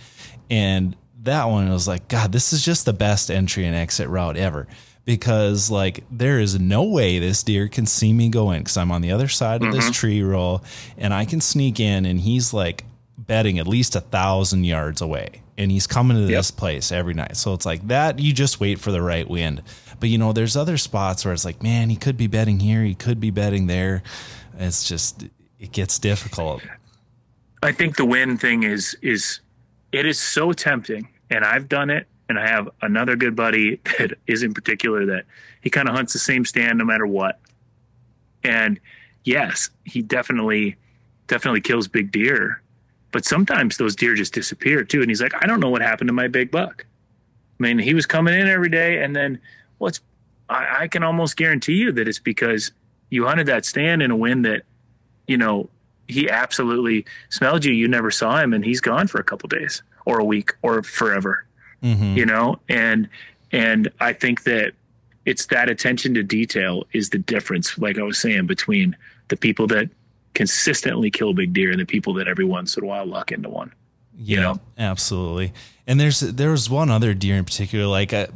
and 0.51 0.97
that 1.23 1.45
one 1.45 1.71
was 1.71 1.87
like, 1.87 2.09
God, 2.09 2.33
this 2.33 2.53
is 2.53 2.65
just 2.65 2.85
the 2.85 2.93
best 2.93 3.31
entry 3.31 3.65
and 3.65 3.77
exit 3.77 4.09
route 4.09 4.37
ever. 4.37 4.67
Because 5.05 5.71
like 5.71 6.05
there 6.11 6.39
is 6.39 6.61
no 6.61 6.85
way 6.85 7.19
this 7.19 7.43
deer 7.43 7.69
can 7.69 7.87
see 7.87 8.13
me 8.13 8.29
go 8.29 8.53
in 8.53 8.61
because 8.61 8.77
I'm 8.77 8.93
on 8.93 9.03
the 9.03 9.11
other 9.11 9.29
side 9.29 9.63
of 9.63 9.69
mm-hmm. 9.69 9.77
this 9.77 9.91
tree 9.91 10.23
roll 10.23 10.63
and 10.97 11.13
I 11.13 11.25
can 11.25 11.41
sneak 11.41 11.81
in 11.81 12.07
and 12.07 12.21
he's 12.21 12.55
like 12.55 12.85
bedding 13.19 13.59
at 13.59 13.67
least 13.67 13.97
a 13.97 14.01
thousand 14.01 14.65
yards 14.65 15.01
away 15.01 15.43
and 15.59 15.71
he's 15.71 15.87
coming 15.87 16.17
to 16.17 16.25
this 16.25 16.51
place 16.51 16.93
every 16.93 17.15
night. 17.15 17.37
So 17.37 17.53
it's 17.53 17.67
like 17.67 17.87
that 17.89 18.19
you 18.19 18.33
just 18.33 18.61
wait 18.61 18.79
for 18.79 18.91
the 18.91 19.03
right 19.03 19.29
wind. 19.29 19.63
But 20.01 20.09
you 20.09 20.19
know, 20.19 20.33
there's 20.33 20.57
other 20.57 20.77
spots 20.77 21.25
where 21.25 21.35
it's 21.35 21.45
like, 21.45 21.63
man, 21.63 21.91
he 21.91 21.97
could 21.97 22.17
be 22.17 22.27
bedding 22.27 22.61
here, 22.61 22.83
he 22.83 22.95
could 22.95 23.21
be 23.21 23.31
bedding 23.31 23.67
there. 23.67 24.03
It's 24.59 24.89
just 24.89 25.25
it 25.59 25.73
gets 25.73 25.99
difficult. 25.99 26.63
I 27.63 27.73
think 27.73 27.97
the 27.97 28.05
wind 28.05 28.41
thing 28.41 28.65
is 28.65 28.97
is 29.03 29.41
it 29.93 30.07
is 30.07 30.21
so 30.21 30.53
tempting 30.53 31.09
and 31.31 31.45
I've 31.45 31.69
done 31.69 31.91
it 31.91 32.07
and 32.37 32.45
I 32.45 32.49
have 32.49 32.69
another 32.81 33.17
good 33.17 33.37
buddy 33.37 33.77
that 33.99 34.19
is 34.27 34.43
in 34.43 34.55
particular 34.55 35.07
that 35.07 35.25
he 35.61 35.71
kind 35.71 35.89
of 35.89 35.95
hunts 35.95 36.13
the 36.13 36.19
same 36.19 36.45
stand 36.45 36.79
no 36.79 36.85
matter 36.85 37.07
what. 37.07 37.39
And 38.43 38.81
yes, 39.25 39.71
he 39.85 40.03
definitely 40.03 40.77
definitely 41.29 41.61
kills 41.61 41.89
big 41.89 42.11
deer 42.11 42.63
but 43.13 43.27
sometimes 43.27 43.77
those 43.77 43.95
deer 43.95 44.15
just 44.15 44.33
disappear 44.33 44.83
too. 44.83 45.03
And 45.03 45.11
he's 45.11 45.23
like, 45.23 45.35
I 45.41 45.47
don't 45.47 45.61
know 45.61 45.71
what 45.71 45.83
happened 45.83 46.09
to 46.09 46.15
my 46.15 46.29
big 46.29 46.51
buck. 46.51 46.87
I 47.61 47.63
mean, 47.63 47.79
he 47.79 47.95
was 47.95 48.07
coming 48.07 48.35
in 48.35 48.49
every 48.49 48.71
day, 48.71 49.03
and 49.05 49.15
then 49.15 49.39
what's 49.79 50.01
I, 50.49 50.79
I 50.81 50.89
can 50.89 51.05
almost 51.05 51.37
guarantee 51.37 51.75
you 51.75 51.93
that 51.93 52.09
it's 52.09 52.19
because 52.19 52.73
you 53.11 53.27
hunted 53.27 53.47
that 53.47 53.65
stand 53.65 54.03
in 54.03 54.11
a 54.11 54.17
wind 54.17 54.45
that, 54.47 54.63
you 55.29 55.37
know, 55.37 55.69
he 56.09 56.29
absolutely 56.29 57.05
smelled 57.29 57.65
you. 57.65 57.73
You 57.73 57.87
never 57.87 58.11
saw 58.11 58.39
him, 58.39 58.53
and 58.53 58.65
he's 58.65 58.81
gone 58.81 59.07
for 59.07 59.21
a 59.21 59.25
couple 59.25 59.49
days 59.49 59.83
or 60.07 60.19
a 60.19 60.25
week 60.25 60.55
or 60.63 60.83
forever. 60.83 61.45
Mm-hmm. 61.83 62.17
You 62.17 62.27
know, 62.27 62.61
and 62.69 63.09
and 63.51 63.91
I 64.01 64.13
think 64.13 64.45
that 64.45 64.73
it's 65.25 65.47
that 65.47 65.69
attention 65.69 66.15
to 66.15 66.23
detail 66.23 66.85
is 66.93 67.11
the 67.11 67.19
difference. 67.19 67.79
Like 67.79 67.99
I 67.99 68.03
was 68.03 68.21
saying, 68.21 68.47
between 68.47 68.97
the 69.29 69.37
people 69.37 69.67
that 69.69 69.91
consistently 70.35 71.11
kill 71.11 71.35
big 71.35 71.53
deer 71.53 71.71
and 71.71 71.81
the 71.81 71.87
people 71.87 72.15
that 72.15 72.27
every 72.27 72.45
once 72.45 72.77
in 72.77 72.85
a 72.85 72.87
while 72.87 73.07
luck 73.07 73.33
into 73.33 73.49
one. 73.49 73.73
Yeah, 74.17 74.37
you 74.37 74.43
know? 74.43 74.61
absolutely. 74.79 75.53
And 75.87 75.99
there's 76.01 76.21
there 76.21 76.51
was 76.51 76.71
one 76.71 76.91
other 76.91 77.15
deer 77.15 77.37
in 77.37 77.45
particular. 77.45 77.87
Like 77.87 78.13
uh, 78.13 78.29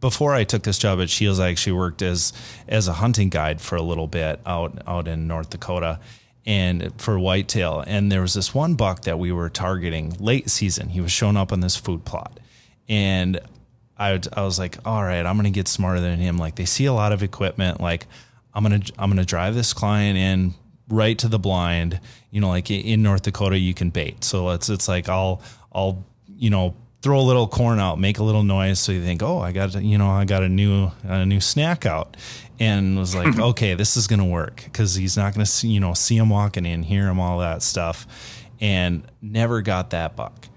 before 0.00 0.34
I 0.34 0.44
took 0.44 0.62
this 0.62 0.78
job 0.78 1.00
at 1.00 1.10
Scheels, 1.10 1.40
I 1.40 1.50
actually 1.50 1.74
worked 1.74 2.02
as 2.02 2.32
as 2.68 2.88
a 2.88 2.94
hunting 2.94 3.28
guide 3.28 3.60
for 3.60 3.76
a 3.76 3.82
little 3.82 4.06
bit 4.06 4.40
out 4.44 4.82
out 4.86 5.08
in 5.08 5.26
North 5.26 5.50
Dakota. 5.50 6.00
and 6.46 6.92
for 7.00 7.18
whitetail. 7.18 7.84
And 7.86 8.10
there 8.10 8.22
was 8.22 8.34
this 8.34 8.54
one 8.54 8.74
buck 8.74 9.02
that 9.02 9.18
we 9.18 9.30
were 9.30 9.50
targeting 9.50 10.16
late 10.18 10.48
season. 10.48 10.88
He 10.88 11.00
was 11.00 11.12
showing 11.12 11.36
up 11.36 11.52
on 11.52 11.60
this 11.60 11.76
food 11.76 12.04
plot. 12.04 12.40
And 12.88 13.40
I, 13.96 14.12
would, 14.12 14.28
I 14.32 14.42
was 14.42 14.58
like, 14.58 14.78
all 14.84 15.02
right, 15.02 15.24
I'm 15.24 15.36
going 15.36 15.44
to 15.44 15.50
get 15.50 15.68
smarter 15.68 16.00
than 16.00 16.18
him. 16.18 16.38
Like 16.38 16.56
they 16.56 16.64
see 16.64 16.86
a 16.86 16.92
lot 16.92 17.12
of 17.12 17.22
equipment. 17.22 17.80
Like 17.80 18.06
I'm 18.54 18.64
going 18.64 18.80
to, 18.80 18.92
I'm 18.98 19.10
going 19.10 19.18
to 19.18 19.26
drive 19.26 19.54
this 19.54 19.72
client 19.72 20.16
in 20.18 20.54
right 20.88 21.16
to 21.18 21.28
the 21.28 21.38
blind, 21.38 22.00
you 22.30 22.40
know, 22.40 22.48
like 22.48 22.70
in 22.70 23.02
North 23.02 23.22
Dakota, 23.22 23.58
you 23.58 23.74
can 23.74 23.90
bait. 23.90 24.24
So 24.24 24.50
it's, 24.50 24.68
it's 24.68 24.88
like, 24.88 25.08
I'll, 25.08 25.42
I'll, 25.72 26.04
you 26.26 26.50
know, 26.50 26.74
throw 27.02 27.20
a 27.20 27.22
little 27.22 27.46
corn 27.46 27.78
out, 27.78 27.98
make 27.98 28.18
a 28.18 28.22
little 28.22 28.42
noise. 28.42 28.78
So 28.78 28.92
you 28.92 29.02
think, 29.02 29.22
oh, 29.22 29.38
I 29.38 29.52
got, 29.52 29.74
you 29.82 29.98
know, 29.98 30.08
I 30.10 30.24
got 30.24 30.42
a 30.42 30.48
new, 30.48 30.90
a 31.04 31.24
new 31.24 31.40
snack 31.40 31.86
out 31.86 32.16
and 32.58 32.98
was 32.98 33.14
like, 33.14 33.38
okay, 33.50 33.74
this 33.74 33.96
is 33.96 34.06
going 34.06 34.20
to 34.20 34.26
work 34.26 34.62
because 34.64 34.94
he's 34.94 35.16
not 35.16 35.34
going 35.34 35.44
to 35.44 35.50
see, 35.50 35.68
you 35.68 35.80
know, 35.80 35.94
see 35.94 36.16
him 36.16 36.28
walking 36.28 36.66
in, 36.66 36.82
hear 36.82 37.08
him, 37.08 37.18
all 37.18 37.38
that 37.38 37.62
stuff, 37.62 38.06
and 38.60 39.02
never 39.22 39.62
got 39.62 39.90
that 39.90 40.16
buck. 40.16 40.48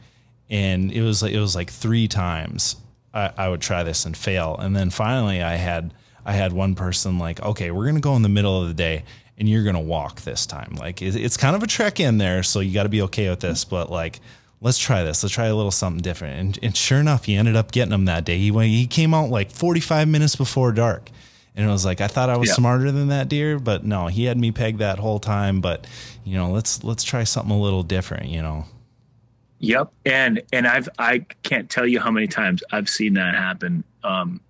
And 0.49 0.91
it 0.91 1.01
was 1.01 1.21
like 1.21 1.33
it 1.33 1.39
was 1.39 1.55
like 1.55 1.69
three 1.69 2.07
times 2.07 2.75
I, 3.13 3.31
I 3.37 3.49
would 3.49 3.61
try 3.61 3.83
this 3.83 4.05
and 4.05 4.15
fail, 4.15 4.57
and 4.57 4.75
then 4.75 4.89
finally 4.89 5.41
I 5.41 5.55
had 5.55 5.93
I 6.25 6.33
had 6.33 6.53
one 6.53 6.75
person 6.75 7.19
like, 7.19 7.41
okay, 7.41 7.71
we're 7.71 7.83
going 7.83 7.95
to 7.95 8.01
go 8.01 8.15
in 8.15 8.21
the 8.21 8.29
middle 8.29 8.61
of 8.61 8.67
the 8.67 8.73
day. 8.73 9.03
And 9.35 9.49
you're 9.49 9.63
gonna 9.63 9.81
walk 9.81 10.21
this 10.21 10.45
time. 10.45 10.75
Like 10.75 11.01
it's 11.01 11.37
kind 11.37 11.55
of 11.55 11.63
a 11.63 11.67
trek 11.67 11.99
in 11.99 12.19
there, 12.19 12.43
so 12.43 12.59
you 12.59 12.71
got 12.71 12.83
to 12.83 12.89
be 12.89 13.01
okay 13.01 13.29
with 13.29 13.39
this. 13.39 13.65
But 13.65 13.89
like, 13.89 14.19
let's 14.61 14.77
try 14.77 15.03
this. 15.03 15.23
Let's 15.23 15.33
try 15.33 15.47
a 15.47 15.55
little 15.55 15.71
something 15.71 16.01
different. 16.01 16.39
And, 16.39 16.59
and 16.63 16.77
sure 16.77 16.99
enough, 16.99 17.25
he 17.25 17.35
ended 17.35 17.55
up 17.55 17.71
getting 17.71 17.93
him 17.93 18.05
that 18.05 18.25
day. 18.25 18.37
He 18.37 18.51
went, 18.51 18.69
he 18.69 18.85
came 18.85 19.13
out 19.13 19.29
like 19.29 19.51
45 19.51 20.07
minutes 20.07 20.35
before 20.35 20.71
dark, 20.71 21.09
and 21.55 21.67
it 21.67 21.71
was 21.71 21.83
like 21.83 21.99
I 21.99 22.07
thought 22.07 22.29
I 22.29 22.37
was 22.37 22.49
yeah. 22.49 22.55
smarter 22.55 22.91
than 22.91 23.07
that 23.07 23.27
deer, 23.27 23.57
but 23.57 23.83
no, 23.83 24.05
he 24.05 24.25
had 24.25 24.37
me 24.37 24.51
pegged 24.51 24.79
that 24.79 24.99
whole 24.99 25.19
time. 25.19 25.61
But 25.61 25.87
you 26.23 26.37
know, 26.37 26.51
let's 26.51 26.83
let's 26.83 27.03
try 27.03 27.23
something 27.23 27.51
a 27.51 27.59
little 27.59 27.83
different. 27.83 28.29
You 28.29 28.41
know. 28.43 28.65
Yep, 29.63 29.93
and 30.05 30.41
and 30.51 30.67
I've 30.67 30.89
I 30.99 31.19
can't 31.41 31.69
tell 31.69 31.87
you 31.87 32.01
how 32.01 32.11
many 32.11 32.27
times 32.27 32.61
I've 32.69 32.89
seen 32.89 33.13
that 33.13 33.33
happen. 33.33 33.85
Um, 34.03 34.41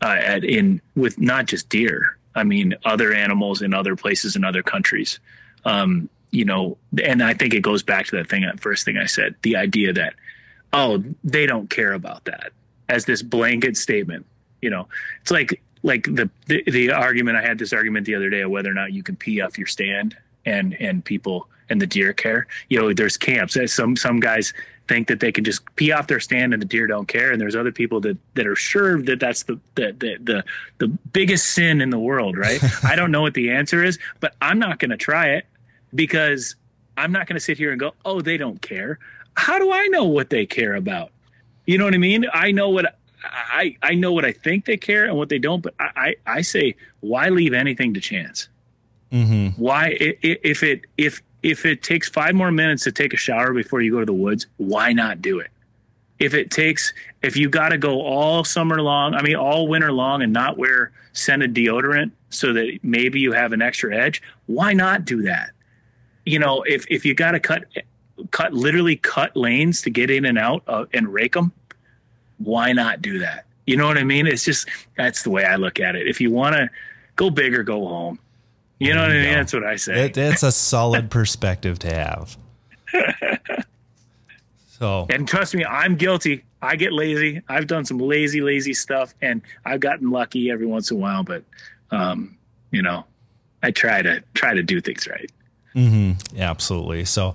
uh, 0.00 0.16
at 0.16 0.44
in 0.44 0.80
with 0.94 1.18
not 1.18 1.46
just 1.46 1.68
deer. 1.68 2.18
I 2.36 2.44
mean, 2.44 2.76
other 2.84 3.12
animals 3.12 3.62
in 3.62 3.74
other 3.74 3.96
places 3.96 4.36
in 4.36 4.44
other 4.44 4.62
countries. 4.62 5.18
Um, 5.64 6.08
you 6.30 6.44
know, 6.44 6.78
and 7.02 7.20
I 7.20 7.34
think 7.34 7.52
it 7.52 7.62
goes 7.62 7.82
back 7.82 8.06
to 8.06 8.16
that 8.16 8.28
thing, 8.28 8.42
that 8.42 8.60
first 8.60 8.84
thing 8.84 8.96
I 8.96 9.06
said, 9.06 9.34
the 9.42 9.56
idea 9.56 9.92
that, 9.92 10.14
oh, 10.72 11.02
they 11.24 11.46
don't 11.46 11.68
care 11.68 11.92
about 11.92 12.24
that 12.26 12.52
as 12.88 13.06
this 13.06 13.22
blanket 13.22 13.76
statement. 13.76 14.24
You 14.62 14.70
know, 14.70 14.86
it's 15.20 15.32
like 15.32 15.60
like 15.82 16.04
the, 16.04 16.30
the, 16.46 16.62
the 16.70 16.92
argument 16.92 17.38
I 17.38 17.42
had 17.42 17.58
this 17.58 17.72
argument 17.72 18.06
the 18.06 18.14
other 18.14 18.30
day 18.30 18.42
of 18.42 18.52
whether 18.52 18.70
or 18.70 18.74
not 18.74 18.92
you 18.92 19.02
can 19.02 19.16
pee 19.16 19.40
off 19.40 19.58
your 19.58 19.66
stand 19.66 20.16
and 20.46 20.74
and 20.74 21.04
people 21.04 21.48
and 21.68 21.80
the 21.80 21.86
deer 21.86 22.12
care. 22.12 22.46
You 22.68 22.80
know, 22.80 22.92
there's 22.92 23.16
camps. 23.16 23.56
Some 23.72 23.96
some 23.96 24.20
guys 24.20 24.52
think 24.86 25.08
that 25.08 25.20
they 25.20 25.32
can 25.32 25.44
just 25.44 25.62
pee 25.76 25.92
off 25.92 26.08
their 26.08 26.20
stand 26.20 26.52
and 26.52 26.60
the 26.60 26.66
deer 26.66 26.86
don't 26.86 27.08
care, 27.08 27.32
and 27.32 27.40
there's 27.40 27.56
other 27.56 27.72
people 27.72 28.00
that 28.00 28.16
that 28.34 28.46
are 28.46 28.56
sure 28.56 29.00
that 29.02 29.20
that's 29.20 29.44
the 29.44 29.58
the 29.74 29.92
the 29.92 30.16
the, 30.22 30.44
the 30.78 30.88
biggest 31.12 31.50
sin 31.50 31.80
in 31.80 31.90
the 31.90 31.98
world. 31.98 32.36
Right? 32.36 32.60
I 32.84 32.96
don't 32.96 33.10
know 33.10 33.22
what 33.22 33.34
the 33.34 33.50
answer 33.50 33.82
is, 33.82 33.98
but 34.20 34.34
I'm 34.40 34.58
not 34.58 34.78
going 34.78 34.90
to 34.90 34.96
try 34.96 35.28
it 35.28 35.46
because 35.94 36.56
I'm 36.96 37.12
not 37.12 37.26
going 37.26 37.36
to 37.36 37.40
sit 37.40 37.58
here 37.58 37.70
and 37.70 37.80
go, 37.80 37.94
oh, 38.04 38.20
they 38.20 38.36
don't 38.36 38.60
care. 38.60 38.98
How 39.36 39.58
do 39.58 39.72
I 39.72 39.86
know 39.88 40.04
what 40.04 40.30
they 40.30 40.46
care 40.46 40.74
about? 40.74 41.10
You 41.66 41.78
know 41.78 41.84
what 41.84 41.94
I 41.94 41.98
mean? 41.98 42.26
I 42.32 42.52
know 42.52 42.68
what 42.68 42.96
I, 43.24 43.76
I 43.82 43.94
know 43.94 44.12
what 44.12 44.24
I 44.24 44.32
think 44.32 44.66
they 44.66 44.76
care 44.76 45.06
and 45.06 45.16
what 45.16 45.28
they 45.28 45.38
don't, 45.38 45.62
but 45.62 45.74
I, 45.78 45.90
I, 45.96 46.14
I 46.26 46.40
say, 46.42 46.76
why 47.00 47.30
leave 47.30 47.52
anything 47.52 47.94
to 47.94 48.00
chance? 48.00 48.48
Mm-hmm. 49.12 49.60
Why, 49.60 49.96
if 49.98 50.62
it, 50.62 50.82
if, 50.98 51.22
if 51.44 51.66
it 51.66 51.82
takes 51.82 52.08
five 52.08 52.34
more 52.34 52.50
minutes 52.50 52.84
to 52.84 52.90
take 52.90 53.12
a 53.12 53.18
shower 53.18 53.52
before 53.52 53.82
you 53.82 53.92
go 53.92 54.00
to 54.00 54.06
the 54.06 54.14
woods, 54.14 54.46
why 54.56 54.94
not 54.94 55.20
do 55.20 55.40
it? 55.40 55.50
If 56.18 56.32
it 56.32 56.50
takes, 56.50 56.94
if 57.22 57.36
you 57.36 57.50
got 57.50 57.68
to 57.68 57.78
go 57.78 58.00
all 58.00 58.44
summer 58.44 58.80
long, 58.80 59.14
I 59.14 59.20
mean, 59.20 59.36
all 59.36 59.68
winter 59.68 59.92
long 59.92 60.22
and 60.22 60.32
not 60.32 60.56
wear 60.56 60.90
scented 61.12 61.52
deodorant 61.52 62.12
so 62.30 62.54
that 62.54 62.78
maybe 62.82 63.20
you 63.20 63.32
have 63.32 63.52
an 63.52 63.60
extra 63.60 63.94
edge, 63.94 64.22
why 64.46 64.72
not 64.72 65.04
do 65.04 65.22
that? 65.22 65.50
You 66.24 66.38
know, 66.38 66.62
if, 66.62 66.86
if 66.88 67.04
you 67.04 67.12
got 67.14 67.32
to 67.32 67.40
cut, 67.40 67.64
cut, 68.30 68.54
literally 68.54 68.96
cut 68.96 69.36
lanes 69.36 69.82
to 69.82 69.90
get 69.90 70.10
in 70.10 70.24
and 70.24 70.38
out 70.38 70.62
uh, 70.66 70.86
and 70.94 71.12
rake 71.12 71.34
them, 71.34 71.52
why 72.38 72.72
not 72.72 73.02
do 73.02 73.18
that? 73.18 73.44
You 73.66 73.76
know 73.76 73.86
what 73.86 73.98
I 73.98 74.04
mean? 74.04 74.26
It's 74.26 74.44
just 74.44 74.66
that's 74.96 75.22
the 75.22 75.30
way 75.30 75.44
I 75.44 75.56
look 75.56 75.78
at 75.78 75.94
it. 75.94 76.06
If 76.06 76.22
you 76.22 76.30
want 76.30 76.54
to 76.54 76.70
go 77.16 77.28
big 77.28 77.54
or 77.54 77.62
go 77.62 77.86
home, 77.86 78.18
you 78.78 78.94
know 78.94 79.02
what 79.02 79.10
I 79.10 79.14
mean? 79.14 79.24
Go. 79.24 79.34
That's 79.34 79.52
what 79.52 79.64
I 79.64 79.76
say. 79.76 80.06
It, 80.06 80.16
it's 80.16 80.42
a 80.42 80.52
solid 80.52 81.10
perspective 81.10 81.78
to 81.80 81.94
have. 81.94 82.36
so, 84.66 85.06
and 85.10 85.26
trust 85.26 85.54
me, 85.54 85.64
I'm 85.64 85.96
guilty. 85.96 86.44
I 86.60 86.76
get 86.76 86.92
lazy. 86.92 87.42
I've 87.48 87.66
done 87.66 87.84
some 87.84 87.98
lazy, 87.98 88.40
lazy 88.40 88.74
stuff, 88.74 89.14
and 89.20 89.42
I've 89.64 89.80
gotten 89.80 90.10
lucky 90.10 90.50
every 90.50 90.66
once 90.66 90.90
in 90.90 90.96
a 90.96 91.00
while. 91.00 91.22
But, 91.22 91.44
um, 91.90 92.36
you 92.70 92.82
know, 92.82 93.04
I 93.62 93.70
try 93.70 94.02
to 94.02 94.22
try 94.34 94.54
to 94.54 94.62
do 94.62 94.80
things 94.80 95.06
right. 95.06 95.30
Mm-hmm. 95.74 96.38
Absolutely. 96.38 97.04
So, 97.04 97.34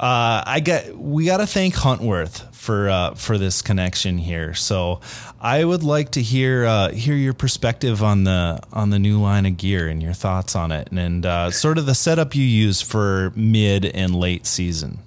uh, 0.00 0.42
I 0.46 0.60
get 0.60 0.96
we 0.96 1.26
got 1.26 1.36
to 1.38 1.46
thank 1.46 1.74
Huntworth 1.74 2.54
for 2.54 2.88
uh, 2.88 3.14
for 3.16 3.36
this 3.36 3.60
connection 3.60 4.16
here. 4.16 4.54
So 4.54 5.02
I 5.38 5.62
would 5.62 5.82
like 5.82 6.12
to 6.12 6.22
hear 6.22 6.64
uh, 6.64 6.90
hear 6.90 7.14
your 7.14 7.34
perspective 7.34 8.02
on 8.02 8.24
the 8.24 8.60
on 8.72 8.88
the 8.88 8.98
new 8.98 9.20
line 9.20 9.44
of 9.44 9.58
gear 9.58 9.88
and 9.88 10.02
your 10.02 10.14
thoughts 10.14 10.56
on 10.56 10.72
it, 10.72 10.88
and, 10.88 10.98
and 10.98 11.26
uh, 11.26 11.50
sort 11.50 11.76
of 11.76 11.84
the 11.84 11.94
setup 11.94 12.34
you 12.34 12.42
use 12.42 12.80
for 12.80 13.30
mid 13.36 13.84
and 13.84 14.14
late 14.14 14.46
season. 14.46 15.00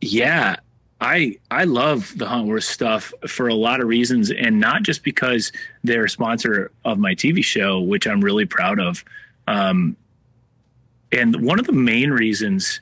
Yeah, 0.00 0.56
I 1.00 1.38
I 1.52 1.62
love 1.62 2.12
the 2.16 2.26
Huntworth 2.26 2.64
stuff 2.64 3.14
for 3.28 3.46
a 3.46 3.54
lot 3.54 3.80
of 3.80 3.86
reasons, 3.86 4.32
and 4.32 4.58
not 4.58 4.82
just 4.82 5.04
because 5.04 5.52
they're 5.84 6.06
a 6.06 6.10
sponsor 6.10 6.72
of 6.84 6.98
my 6.98 7.14
TV 7.14 7.44
show, 7.44 7.80
which 7.80 8.08
I'm 8.08 8.20
really 8.20 8.46
proud 8.46 8.80
of. 8.80 9.04
Um, 9.46 9.96
and 11.12 11.46
one 11.46 11.60
of 11.60 11.66
the 11.66 11.72
main 11.72 12.10
reasons 12.10 12.80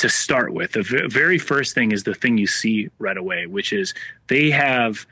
to 0.00 0.08
start 0.08 0.54
with. 0.54 0.72
The 0.72 1.08
very 1.10 1.38
first 1.38 1.74
thing 1.74 1.92
is 1.92 2.04
the 2.04 2.14
thing 2.14 2.38
you 2.38 2.46
see 2.46 2.88
right 2.98 3.16
away, 3.16 3.46
which 3.46 3.72
is 3.72 3.94
they 4.28 4.50
have 4.50 5.06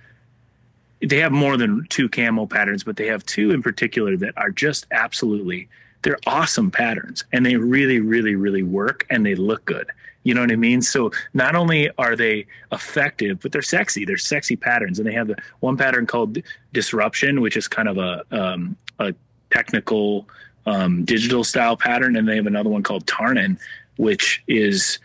they 1.00 1.18
have 1.18 1.30
more 1.30 1.56
than 1.56 1.86
two 1.90 2.08
camo 2.08 2.46
patterns, 2.46 2.82
but 2.82 2.96
they 2.96 3.06
have 3.06 3.24
two 3.24 3.52
in 3.52 3.62
particular 3.62 4.16
that 4.16 4.36
are 4.36 4.50
just 4.50 4.86
absolutely 4.90 5.68
they're 6.02 6.18
awesome 6.26 6.70
patterns 6.70 7.24
and 7.32 7.44
they 7.44 7.56
really 7.56 8.00
really 8.00 8.34
really 8.34 8.62
work 8.62 9.06
and 9.10 9.24
they 9.24 9.34
look 9.34 9.64
good. 9.66 9.90
You 10.24 10.34
know 10.34 10.40
what 10.40 10.52
I 10.52 10.56
mean? 10.56 10.82
So 10.82 11.12
not 11.34 11.54
only 11.54 11.90
are 11.98 12.16
they 12.16 12.46
effective, 12.72 13.40
but 13.40 13.52
they're 13.52 13.62
sexy. 13.62 14.04
They're 14.04 14.16
sexy 14.16 14.56
patterns, 14.56 14.98
and 14.98 15.06
they 15.06 15.12
have 15.12 15.28
the 15.28 15.36
one 15.60 15.76
pattern 15.76 16.06
called 16.06 16.38
Disruption, 16.72 17.40
which 17.40 17.56
is 17.56 17.68
kind 17.68 17.88
of 17.88 17.98
a 17.98 18.24
um, 18.30 18.76
a 18.98 19.14
technical 19.50 20.28
um, 20.66 21.04
digital 21.04 21.44
style 21.44 21.76
pattern, 21.76 22.16
and 22.16 22.28
they 22.28 22.36
have 22.36 22.46
another 22.46 22.68
one 22.68 22.82
called 22.82 23.06
Tarnen, 23.06 23.58
which 23.98 24.42
is 24.48 24.98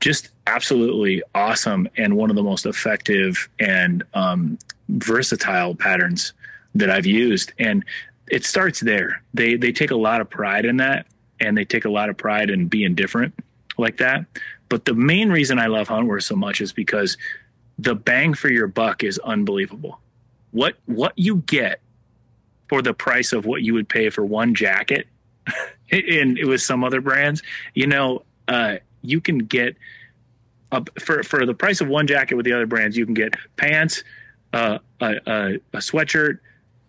just 0.00 0.30
absolutely 0.46 1.22
awesome 1.34 1.88
and 1.96 2.16
one 2.16 2.30
of 2.30 2.36
the 2.36 2.42
most 2.42 2.66
effective 2.66 3.48
and 3.58 4.04
um, 4.14 4.58
versatile 4.88 5.74
patterns 5.74 6.32
that 6.74 6.90
I've 6.90 7.06
used. 7.06 7.52
And 7.58 7.84
it 8.28 8.44
starts 8.44 8.80
there. 8.80 9.22
They 9.32 9.56
they 9.56 9.72
take 9.72 9.90
a 9.90 9.96
lot 9.96 10.20
of 10.20 10.30
pride 10.30 10.64
in 10.64 10.76
that, 10.78 11.06
and 11.40 11.56
they 11.56 11.64
take 11.64 11.84
a 11.84 11.90
lot 11.90 12.08
of 12.08 12.16
pride 12.16 12.50
in 12.50 12.68
being 12.68 12.94
different 12.94 13.34
like 13.76 13.98
that. 13.98 14.26
But 14.68 14.84
the 14.84 14.94
main 14.94 15.30
reason 15.30 15.58
I 15.58 15.66
love 15.66 15.88
Huntworth 15.88 16.24
so 16.24 16.36
much 16.36 16.60
is 16.60 16.72
because 16.72 17.16
the 17.78 17.94
bang 17.94 18.34
for 18.34 18.50
your 18.50 18.66
buck 18.66 19.02
is 19.04 19.18
unbelievable. 19.18 20.00
What 20.52 20.76
what 20.86 21.12
you 21.16 21.36
get 21.46 21.80
for 22.68 22.82
the 22.82 22.94
price 22.94 23.32
of 23.32 23.46
what 23.46 23.62
you 23.62 23.74
would 23.74 23.88
pay 23.88 24.10
for 24.10 24.24
one 24.24 24.54
jacket, 24.54 25.06
and 25.90 26.38
it 26.38 26.46
was 26.46 26.64
some 26.64 26.84
other 26.84 27.00
brands, 27.00 27.42
you 27.74 27.86
know, 27.86 28.22
uh, 28.48 28.76
you 29.02 29.20
can 29.20 29.38
get 29.38 29.76
a, 30.72 30.82
for 31.00 31.22
for 31.22 31.46
the 31.46 31.54
price 31.54 31.80
of 31.80 31.88
one 31.88 32.06
jacket 32.06 32.34
with 32.34 32.44
the 32.44 32.52
other 32.52 32.66
brands, 32.66 32.96
you 32.96 33.04
can 33.04 33.14
get 33.14 33.34
pants, 33.56 34.02
uh, 34.52 34.78
a, 35.00 35.14
a, 35.26 35.54
a 35.72 35.78
sweatshirt, 35.78 36.38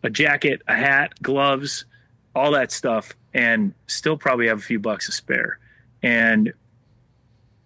a 0.03 0.09
jacket, 0.09 0.61
a 0.67 0.75
hat, 0.75 1.13
gloves, 1.21 1.85
all 2.33 2.51
that 2.51 2.71
stuff, 2.71 3.13
and 3.33 3.73
still 3.87 4.17
probably 4.17 4.47
have 4.47 4.59
a 4.59 4.63
few 4.63 4.79
bucks 4.79 5.07
to 5.07 5.11
spare. 5.11 5.59
And 6.03 6.53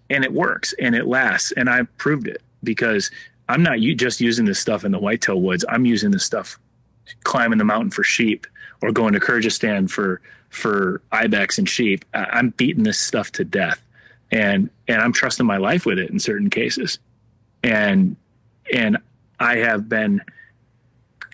and 0.10 0.24
it 0.24 0.34
works 0.34 0.74
and 0.80 0.96
it 0.96 1.06
lasts. 1.06 1.52
And 1.52 1.70
I 1.70 1.84
proved 1.98 2.28
it 2.28 2.42
because 2.64 3.12
I'm 3.48 3.64
not 3.64 3.80
you 3.80 3.96
just 3.96 4.22
using 4.22 4.46
this 4.46 4.60
stuff 4.60 4.84
in 4.84 4.92
the 4.92 5.00
whitetail 5.00 5.40
woods. 5.40 5.66
I'm 5.70 5.86
using 5.86 6.12
this 6.12 6.26
stuff 6.26 6.60
climbing 7.24 7.58
the 7.58 7.66
mountain 7.66 7.92
for 7.92 8.04
sheep 8.04 8.48
or 8.82 8.92
going 8.92 9.14
to 9.14 9.20
Kyrgyzstan 9.20 9.90
for 9.90 10.22
for 10.50 11.02
ibex 11.12 11.60
and 11.60 11.70
sheep, 11.70 12.06
I'm 12.14 12.50
beating 12.50 12.84
this 12.84 12.98
stuff 12.98 13.32
to 13.34 13.44
death, 13.44 13.82
and 14.32 14.70
and 14.88 15.02
I'm 15.02 15.14
trusting 15.14 15.46
my 15.46 15.58
life 15.58 15.86
with 15.86 16.00
it 16.00 16.10
in 16.10 16.20
certain 16.20 16.50
cases, 16.50 17.00
and 17.64 18.16
and 18.74 18.98
I 19.40 19.58
have 19.58 19.88
been 19.88 20.22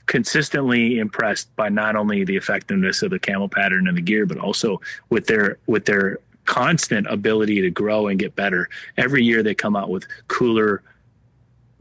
consistently 0.06 1.00
impressed 1.00 1.54
by 1.56 1.70
not 1.70 1.96
only 1.96 2.24
the 2.24 2.36
effectiveness 2.36 3.02
of 3.02 3.10
the 3.10 3.20
camo 3.20 3.48
pattern 3.48 3.88
and 3.88 3.98
the 3.98 4.02
gear, 4.02 4.26
but 4.26 4.38
also 4.38 4.82
with 5.10 5.28
their 5.28 5.58
with 5.66 5.86
their 5.86 6.20
constant 6.46 7.08
ability 7.08 7.62
to 7.62 7.70
grow 7.72 8.08
and 8.08 8.20
get 8.20 8.36
better. 8.36 8.70
Every 8.98 9.24
year 9.24 9.42
they 9.42 9.56
come 9.56 9.76
out 9.76 9.90
with 9.90 10.06
cooler 10.28 10.84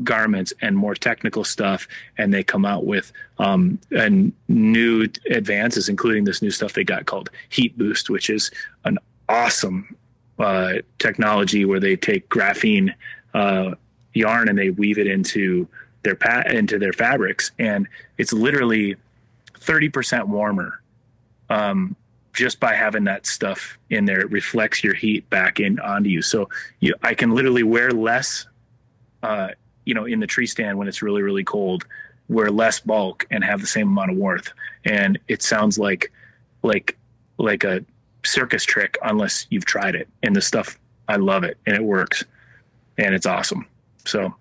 garments 0.02 0.52
and 0.60 0.76
more 0.76 0.94
technical 0.94 1.44
stuff, 1.44 1.86
and 2.18 2.34
they 2.34 2.42
come 2.42 2.64
out 2.64 2.84
with 2.84 3.12
um, 3.38 3.78
and 3.90 4.32
new 4.48 5.06
advances, 5.30 5.88
including 5.88 6.24
this 6.24 6.42
new 6.42 6.50
stuff 6.50 6.72
they 6.72 6.84
got 6.84 7.06
called 7.06 7.30
Heat 7.48 7.78
Boost, 7.78 8.10
which 8.10 8.28
is 8.28 8.50
an 8.84 8.98
awesome 9.28 9.96
uh, 10.38 10.74
technology 10.98 11.64
where 11.64 11.80
they 11.80 11.96
take 11.96 12.28
graphene 12.28 12.92
uh, 13.34 13.74
yarn 14.14 14.48
and 14.48 14.58
they 14.58 14.70
weave 14.70 14.98
it 14.98 15.06
into 15.06 15.68
their 16.02 16.16
pat 16.16 16.52
into 16.52 16.78
their 16.78 16.92
fabrics, 16.92 17.52
and 17.58 17.86
it's 18.18 18.32
literally 18.32 18.96
thirty 19.58 19.88
percent 19.88 20.28
warmer. 20.28 20.80
Um, 21.48 21.96
just 22.32 22.58
by 22.58 22.74
having 22.74 23.04
that 23.04 23.26
stuff 23.26 23.78
in 23.90 24.06
there, 24.06 24.20
it 24.20 24.30
reflects 24.30 24.82
your 24.82 24.94
heat 24.94 25.30
back 25.30 25.60
in 25.60 25.78
onto 25.78 26.10
you. 26.10 26.20
So 26.20 26.48
you, 26.80 26.94
I 27.00 27.14
can 27.14 27.30
literally 27.30 27.62
wear 27.62 27.92
less 27.92 28.46
uh, 29.22 29.50
you 29.84 29.94
know 29.94 30.04
in 30.04 30.20
the 30.20 30.26
tree 30.26 30.46
stand 30.46 30.78
when 30.78 30.88
it's 30.88 31.02
really 31.02 31.22
really 31.22 31.44
cold 31.44 31.84
wear 32.28 32.50
less 32.50 32.80
bulk 32.80 33.26
and 33.30 33.44
have 33.44 33.60
the 33.60 33.66
same 33.66 33.88
amount 33.88 34.10
of 34.10 34.16
warmth. 34.16 34.50
And 34.84 35.18
it 35.28 35.42
sounds 35.42 35.78
like 35.78 36.10
like 36.62 36.96
like 37.38 37.64
a 37.64 37.84
circus 38.24 38.64
trick 38.64 38.96
unless 39.02 39.46
you've 39.50 39.66
tried 39.66 39.94
it. 39.94 40.08
And 40.22 40.34
the 40.34 40.40
stuff 40.40 40.78
i 41.06 41.16
love 41.16 41.44
it 41.44 41.58
and 41.66 41.76
it 41.76 41.82
works 41.82 42.24
and 42.96 43.14
it's 43.14 43.26
awesome. 43.26 43.66
So 44.06 44.34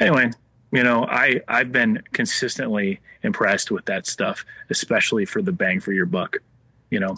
anyway 0.00 0.30
you 0.72 0.82
know 0.82 1.04
i 1.04 1.40
i've 1.48 1.70
been 1.70 2.02
consistently 2.12 2.98
impressed 3.22 3.70
with 3.70 3.84
that 3.84 4.06
stuff 4.06 4.44
especially 4.70 5.24
for 5.24 5.42
the 5.42 5.52
bang 5.52 5.80
for 5.80 5.92
your 5.92 6.06
buck 6.06 6.38
you 6.90 6.98
know? 6.98 7.16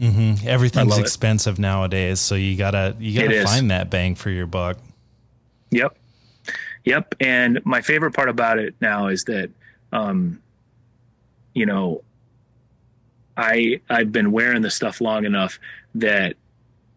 Mm-hmm. 0.00 0.46
everything's 0.48 0.98
expensive 0.98 1.58
it. 1.58 1.62
nowadays 1.62 2.18
so 2.18 2.34
you 2.34 2.56
gotta 2.56 2.96
you 2.98 3.20
gotta 3.20 3.44
find 3.44 3.70
that 3.70 3.88
bang 3.88 4.16
for 4.16 4.30
your 4.30 4.46
buck. 4.46 4.78
Yep 5.70 5.96
Yep. 6.84 7.16
And 7.20 7.60
my 7.64 7.80
favorite 7.80 8.12
part 8.12 8.28
about 8.28 8.58
it 8.58 8.74
now 8.80 9.08
is 9.08 9.24
that, 9.24 9.50
um, 9.92 10.42
you 11.54 11.66
know, 11.66 12.02
I 13.36 13.80
I've 13.88 14.12
been 14.12 14.32
wearing 14.32 14.62
the 14.62 14.70
stuff 14.70 15.00
long 15.00 15.24
enough 15.24 15.58
that 15.94 16.36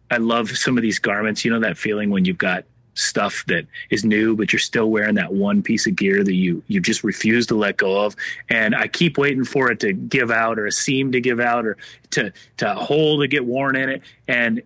I 0.09 0.17
love 0.17 0.55
some 0.57 0.77
of 0.77 0.81
these 0.81 0.99
garments. 0.99 1.45
You 1.45 1.51
know 1.51 1.59
that 1.61 1.77
feeling 1.77 2.09
when 2.09 2.25
you've 2.25 2.37
got 2.37 2.65
stuff 2.93 3.43
that 3.47 3.67
is 3.89 4.05
new, 4.05 4.35
but 4.35 4.53
you're 4.53 4.59
still 4.59 4.89
wearing 4.89 5.15
that 5.15 5.33
one 5.33 5.61
piece 5.61 5.85
of 5.85 5.95
gear 5.95 6.23
that 6.23 6.33
you 6.33 6.63
you 6.67 6.79
just 6.79 7.03
refuse 7.03 7.47
to 7.47 7.55
let 7.55 7.77
go 7.77 8.05
of. 8.05 8.15
And 8.49 8.75
I 8.75 8.87
keep 8.87 9.17
waiting 9.17 9.45
for 9.45 9.71
it 9.71 9.79
to 9.81 9.93
give 9.93 10.31
out, 10.31 10.59
or 10.59 10.65
a 10.65 10.71
seam 10.71 11.11
to 11.11 11.21
give 11.21 11.39
out, 11.39 11.65
or 11.65 11.77
to 12.11 12.31
to 12.57 12.73
hole 12.73 13.21
to 13.21 13.27
get 13.27 13.45
worn 13.45 13.75
in 13.75 13.89
it. 13.89 14.01
And 14.27 14.61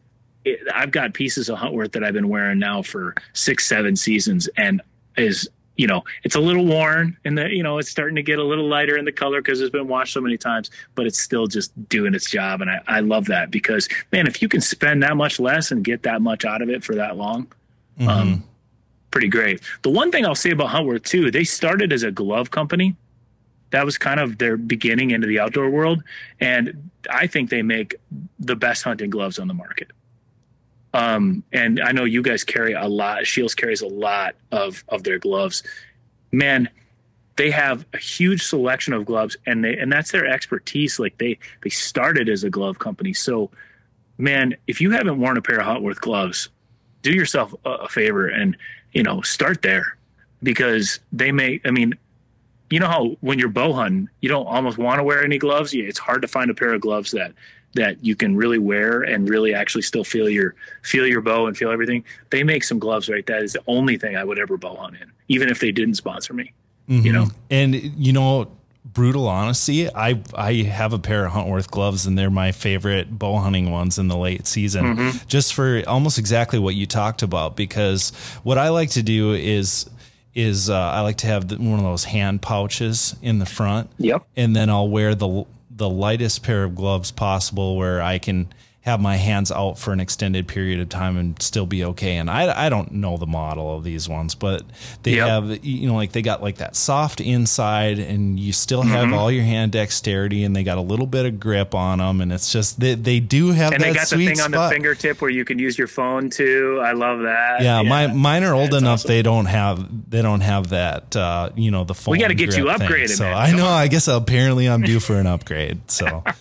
it, 0.45 0.59
I've 0.73 0.91
got 0.91 1.13
pieces 1.13 1.49
of 1.49 1.57
Huntworth 1.57 1.91
that 1.93 2.03
I've 2.03 2.13
been 2.13 2.29
wearing 2.29 2.59
now 2.59 2.81
for 2.81 3.15
six, 3.33 3.67
seven 3.67 3.95
seasons, 3.95 4.47
and 4.55 4.81
is 5.19 5.49
you 5.79 5.87
know 5.87 6.03
it's 6.23 6.35
a 6.35 6.39
little 6.39 6.65
worn 6.65 7.17
and 7.23 7.37
the 7.37 7.49
you 7.49 7.63
know 7.63 7.77
it's 7.77 7.89
starting 7.89 8.15
to 8.17 8.21
get 8.21 8.37
a 8.37 8.43
little 8.43 8.67
lighter 8.67 8.97
in 8.97 9.05
the 9.05 9.11
color 9.13 9.41
because 9.41 9.61
it's 9.61 9.71
been 9.71 9.87
washed 9.87 10.13
so 10.13 10.19
many 10.19 10.37
times 10.37 10.69
but 10.93 11.05
it's 11.05 11.17
still 11.17 11.47
just 11.47 11.71
doing 11.87 12.13
its 12.13 12.29
job. 12.29 12.61
And 12.61 12.69
I, 12.69 12.81
I 12.85 12.99
love 12.99 13.25
that 13.27 13.49
because 13.49 13.87
man 14.11 14.27
if 14.27 14.41
you 14.41 14.49
can 14.49 14.59
spend 14.59 15.01
that 15.03 15.15
much 15.15 15.39
less 15.39 15.71
and 15.71 15.83
get 15.83 16.03
that 16.03 16.21
much 16.21 16.43
out 16.43 16.61
of 16.61 16.69
it 16.69 16.83
for 16.83 16.95
that 16.95 17.15
long 17.15 17.47
mm-hmm. 17.97 18.09
um 18.09 18.43
pretty 19.11 19.29
great. 19.29 19.61
The 19.83 19.89
one 19.89 20.11
thing 20.11 20.25
i'll 20.25 20.35
say 20.35 20.51
about 20.51 20.69
huntworth 20.69 21.03
too 21.03 21.31
they 21.31 21.45
started 21.45 21.93
as 21.93 22.03
a 22.03 22.11
glove 22.11 22.51
company. 22.51 22.95
That 23.71 23.85
was 23.85 23.99
kind 23.99 24.19
of 24.19 24.39
their 24.39 24.57
beginning 24.57 25.11
into 25.11 25.27
the 25.27 25.39
outdoor 25.39 25.69
world. 25.69 26.03
And 26.41 26.91
i 27.09 27.25
think 27.25 27.49
they 27.49 27.61
make 27.61 27.95
the 28.37 28.57
best 28.57 28.83
hunting 28.83 29.09
gloves 29.09 29.39
on 29.39 29.47
the 29.47 29.53
market 29.53 29.91
um, 30.93 31.43
and 31.51 31.79
I 31.79 31.91
know 31.91 32.03
you 32.03 32.21
guys 32.21 32.43
carry 32.43 32.73
a 32.73 32.87
lot. 32.87 33.25
Scheels 33.25 33.55
carries 33.55 33.81
a 33.81 33.87
lot 33.87 34.35
of 34.51 34.83
of 34.87 35.03
their 35.03 35.19
gloves. 35.19 35.63
Man, 36.31 36.69
they 37.35 37.51
have 37.51 37.85
a 37.93 37.97
huge 37.97 38.43
selection 38.43 38.93
of 38.93 39.05
gloves, 39.05 39.37
and 39.45 39.63
they 39.63 39.77
and 39.77 39.91
that's 39.91 40.11
their 40.11 40.25
expertise. 40.25 40.99
Like 40.99 41.17
they 41.17 41.37
they 41.63 41.69
started 41.69 42.27
as 42.27 42.43
a 42.43 42.49
glove 42.49 42.79
company. 42.79 43.13
So, 43.13 43.51
man, 44.17 44.55
if 44.67 44.81
you 44.81 44.91
haven't 44.91 45.19
worn 45.19 45.37
a 45.37 45.41
pair 45.41 45.59
of 45.59 45.67
Huntworth 45.67 46.01
gloves, 46.01 46.49
do 47.01 47.11
yourself 47.11 47.53
a, 47.65 47.87
favor 47.87 48.27
and 48.27 48.57
you 48.91 49.03
know 49.03 49.21
start 49.21 49.61
there 49.61 49.95
because 50.41 50.99
they 51.11 51.31
may. 51.31 51.61
I 51.65 51.71
mean, 51.71 51.93
you 52.71 52.79
know 52.79 52.87
how 52.87 53.15
when 53.21 53.37
you're 53.37 53.49
bow 53.49 53.73
hunting, 53.73 54.09
you 54.21 54.29
don't 54.29 54.47
almost 54.47 54.79
want 54.79 54.97
to 54.97 55.03
wear 55.03 55.23
any 55.23 55.37
gloves. 55.37 55.71
Yeah, 55.71 55.83
it's 55.83 55.99
hard 55.99 56.23
to 56.23 56.27
find 56.27 56.49
a 56.49 56.55
pair 56.55 56.73
of 56.73 56.81
gloves 56.81 57.11
that 57.11 57.33
that 57.75 58.03
you 58.03 58.15
can 58.15 58.35
really 58.35 58.57
wear 58.57 59.01
and 59.01 59.29
really 59.29 59.53
actually 59.53 59.83
still 59.83 60.03
feel 60.03 60.29
your 60.29 60.55
feel 60.83 61.05
your 61.05 61.21
bow 61.21 61.47
and 61.47 61.55
feel 61.55 61.71
everything. 61.71 62.03
They 62.29 62.43
make 62.43 62.63
some 62.63 62.79
gloves, 62.79 63.09
right? 63.09 63.25
That 63.25 63.43
is 63.43 63.53
the 63.53 63.63
only 63.67 63.97
thing 63.97 64.15
I 64.15 64.23
would 64.23 64.39
ever 64.39 64.57
bow 64.57 64.75
hunt 64.75 64.95
in, 64.95 65.11
even 65.27 65.49
if 65.49 65.59
they 65.59 65.71
didn't 65.71 65.95
sponsor 65.95 66.33
me. 66.33 66.53
Mm-hmm. 66.89 67.05
You 67.05 67.13
know, 67.13 67.27
and 67.49 67.75
you 67.75 68.13
know, 68.13 68.51
brutal 68.83 69.27
honesty, 69.27 69.93
I 69.93 70.21
I 70.33 70.53
have 70.63 70.93
a 70.93 70.99
pair 70.99 71.25
of 71.25 71.33
Huntworth 71.33 71.69
gloves 71.69 72.05
and 72.05 72.17
they're 72.17 72.29
my 72.29 72.51
favorite 72.51 73.17
bow 73.17 73.37
hunting 73.37 73.69
ones 73.69 73.99
in 73.99 74.07
the 74.07 74.17
late 74.17 74.47
season. 74.47 74.95
Mm-hmm. 74.95 75.27
Just 75.27 75.53
for 75.53 75.83
almost 75.87 76.17
exactly 76.17 76.59
what 76.59 76.75
you 76.75 76.85
talked 76.85 77.21
about, 77.21 77.55
because 77.55 78.11
what 78.43 78.57
I 78.57 78.69
like 78.69 78.89
to 78.91 79.03
do 79.03 79.33
is 79.33 79.89
is 80.33 80.69
uh, 80.69 80.77
I 80.77 81.01
like 81.01 81.17
to 81.17 81.27
have 81.27 81.47
the, 81.47 81.57
one 81.57 81.79
of 81.79 81.83
those 81.83 82.05
hand 82.05 82.41
pouches 82.41 83.15
in 83.21 83.39
the 83.39 83.45
front. 83.45 83.89
Yep. 83.97 84.25
And 84.35 84.55
then 84.55 84.69
I'll 84.69 84.89
wear 84.89 85.15
the 85.15 85.45
the 85.79 85.89
lightest 85.89 86.43
pair 86.43 86.65
of 86.65 86.75
gloves 86.75 87.09
possible 87.09 87.75
where 87.75 88.01
I 88.01 88.19
can 88.19 88.49
have 88.81 89.01
my 89.01 89.17
hands 89.17 89.51
out 89.51 89.77
for 89.77 89.91
an 89.91 89.99
extended 89.99 90.47
period 90.47 90.79
of 90.79 90.87
time 90.87 91.17
and 91.17 91.39
still 91.41 91.65
be 91.65 91.83
okay. 91.83 92.15
And 92.15 92.29
I, 92.29 92.65
I 92.65 92.69
don't 92.69 92.93
know 92.93 93.17
the 93.17 93.27
model 93.27 93.75
of 93.75 93.83
these 93.83 94.07
ones, 94.07 94.35
but 94.35 94.63
they 95.03 95.17
yep. 95.17 95.27
have, 95.27 95.65
you 95.65 95.87
know, 95.87 95.95
like 95.95 96.13
they 96.13 96.21
got 96.21 96.41
like 96.41 96.57
that 96.57 96.77
soft 96.77 97.19
inside 97.19 97.99
and 97.99 98.39
you 98.39 98.53
still 98.53 98.81
have 98.81 99.07
mm-hmm. 99.07 99.15
all 99.15 99.29
your 99.29 99.43
hand 99.43 99.73
dexterity 99.73 100.45
and 100.45 100.55
they 100.55 100.63
got 100.63 100.77
a 100.77 100.81
little 100.81 101.07
bit 101.07 101.25
of 101.25 101.41
grip 101.41 101.75
on 101.75 101.97
them. 101.97 102.21
And 102.21 102.31
it's 102.31 102.53
just, 102.53 102.79
they, 102.79 102.95
they 102.95 103.19
do 103.19 103.51
have 103.51 103.73
and 103.73 103.83
they 103.83 103.93
got 103.93 104.07
the 104.07 104.15
thing 104.15 104.35
spot. 104.35 104.55
on 104.55 104.69
the 104.69 104.73
fingertip 104.73 105.21
where 105.21 105.31
you 105.31 105.43
can 105.43 105.59
use 105.59 105.77
your 105.77 105.87
phone 105.87 106.29
too. 106.29 106.81
I 106.81 106.93
love 106.93 107.19
that. 107.19 107.61
Yeah. 107.61 107.81
yeah. 107.81 107.89
My, 107.89 108.07
mine 108.07 108.45
are 108.45 108.53
old 108.53 108.71
That's 108.71 108.81
enough. 108.81 108.99
Awesome. 108.99 109.09
They 109.09 109.21
don't 109.23 109.45
have, 109.47 110.09
they 110.09 110.21
don't 110.21 110.41
have 110.41 110.69
that, 110.69 111.13
uh, 111.17 111.49
you 111.53 111.69
know, 111.69 111.83
the 111.83 111.95
phone. 111.95 112.13
We 112.13 112.19
got 112.19 112.29
to 112.29 112.33
get 112.33 112.55
you 112.55 112.65
upgraded. 112.65 113.07
Thing. 113.07 113.17
So 113.17 113.23
man. 113.25 113.35
I 113.35 113.51
know, 113.51 113.67
I 113.67 113.89
guess 113.89 114.07
apparently 114.07 114.69
I'm 114.69 114.83
due 114.83 115.01
for 115.01 115.19
an 115.19 115.27
upgrade. 115.27 115.91
So. 115.91 116.23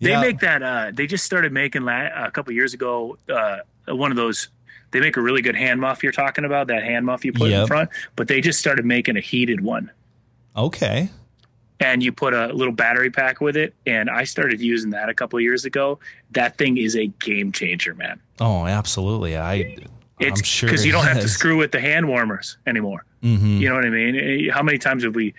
They 0.00 0.10
yeah. 0.10 0.20
make 0.20 0.40
that. 0.40 0.62
Uh, 0.62 0.90
they 0.92 1.06
just 1.06 1.24
started 1.24 1.52
making 1.52 1.82
la- 1.82 2.26
a 2.26 2.30
couple 2.30 2.52
years 2.52 2.74
ago. 2.74 3.18
Uh, 3.28 3.58
one 3.88 4.10
of 4.10 4.16
those. 4.16 4.48
They 4.92 5.00
make 5.00 5.16
a 5.16 5.20
really 5.20 5.42
good 5.42 5.56
hand 5.56 5.80
muff. 5.80 6.02
You're 6.02 6.12
talking 6.12 6.44
about 6.44 6.68
that 6.68 6.82
hand 6.82 7.06
muff 7.06 7.24
you 7.24 7.32
put 7.32 7.50
yep. 7.50 7.62
in 7.62 7.66
front, 7.66 7.90
but 8.14 8.28
they 8.28 8.40
just 8.40 8.58
started 8.58 8.84
making 8.84 9.16
a 9.16 9.20
heated 9.20 9.60
one. 9.60 9.90
Okay. 10.56 11.10
And 11.80 12.02
you 12.02 12.12
put 12.12 12.32
a 12.32 12.46
little 12.54 12.72
battery 12.72 13.10
pack 13.10 13.40
with 13.40 13.56
it, 13.56 13.74
and 13.84 14.08
I 14.08 14.24
started 14.24 14.60
using 14.60 14.90
that 14.90 15.08
a 15.10 15.14
couple 15.14 15.38
years 15.40 15.64
ago. 15.64 15.98
That 16.30 16.56
thing 16.56 16.78
is 16.78 16.96
a 16.96 17.08
game 17.08 17.52
changer, 17.52 17.94
man. 17.94 18.20
Oh, 18.40 18.66
absolutely. 18.66 19.36
I. 19.36 19.76
It's 20.18 20.40
I'm 20.40 20.44
sure 20.44 20.68
because 20.68 20.86
you 20.86 20.92
don't 20.92 21.04
have 21.04 21.20
to 21.20 21.28
screw 21.28 21.58
with 21.58 21.72
the 21.72 21.80
hand 21.80 22.08
warmers 22.08 22.56
anymore. 22.66 23.04
Mm-hmm. 23.22 23.58
You 23.58 23.68
know 23.68 23.74
what 23.74 23.84
I 23.84 23.90
mean? 23.90 24.16
Eh, 24.16 24.50
how 24.50 24.62
many 24.62 24.78
times 24.78 25.04
have 25.04 25.14
we 25.14 25.34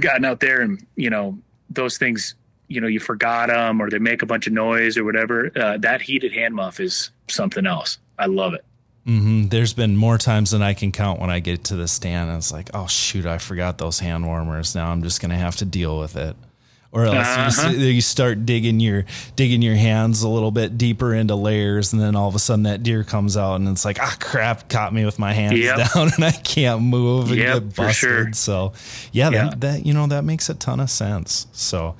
gotten 0.00 0.24
out 0.24 0.40
there 0.40 0.62
and 0.62 0.84
you 0.96 1.10
know 1.10 1.38
those 1.70 1.98
things 1.98 2.34
you 2.72 2.80
know 2.80 2.86
you 2.86 3.00
forgot 3.00 3.48
them 3.48 3.80
or 3.80 3.90
they 3.90 3.98
make 3.98 4.22
a 4.22 4.26
bunch 4.26 4.46
of 4.46 4.52
noise 4.52 4.96
or 4.96 5.04
whatever 5.04 5.50
uh, 5.56 5.76
that 5.78 6.02
heated 6.02 6.32
hand 6.32 6.54
muff 6.54 6.80
is 6.80 7.10
something 7.28 7.66
else 7.66 7.98
i 8.18 8.26
love 8.26 8.54
it 8.54 8.64
mm-hmm. 9.06 9.48
there's 9.48 9.72
been 9.72 9.96
more 9.96 10.18
times 10.18 10.50
than 10.50 10.62
i 10.62 10.74
can 10.74 10.92
count 10.92 11.20
when 11.20 11.30
i 11.30 11.40
get 11.40 11.64
to 11.64 11.76
the 11.76 11.88
stand 11.88 12.28
and 12.28 12.38
it's 12.38 12.52
like 12.52 12.70
oh 12.74 12.86
shoot 12.86 13.26
i 13.26 13.38
forgot 13.38 13.78
those 13.78 13.98
hand 13.98 14.26
warmers 14.26 14.74
now 14.74 14.90
i'm 14.90 15.02
just 15.02 15.20
gonna 15.20 15.36
have 15.36 15.56
to 15.56 15.64
deal 15.64 15.98
with 15.98 16.16
it 16.16 16.36
or 16.92 17.06
else 17.06 17.16
uh-huh. 17.58 17.70
you, 17.70 17.86
you, 17.86 18.00
start 18.02 18.44
digging 18.44 18.78
your 18.78 19.04
digging 19.34 19.62
your 19.62 19.74
hands 19.74 20.22
a 20.22 20.28
little 20.28 20.50
bit 20.50 20.76
deeper 20.76 21.14
into 21.14 21.34
layers, 21.34 21.94
and 21.94 22.00
then 22.00 22.14
all 22.14 22.28
of 22.28 22.34
a 22.34 22.38
sudden 22.38 22.64
that 22.64 22.82
deer 22.82 23.02
comes 23.02 23.36
out, 23.36 23.56
and 23.56 23.68
it's 23.68 23.84
like 23.84 23.98
ah 24.00 24.16
crap, 24.20 24.68
caught 24.68 24.92
me 24.92 25.04
with 25.06 25.18
my 25.18 25.32
hands 25.32 25.58
yep. 25.58 25.78
down, 25.78 26.10
and 26.14 26.24
I 26.24 26.32
can't 26.32 26.82
move 26.82 27.30
and 27.30 27.38
yep, 27.38 27.54
get 27.54 27.76
busted. 27.76 27.96
Sure. 27.96 28.32
So 28.34 28.72
yeah, 29.10 29.30
yeah. 29.30 29.44
That, 29.48 29.60
that 29.62 29.86
you 29.86 29.94
know 29.94 30.06
that 30.08 30.22
makes 30.24 30.50
a 30.50 30.54
ton 30.54 30.80
of 30.80 30.90
sense. 30.90 31.46
So 31.52 31.96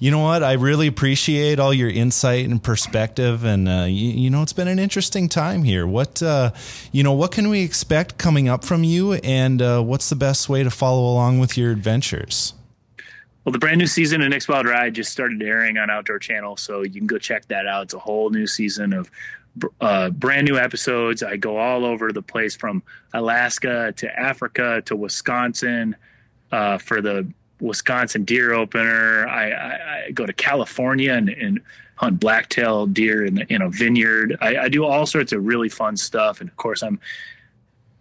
you 0.00 0.10
know 0.10 0.20
what? 0.20 0.42
I 0.42 0.54
really 0.54 0.86
appreciate 0.86 1.60
all 1.60 1.74
your 1.74 1.90
insight 1.90 2.48
and 2.48 2.60
perspective, 2.60 3.44
and 3.44 3.68
uh, 3.68 3.84
you, 3.86 4.10
you, 4.12 4.30
know, 4.30 4.42
it's 4.42 4.54
been 4.54 4.66
an 4.66 4.78
interesting 4.78 5.28
time 5.28 5.62
here. 5.62 5.86
What 5.86 6.22
uh, 6.22 6.52
you 6.90 7.02
know, 7.02 7.12
what 7.12 7.32
can 7.32 7.50
we 7.50 7.62
expect 7.62 8.16
coming 8.16 8.48
up 8.48 8.64
from 8.64 8.82
you, 8.82 9.12
and 9.12 9.60
uh, 9.60 9.82
what's 9.82 10.08
the 10.08 10.16
best 10.16 10.48
way 10.48 10.64
to 10.64 10.70
follow 10.70 11.02
along 11.02 11.38
with 11.38 11.58
your 11.58 11.70
adventures? 11.70 12.54
Well, 13.44 13.52
the 13.52 13.58
brand 13.58 13.78
new 13.78 13.86
season 13.86 14.22
of 14.22 14.30
Nick's 14.30 14.48
Wild 14.48 14.66
Ride 14.66 14.94
just 14.94 15.12
started 15.12 15.42
airing 15.42 15.76
on 15.76 15.90
Outdoor 15.90 16.18
Channel, 16.18 16.56
so 16.56 16.82
you 16.82 16.92
can 16.92 17.06
go 17.06 17.18
check 17.18 17.46
that 17.48 17.66
out. 17.66 17.84
It's 17.84 17.94
a 17.94 17.98
whole 17.98 18.30
new 18.30 18.46
season 18.46 18.94
of 18.94 19.10
uh, 19.82 20.08
brand 20.10 20.48
new 20.48 20.56
episodes. 20.56 21.22
I 21.22 21.36
go 21.36 21.58
all 21.58 21.84
over 21.84 22.10
the 22.10 22.22
place 22.22 22.56
from 22.56 22.82
Alaska 23.12 23.92
to 23.98 24.18
Africa 24.18 24.82
to 24.86 24.96
Wisconsin 24.96 25.94
uh, 26.52 26.78
for 26.78 27.02
the 27.02 27.30
Wisconsin 27.60 28.24
deer 28.24 28.52
opener. 28.52 29.26
I, 29.26 29.50
I, 29.50 30.06
I 30.06 30.10
go 30.12 30.26
to 30.26 30.32
California 30.32 31.12
and, 31.12 31.28
and 31.28 31.60
hunt 31.96 32.18
blacktail 32.18 32.86
deer 32.86 33.24
in, 33.24 33.38
in 33.48 33.60
a 33.60 33.68
vineyard. 33.68 34.36
I, 34.40 34.56
I 34.56 34.68
do 34.68 34.84
all 34.84 35.04
sorts 35.06 35.32
of 35.32 35.44
really 35.44 35.68
fun 35.68 35.96
stuff. 35.96 36.40
And 36.40 36.48
of 36.48 36.56
course, 36.56 36.82
I'm 36.82 36.98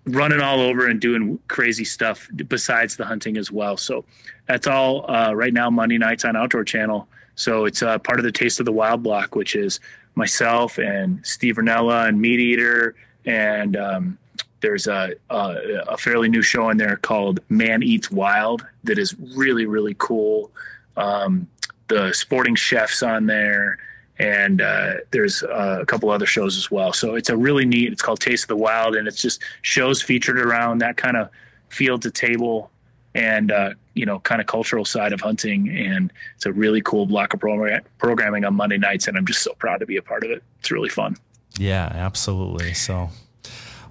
running 0.05 0.41
all 0.41 0.61
over 0.61 0.87
and 0.87 0.99
doing 0.99 1.39
crazy 1.47 1.83
stuff 1.83 2.29
besides 2.47 2.95
the 2.95 3.05
hunting 3.05 3.37
as 3.37 3.51
well. 3.51 3.77
So 3.77 4.05
that's 4.47 4.67
all 4.67 5.09
uh, 5.11 5.33
right 5.33 5.53
now 5.53 5.69
Monday 5.69 5.97
nights 5.97 6.25
on 6.25 6.35
Outdoor 6.35 6.63
Channel. 6.63 7.07
So 7.35 7.65
it's 7.65 7.83
uh, 7.83 7.99
part 7.99 8.19
of 8.19 8.25
the 8.25 8.31
Taste 8.31 8.59
of 8.59 8.65
the 8.65 8.71
Wild 8.71 9.03
block, 9.03 9.35
which 9.35 9.55
is 9.55 9.79
myself 10.15 10.77
and 10.77 11.25
Steve 11.25 11.55
Rinella 11.55 12.07
and 12.07 12.19
MeatEater. 12.19 12.93
And 13.25 13.75
um, 13.77 14.17
there's 14.61 14.87
a, 14.87 15.13
a, 15.29 15.83
a, 15.87 15.97
fairly 15.97 16.29
new 16.29 16.41
show 16.41 16.69
in 16.69 16.77
there 16.77 16.97
called 16.97 17.39
Man 17.49 17.81
Eats 17.81 18.11
Wild 18.11 18.65
that 18.83 18.97
is 18.97 19.15
really, 19.35 19.65
really 19.65 19.95
cool. 19.97 20.51
Um, 20.97 21.47
the 21.87 22.11
sporting 22.13 22.55
chefs 22.55 23.01
on 23.01 23.25
there 23.25 23.79
and 24.19 24.61
uh, 24.61 24.95
there's 25.11 25.43
uh, 25.43 25.79
a 25.81 25.85
couple 25.85 26.09
other 26.09 26.25
shows 26.25 26.57
as 26.57 26.69
well. 26.69 26.91
So 26.91 27.15
it's 27.15 27.29
a 27.29 27.37
really 27.37 27.65
neat. 27.65 27.91
It's 27.91 28.01
called 28.01 28.19
Taste 28.19 28.43
of 28.43 28.47
the 28.49 28.57
Wild, 28.57 28.95
and 28.95 29.07
it's 29.07 29.21
just 29.21 29.41
shows 29.61 30.01
featured 30.01 30.39
around 30.39 30.79
that 30.79 30.97
kind 30.97 31.15
of 31.15 31.29
field 31.69 32.01
to 32.01 32.11
table 32.11 32.69
and 33.15 33.51
uh, 33.51 33.71
you 33.93 34.05
know 34.05 34.19
kind 34.19 34.41
of 34.41 34.47
cultural 34.47 34.83
side 34.83 35.13
of 35.13 35.21
hunting. 35.21 35.69
And 35.69 36.11
it's 36.35 36.45
a 36.45 36.51
really 36.51 36.81
cool 36.81 37.05
block 37.05 37.33
of 37.33 37.39
programming 37.39 38.43
on 38.43 38.53
Monday 38.55 38.77
nights, 38.77 39.07
and 39.07 39.17
I'm 39.17 39.25
just 39.25 39.41
so 39.41 39.53
proud 39.53 39.79
to 39.79 39.85
be 39.85 39.95
a 39.95 40.01
part 40.01 40.25
of 40.25 40.31
it. 40.31 40.43
It's 40.59 40.69
really 40.69 40.89
fun. 40.89 41.15
Yeah, 41.57 41.89
absolutely. 41.93 42.73
So. 42.73 43.09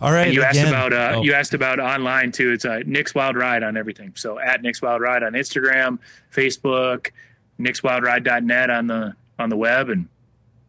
All 0.01 0.13
right. 0.13 0.27
And 0.27 0.35
you 0.35 0.43
again, 0.43 0.57
asked 0.57 0.69
about 0.69 0.93
uh, 0.93 1.13
oh. 1.17 1.23
you 1.23 1.33
asked 1.35 1.55
about 1.55 1.81
online 1.81 2.33
too. 2.33 2.53
It's 2.53 2.65
uh, 2.65 2.81
Nick's 2.87 3.15
Wild 3.15 3.37
Ride 3.37 3.63
on 3.63 3.77
everything. 3.77 4.13
So 4.15 4.39
at 4.39 4.63
Nick's 4.63 4.81
Wild 4.81 5.01
Ride 5.01 5.23
on 5.23 5.33
Instagram, 5.33 5.99
Facebook, 6.33 7.11
nickswildride.net 7.61 8.71
on 8.71 8.87
the 8.87 9.15
on 9.39 9.49
the 9.51 9.57
web, 9.57 9.91
and 9.91 10.09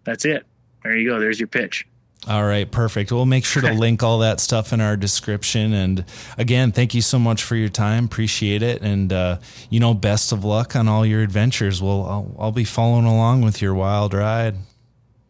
that's 0.04 0.26
it. 0.26 0.46
There 0.84 0.96
you 0.96 1.10
go. 1.10 1.20
There's 1.20 1.40
your 1.40 1.48
pitch. 1.48 1.86
All 2.28 2.44
right, 2.44 2.70
perfect. 2.70 3.12
We'll 3.12 3.26
make 3.26 3.46
sure 3.46 3.62
to 3.62 3.72
link 3.74 4.04
all 4.04 4.20
that 4.20 4.40
stuff 4.40 4.74
in 4.74 4.82
our 4.82 4.98
description. 4.98 5.74
And 5.74 6.04
again, 6.38 6.72
thank 6.72 6.94
you 6.94 7.02
so 7.02 7.18
much 7.18 7.44
for 7.44 7.56
your 7.56 7.70
time. 7.70 8.06
Appreciate 8.06 8.62
it. 8.62 8.82
And 8.82 9.14
uh, 9.14 9.38
you 9.70 9.80
know, 9.80 9.94
best 9.94 10.32
of 10.32 10.44
luck 10.44 10.76
on 10.76 10.88
all 10.88 11.06
your 11.06 11.22
adventures. 11.22 11.82
Well, 11.82 12.06
I'll, 12.06 12.36
I'll 12.40 12.52
be 12.52 12.66
following 12.66 13.06
along 13.06 13.44
with 13.44 13.62
your 13.62 13.74
wild 13.74 14.14
ride. 14.14 14.56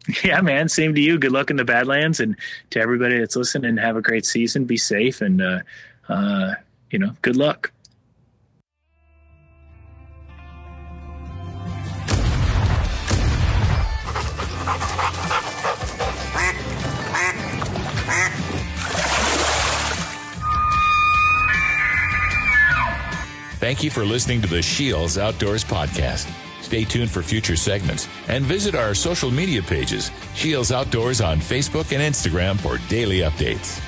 Yeah, 0.24 0.40
man. 0.40 0.68
Same 0.68 0.94
to 0.94 1.00
you. 1.00 1.18
Good 1.18 1.32
luck 1.32 1.50
in 1.50 1.56
the 1.56 1.64
Badlands, 1.64 2.20
and 2.20 2.36
to 2.70 2.80
everybody 2.80 3.18
that's 3.18 3.36
listening. 3.36 3.76
Have 3.76 3.96
a 3.96 4.02
great 4.02 4.26
season. 4.26 4.64
Be 4.64 4.76
safe, 4.76 5.20
and 5.20 5.42
uh, 5.42 5.60
uh, 6.08 6.54
you 6.90 6.98
know, 6.98 7.12
good 7.22 7.36
luck. 7.36 7.72
Thank 23.60 23.84
you 23.84 23.90
for 23.90 24.06
listening 24.06 24.40
to 24.40 24.48
the 24.48 24.62
Scheels 24.62 25.18
Outdoors 25.18 25.62
Podcast. 25.62 26.26
Stay 26.70 26.84
tuned 26.84 27.10
for 27.10 27.20
future 27.20 27.56
segments 27.56 28.06
and 28.28 28.44
visit 28.44 28.76
our 28.76 28.94
social 28.94 29.28
media 29.28 29.60
pages, 29.60 30.12
Scheels 30.36 30.70
Outdoors 30.70 31.20
on 31.20 31.40
Facebook 31.40 31.92
and 31.92 32.00
Instagram 32.00 32.56
for 32.60 32.78
daily 32.88 33.22
updates. 33.22 33.82